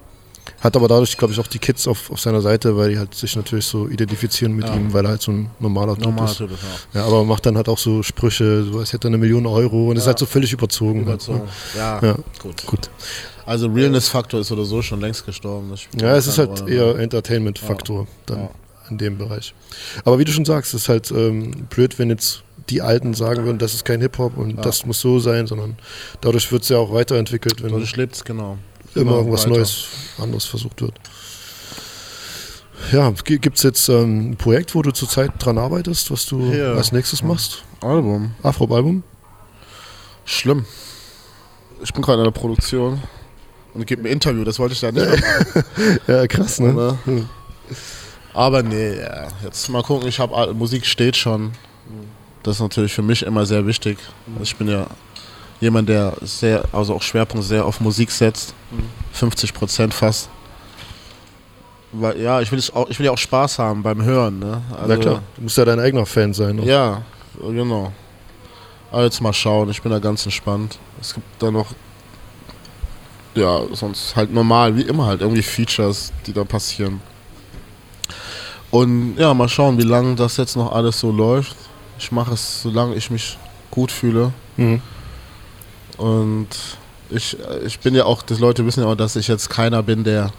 hat 0.62 0.76
aber 0.76 0.88
dadurch, 0.90 1.16
glaube 1.18 1.32
ich, 1.32 1.40
auch 1.40 1.48
die 1.48 1.60
Kids 1.60 1.88
auf, 1.88 2.12
auf 2.12 2.20
seiner 2.20 2.42
Seite, 2.42 2.76
weil 2.76 2.90
die 2.90 2.98
halt 3.00 3.14
sich 3.16 3.36
natürlich 3.36 3.66
so 3.66 3.88
identifizieren 3.88 4.54
mit 4.56 4.66
Ja. 4.68 4.76
ihm, 4.76 4.92
weil 4.92 5.06
er 5.06 5.12
halt 5.12 5.22
so 5.22 5.32
ein 5.32 5.50
normaler 5.60 5.96
Typ 5.96 6.06
Normal 6.06 6.26
ist. 6.26 6.38
Typ, 6.38 6.50
ja. 6.94 7.00
Ja, 7.02 7.06
aber 7.08 7.24
macht 7.24 7.46
dann 7.46 7.56
halt 7.56 7.70
auch 7.70 7.78
so 7.78 8.04
Sprüche, 8.04 8.64
so 8.66 8.80
als 8.80 8.92
hätte 8.92 9.08
er 9.08 9.10
eine 9.10 9.20
Million 9.20 9.46
Euro 9.46 9.90
und 9.90 9.96
ist 9.98 10.08
halt 10.08 10.20
so 10.20 10.26
völlig 10.26 10.52
überzogen. 10.52 11.02
Überzogen. 11.04 11.42
Halt, 11.42 11.50
Ja, 11.78 12.02
ne? 12.02 12.08
ja, 12.10 12.18
gut. 12.42 12.66
gut. 12.66 12.90
Also 13.46 13.68
Realness-Faktor 13.68 14.42
ist 14.42 14.52
oder 14.52 14.66
so 14.66 14.82
schon 14.82 15.00
längst 15.00 15.26
gestorben. 15.26 15.74
Ja, 16.00 16.16
es 16.18 16.28
ist 16.28 16.38
halt 16.38 16.62
Rolle 16.62 16.72
eher 16.74 16.94
mehr. 16.94 17.00
Entertainment-Faktor 17.04 18.08
dann 18.26 18.40
Ja. 18.40 18.50
in 18.90 18.98
dem 18.98 19.18
Bereich. 19.18 19.54
Aber 20.04 20.20
wie 20.20 20.26
du 20.26 20.32
schon 20.34 20.46
sagst, 20.46 20.74
es 20.74 20.82
ist 20.84 20.90
halt 20.90 21.10
ähm, 21.12 21.52
blöd, 21.70 21.98
wenn 22.00 22.10
jetzt 22.10 22.44
die 22.70 22.82
Alten 22.82 23.14
sagen 23.14 23.46
würden, 23.46 23.58
das 23.58 23.74
ist 23.74 23.86
kein 23.86 24.02
Hip-Hop 24.02 24.38
und 24.38 24.64
das 24.66 24.86
muss 24.86 25.00
so 25.02 25.20
sein, 25.20 25.48
sondern 25.48 25.78
dadurch 26.22 26.52
wird 26.52 26.64
es 26.64 26.70
ja 26.70 26.78
auch 26.78 26.94
weiterentwickelt, 26.94 27.62
wenn 27.64 27.72
Dadurch 27.72 27.96
lebt's, 27.96 28.24
genau. 28.24 28.58
immer 28.96 29.18
irgendwas 29.18 29.46
weiter. 29.46 29.58
Neues, 29.58 29.86
anderes 30.20 30.46
versucht 30.46 30.82
wird. 30.82 30.94
Ja, 32.92 33.12
gibt 33.12 33.58
es 33.58 33.64
jetzt 33.64 33.90
ähm, 33.90 34.32
ein 34.32 34.38
Projekt, 34.38 34.74
wo 34.74 34.82
du 34.82 34.92
zurzeit 34.92 35.32
dran 35.40 35.58
arbeitest, 35.58 36.10
was 36.12 36.26
du 36.26 36.40
Ja. 36.52 36.74
als 36.74 36.92
nächstes 36.92 37.22
machst? 37.22 37.64
Album. 37.82 38.32
Afro-Album? 38.42 39.04
Schlimm. 40.26 40.66
Ich 41.84 41.94
bin 41.94 42.02
gerade 42.02 42.20
in 42.20 42.26
der 42.26 42.32
Produktion 42.32 43.02
und 43.74 43.86
gebe 43.86 44.02
ein 44.04 44.06
Interview, 44.06 44.44
das 44.44 44.60
wollte 44.60 44.74
ich 44.74 44.80
da 44.80 44.92
nicht. 44.92 45.08
Ja, 46.08 46.26
krass, 46.28 46.60
ne? 46.60 46.98
Aber, 48.34 48.64
nee, 48.64 49.00
ja. 49.00 49.28
jetzt 49.44 49.70
mal 49.70 49.84
gucken, 49.84 50.08
ich 50.08 50.20
habe 50.20 50.54
Musik 50.54 50.86
steht 50.86 51.16
schon. 51.18 51.52
Das 52.50 52.56
ist 52.56 52.62
natürlich 52.62 52.92
für 52.92 53.04
mich 53.04 53.22
immer 53.22 53.46
sehr 53.46 53.68
wichtig. 53.68 54.00
Ich 54.42 54.56
bin 54.56 54.68
ja 54.68 54.88
jemand, 55.62 55.88
der 55.88 56.14
sehr, 56.24 56.64
also 56.72 56.96
auch 56.96 57.02
Schwerpunkt 57.04 57.46
sehr 57.46 57.64
auf 57.64 57.80
Musik 57.80 58.10
setzt. 58.10 58.56
50 59.14 59.54
Prozent 59.54 59.94
fast. 59.94 60.30
Weil, 61.92 62.20
ja, 62.20 62.42
ich 62.42 62.52
will, 62.52 62.60
auch, 62.74 62.90
ich 62.90 62.98
will 62.98 63.06
ja 63.06 63.12
auch 63.12 63.20
Spaß 63.20 63.60
haben 63.60 63.84
beim 63.84 64.02
Hören. 64.02 64.40
Ne? 64.40 64.64
Also, 64.72 64.88
Na 64.88 64.98
klar, 64.98 65.22
du 65.36 65.44
musst 65.44 65.58
ja 65.58 65.66
dein 65.66 65.80
eigener 65.80 66.08
Fan 66.08 66.34
sein. 66.34 66.56
Ne? 66.56 66.66
Ja, 66.66 67.04
genau. 67.40 67.94
Aber 68.90 69.04
jetzt 69.04 69.22
mal 69.22 69.32
schauen, 69.32 69.70
ich 69.70 69.84
bin 69.84 69.92
da 69.92 70.00
ganz 70.00 70.26
entspannt. 70.26 70.80
Es 71.00 71.14
gibt 71.14 71.28
da 71.38 71.52
noch, 71.52 71.68
ja, 73.36 73.62
sonst 73.74 74.16
halt 74.16 74.34
normal, 74.34 74.76
wie 74.76 74.82
immer 74.82 75.06
halt, 75.06 75.22
irgendwie 75.22 75.44
Features, 75.44 76.12
die 76.26 76.34
da 76.34 76.44
passieren. 76.46 77.00
Und 78.72 79.18
ja, 79.18 79.36
mal 79.36 79.48
schauen, 79.50 79.78
wie 79.78 79.84
lange 79.84 80.16
das 80.16 80.38
jetzt 80.38 80.56
noch 80.56 80.72
alles 80.72 81.00
so 81.00 81.12
läuft. 81.12 81.56
Ich 82.00 82.12
mache 82.12 82.34
es, 82.34 82.62
solange 82.64 82.96
ich 82.96 83.12
mich 83.12 83.38
gut 83.72 83.92
fühle. 83.92 84.34
Mhm. 84.58 84.82
Und 85.98 86.48
ich, 87.10 87.38
ich 87.66 87.80
bin 87.80 87.94
ja 87.94 88.06
auch, 88.06 88.22
die 88.24 88.36
Leute 88.36 88.66
wissen 88.66 88.82
ja 88.84 88.88
auch, 88.90 88.96
dass 88.96 89.16
ich 89.16 89.28
jetzt 89.28 89.50
keiner 89.50 89.84
bin, 89.84 90.04
der 90.04 90.32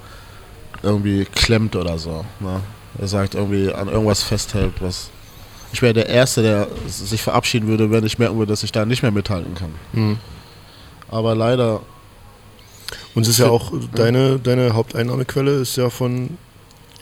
irgendwie 0.83 1.27
klemmt 1.27 1.77
oder 1.77 1.99
so. 1.99 2.25
Ne? 2.41 2.61
Er 2.99 3.09
sagt 3.09 3.35
irgendwie 3.35 3.73
an 3.73 3.89
irgendwas 3.89 4.23
festhält, 4.23 4.73
was. 4.81 5.11
Ich 5.73 5.83
wäre 5.83 5.93
der 5.93 6.09
Erste, 6.09 6.43
der 6.43 6.69
sich 6.89 7.23
verabschieden 7.23 7.69
würde, 7.69 7.91
wenn 7.91 8.05
ich 8.05 8.19
merken 8.19 8.39
würde, 8.39 8.51
dass 8.51 8.63
ich 8.63 8.73
da 8.73 8.85
nicht 8.85 9.03
mehr 9.03 9.13
mithalten 9.13 9.55
kann. 9.55 9.75
Mhm. 9.93 10.19
Aber 11.09 11.35
leider, 11.35 11.83
Und 13.15 13.23
es 13.23 13.29
ist 13.29 13.39
ja 13.39 13.49
auch 13.51 13.73
deine, 13.95 14.39
deine 14.39 14.75
Haupteinnahmequelle 14.75 15.53
ist 15.53 15.77
ja 15.77 15.91
von 15.91 16.39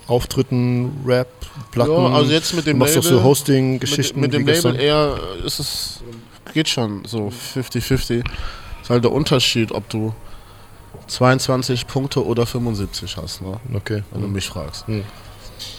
Auftritten, 0.09 0.91
Rap, 1.07 1.29
Platten. 1.71 1.93
Ja, 1.93 2.09
also 2.11 2.33
jetzt 2.33 2.55
mit 2.55 2.67
dem 2.67 2.79
du 2.79 2.85
machst 2.85 2.97
doch 2.97 3.05
Label- 3.05 3.19
so 3.19 3.25
Hosting-Geschichten. 3.25 4.21
mit, 4.21 4.33
mit 4.33 4.41
dem 4.41 4.47
wie 4.47 4.53
gestern. 4.53 4.73
Label 4.73 4.87
eher 4.87 5.19
ist 5.45 5.61
es, 5.61 6.01
geht 6.55 6.69
schon 6.69 7.05
so 7.05 7.31
50-50. 7.55 8.25
Ist 8.83 8.91
halt 8.91 9.05
der 9.05 9.13
Unterschied, 9.13 9.71
ob 9.71 9.89
du 9.91 10.15
22 11.09 11.87
Punkte 11.87 12.25
oder 12.25 12.47
75 12.47 13.17
hast, 13.17 13.43
ne? 13.43 13.61
Okay. 13.75 14.03
wenn 14.13 14.23
du 14.23 14.29
mich 14.29 14.49
fragst. 14.49 14.89
Mhm. 14.89 15.05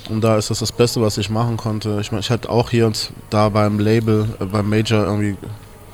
Und 0.09 0.21
da 0.21 0.37
ist 0.37 0.49
das 0.49 0.59
das 0.59 0.71
Beste, 0.71 1.01
was 1.01 1.17
ich 1.17 1.29
machen 1.29 1.55
konnte. 1.57 1.99
Ich 2.01 2.11
meine, 2.11 2.19
ich 2.21 2.29
hätte 2.29 2.49
auch 2.49 2.69
hier 2.69 2.85
und 2.87 3.11
da 3.29 3.49
beim 3.49 3.79
Label, 3.79 4.27
äh, 4.39 4.45
beim 4.45 4.69
Major 4.69 5.05
irgendwie 5.05 5.37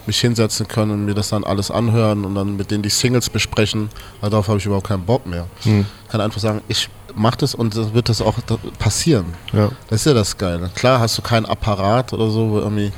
mich 0.07 0.19
hinsetzen 0.19 0.67
können 0.67 0.91
und 0.91 1.05
mir 1.05 1.13
das 1.15 1.29
dann 1.29 1.43
alles 1.43 1.71
anhören 1.71 2.25
und 2.25 2.35
dann 2.35 2.55
mit 2.57 2.69
denen 2.71 2.83
die 2.83 2.89
Singles 2.89 3.29
besprechen. 3.29 3.89
Darauf 4.21 4.47
habe 4.47 4.57
ich 4.59 4.65
überhaupt 4.65 4.87
keinen 4.87 5.05
Bock 5.05 5.25
mehr. 5.25 5.47
Mhm. 5.63 5.85
Ich 6.05 6.11
kann 6.11 6.21
einfach 6.21 6.39
sagen, 6.39 6.61
ich 6.67 6.89
mache 7.15 7.37
das 7.37 7.55
und 7.55 7.75
dann 7.75 7.93
wird 7.93 8.09
das 8.09 8.21
auch 8.21 8.35
passieren. 8.79 9.25
Ja. 9.53 9.69
Das 9.89 10.01
ist 10.01 10.05
ja 10.05 10.13
das 10.13 10.37
Geile. 10.37 10.69
Klar 10.75 10.99
hast 10.99 11.17
du 11.17 11.21
keinen 11.21 11.45
Apparat 11.45 12.13
oder 12.13 12.29
so, 12.29 12.51
wo 12.51 12.59
irgendwie 12.59 12.85
äh, 12.87 12.91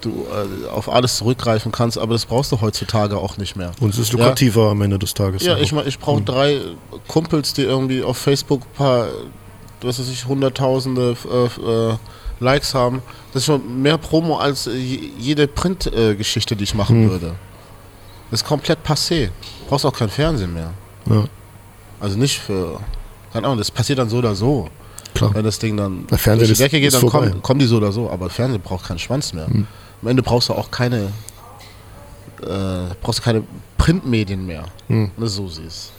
du 0.00 0.26
äh, 0.30 0.68
auf 0.68 0.88
alles 0.92 1.16
zurückgreifen 1.16 1.72
kannst, 1.72 1.98
aber 1.98 2.12
das 2.14 2.26
brauchst 2.26 2.52
du 2.52 2.60
heutzutage 2.60 3.16
auch 3.16 3.36
nicht 3.38 3.56
mehr. 3.56 3.72
Und 3.80 3.90
es 3.94 3.98
ist 3.98 4.12
Ja. 4.12 4.18
lukrativer 4.18 4.70
am 4.70 4.82
Ende 4.82 4.98
des 4.98 5.14
Tages. 5.14 5.42
Ja, 5.44 5.54
auch. 5.54 5.58
ich, 5.58 5.72
ich 5.72 5.98
brauche 5.98 6.22
drei 6.22 6.60
Kumpels, 7.08 7.52
die 7.54 7.62
irgendwie 7.62 8.02
auf 8.02 8.18
Facebook 8.18 8.62
ein 8.62 8.76
paar, 8.76 9.06
was 9.80 9.98
weiß 9.98 10.08
ich, 10.08 10.26
hunderttausende 10.26 11.16
äh, 11.30 11.90
äh, 11.90 11.96
Likes 12.40 12.74
haben. 12.74 13.02
Das 13.32 13.42
ist 13.42 13.46
schon 13.46 13.80
mehr 13.82 13.98
Promo 13.98 14.36
als 14.38 14.64
je- 14.66 15.10
jede 15.18 15.46
Print-Geschichte, 15.46 16.54
äh, 16.54 16.56
die 16.56 16.64
ich 16.64 16.74
machen 16.74 17.04
Hm. 17.04 17.10
würde. 17.10 17.34
Das 18.30 18.42
ist 18.42 18.46
komplett 18.48 18.78
passé. 18.86 19.26
Du 19.26 19.68
brauchst 19.68 19.84
auch 19.86 19.92
kein 19.92 20.08
Fernsehen 20.08 20.52
mehr. 20.54 20.72
Ja, 21.06 21.24
Also 22.02 22.18
nicht 22.18 22.38
für, 22.40 22.80
keine 23.32 23.46
Ahnung, 23.46 23.58
das 23.58 23.70
passiert 23.70 23.98
dann 23.98 24.08
so 24.08 24.18
oder 24.18 24.34
so. 24.34 24.68
klar. 25.14 25.32
Wenn 25.34 25.44
das 25.44 25.58
Ding 25.58 25.76
dann 25.76 26.06
Der 26.08 26.18
Fernseher 26.18 26.48
durch 26.48 26.58
die 26.58 26.64
Decke 26.64 26.80
geht, 26.80 26.92
dann 26.92 27.06
kommen, 27.06 27.40
kommen 27.42 27.60
die 27.60 27.66
so 27.66 27.76
oder 27.76 27.92
so. 27.92 28.10
Aber 28.10 28.28
Fernsehen 28.28 28.60
braucht 28.60 28.86
keinen 28.86 28.98
Schwanz 28.98 29.32
mehr. 29.32 29.46
Hm. 29.46 29.66
Am 30.02 30.08
Ende 30.08 30.22
brauchst 30.22 30.48
du 30.48 30.54
auch 30.54 30.70
keine, 30.70 31.12
äh, 32.42 32.94
brauchst 33.00 33.20
du 33.20 33.22
keine 33.22 33.42
Printmedien 33.78 34.44
mehr. 34.46 34.64
Hm. 34.88 35.10
Wenn 35.16 35.24
du 35.24 35.28
so 35.28 35.48
siehst. 35.48 35.92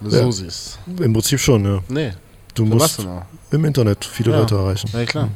Wenn 0.00 0.10
du 0.10 0.16
Ja. 0.16 0.22
so 0.24 0.30
siehst. 0.30 0.78
Im 0.86 1.12
Prinzip 1.12 1.40
schon, 1.40 1.64
ja. 1.64 1.80
Nee, 1.88 2.12
Du 2.54 2.66
für 2.66 2.74
musst 2.74 3.06
im 3.50 3.64
Internet 3.64 4.04
viele 4.04 4.32
Ja. 4.32 4.38
Leute 4.40 4.54
erreichen. 4.56 4.90
Ja, 4.92 5.04
klar. 5.04 5.28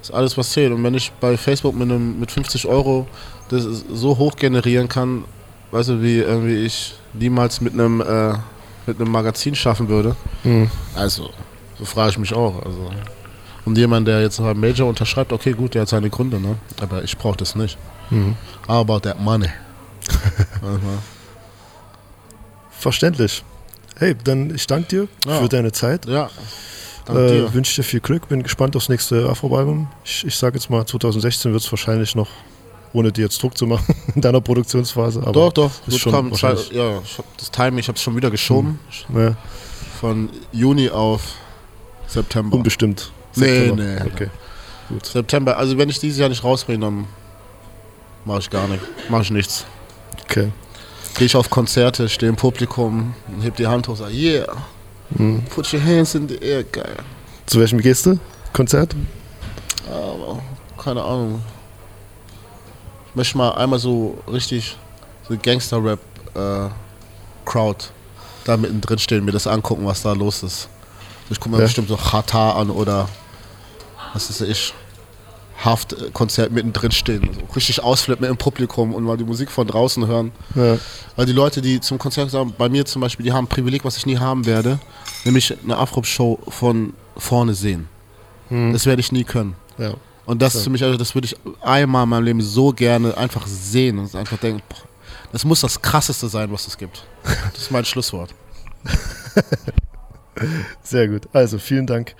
Das 0.00 0.10
ist 0.10 0.14
alles, 0.14 0.36
was 0.36 0.50
zählt. 0.50 0.72
Und 0.72 0.82
wenn 0.84 0.94
ich 0.94 1.10
bei 1.12 1.36
Facebook 1.36 1.74
mit, 1.74 1.90
einem, 1.90 2.18
mit 2.20 2.30
50 2.30 2.66
Euro 2.66 3.06
das 3.48 3.64
so 3.92 4.16
hoch 4.18 4.36
generieren 4.36 4.88
kann, 4.88 5.24
weißt 5.70 5.88
du, 5.90 6.02
wie 6.02 6.18
irgendwie 6.18 6.56
ich 6.64 6.94
niemals 7.14 7.60
mit 7.62 7.72
einem, 7.74 8.00
äh, 8.02 8.34
mit 8.86 9.00
einem 9.00 9.10
Magazin 9.10 9.54
schaffen 9.54 9.88
würde. 9.88 10.14
Mhm. 10.44 10.70
Also, 10.94 11.30
so 11.78 11.84
frage 11.84 12.10
ich 12.10 12.18
mich 12.18 12.32
auch. 12.34 12.64
Also. 12.64 12.90
Und 13.64 13.78
jemand, 13.78 14.06
der 14.06 14.20
jetzt 14.20 14.38
beim 14.38 14.60
Major 14.60 14.88
unterschreibt, 14.88 15.32
okay, 15.32 15.52
gut, 15.52 15.74
der 15.74 15.82
hat 15.82 15.88
seine 15.88 16.10
Gründe, 16.10 16.38
ne? 16.38 16.56
Aber 16.80 17.02
ich 17.02 17.16
brauche 17.16 17.36
das 17.38 17.54
nicht. 17.54 17.78
Mhm. 18.10 18.36
How 18.68 18.80
about 18.80 19.00
that 19.00 19.18
money? 19.20 19.48
Verständlich. 22.70 23.42
Hey, 23.98 24.14
dann 24.22 24.54
ich 24.54 24.66
danke 24.66 24.88
dir 24.88 25.08
Ja. 25.26 25.40
für 25.40 25.48
deine 25.48 25.72
Zeit. 25.72 26.06
ja. 26.06 26.28
Äh, 27.06 27.52
Wünsche 27.52 27.76
dir 27.76 27.82
viel 27.84 28.00
Glück. 28.00 28.28
Bin 28.28 28.42
gespannt 28.42 28.74
aufs 28.76 28.88
nächste 28.88 29.28
Afro-Album. 29.28 29.88
Ich, 30.04 30.26
ich 30.26 30.36
sage 30.36 30.56
jetzt 30.56 30.70
mal, 30.70 30.86
2016 30.86 31.52
wird 31.52 31.62
es 31.62 31.70
wahrscheinlich 31.70 32.14
noch, 32.14 32.28
ohne 32.94 33.12
dir 33.12 33.22
jetzt 33.24 33.42
Druck 33.42 33.58
zu 33.58 33.66
machen, 33.66 33.94
in 34.14 34.22
deiner 34.22 34.40
Produktionsphase. 34.40 35.20
Aber 35.20 35.32
Doch, 35.32 35.52
doch. 35.52 35.70
ist 35.86 35.98
schon 36.00 36.30
wahrscheinlich- 36.30 36.70
ja, 36.72 37.00
ich 37.04 37.18
hab 37.18 37.36
das 37.36 37.50
Timing, 37.50 37.78
ich 37.80 37.88
habe 37.88 37.96
es 37.96 38.02
schon 38.02 38.16
wieder 38.16 38.30
geschoben. 38.30 38.80
Ja, 39.14 39.36
Von 40.00 40.30
Juni 40.52 40.88
auf 40.88 41.20
September. 42.06 42.56
unbestimmt. 42.56 43.12
Nee, 43.36 43.44
September. 43.66 43.82
nee. 43.82 44.00
Okay. 44.12 44.28
Gut. 44.88 45.04
September. 45.06 45.56
Also 45.58 45.76
wenn 45.76 45.88
ich 45.88 45.98
dieses 45.98 46.18
Jahr 46.18 46.28
nicht 46.28 46.44
rausbringe, 46.44 46.78
dann 46.78 47.06
mache 48.24 48.38
ich 48.40 48.50
gar 48.50 48.68
nichts. 48.68 48.86
Mache 49.08 49.22
ich 49.22 49.30
nichts. 49.30 49.64
okay. 50.24 50.50
Gehe 51.16 51.26
ich 51.26 51.36
auf 51.36 51.48
Konzerte, 51.48 52.08
stehe 52.08 52.28
im 52.30 52.34
Publikum, 52.36 53.14
heb 53.40 53.54
die 53.56 53.66
Hand 53.68 53.86
hoch, 53.88 53.96
sage, 53.96 54.14
yeah, 54.14 54.46
Mhm. 55.10 55.42
put 55.44 55.72
your 55.72 55.80
hands 55.82 56.14
in 56.16 56.28
the 56.28 56.36
air, 56.36 56.64
geil. 56.64 56.96
Zu 57.46 57.60
welchem 57.60 57.80
gehst 57.80 58.06
du? 58.06 58.18
Konzert? 58.52 58.96
Aber 59.88 60.42
keine 60.82 61.02
Ahnung. 61.02 61.40
Ich 63.14 63.16
möchte 63.16 63.38
mal 63.38 63.50
einmal 63.52 63.78
so 63.78 64.18
richtig 64.26 64.76
so 65.28 65.36
Gangster-Rap 65.40 66.00
äh, 66.34 66.68
da 68.44 68.56
mittendrin 68.56 68.98
stehen, 68.98 69.24
mir 69.24 69.30
das 69.30 69.46
angucken, 69.46 69.86
was 69.86 70.02
da 70.02 70.12
los 70.14 70.42
ist. 70.42 70.68
Ich 71.30 71.38
gucke 71.38 71.50
mir 71.50 71.58
Ja. 71.58 71.64
bestimmt 71.66 71.88
so 71.88 71.96
Chata 71.96 72.54
an 72.54 72.70
oder 72.70 73.08
was 74.14 74.30
ist 74.30 74.40
ich? 74.40 74.74
Haft-Konzert 75.64 76.50
mittendrin 76.50 76.90
stehen. 76.90 77.30
So 77.32 77.54
richtig 77.54 77.80
ausflippen 77.84 78.26
im 78.26 78.36
Publikum 78.36 78.92
und 78.92 79.04
mal 79.04 79.16
die 79.16 79.22
Musik 79.24 79.52
von 79.52 79.68
draußen 79.68 80.08
hören. 80.08 80.32
Ja. 80.56 80.76
Weil 81.14 81.26
die 81.26 81.32
Leute, 81.32 81.62
die 81.62 81.80
zum 81.80 81.98
Konzert 81.98 82.32
sagen, 82.32 82.52
bei 82.58 82.68
mir 82.68 82.84
zum 82.84 83.00
Beispiel, 83.00 83.24
die 83.24 83.32
haben 83.32 83.44
ein 83.44 83.48
Privileg, 83.48 83.84
was 83.84 83.96
ich 83.96 84.06
nie 84.06 84.18
haben 84.18 84.44
werde, 84.44 84.80
nämlich 85.24 85.56
eine 85.62 85.76
Afro-Show 85.78 86.40
von 86.48 86.94
vorne 87.16 87.54
sehen. 87.54 87.88
Das 88.50 88.86
werde 88.86 88.98
ich 89.00 89.12
nie 89.12 89.22
können. 89.24 89.54
ja. 89.78 89.94
Und 90.26 90.40
das 90.40 90.54
ist 90.54 90.64
für 90.64 90.70
mich, 90.70 90.82
also 90.82 90.96
das 90.96 91.14
würde 91.14 91.26
ich 91.26 91.36
einmal 91.62 92.04
in 92.04 92.08
meinem 92.08 92.24
Leben 92.24 92.40
so 92.40 92.72
gerne 92.72 93.16
einfach 93.16 93.46
sehen 93.46 93.98
und 93.98 94.14
einfach 94.14 94.38
denken, 94.38 94.62
boah, 94.68 94.78
das 95.32 95.44
muss 95.44 95.60
das 95.60 95.80
krasseste 95.80 96.28
sein, 96.28 96.50
was 96.50 96.66
es 96.66 96.78
gibt. 96.78 97.06
Das 97.52 97.62
ist 97.62 97.70
mein 97.70 97.84
Schlusswort. 97.84 98.34
Sehr 100.82 101.08
gut. 101.08 101.28
Also, 101.32 101.58
vielen 101.58 101.86
Dank. 101.86 102.14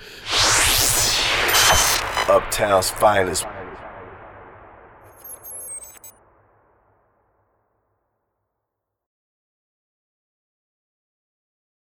Uptown's 2.28 2.90
finest. 2.90 3.46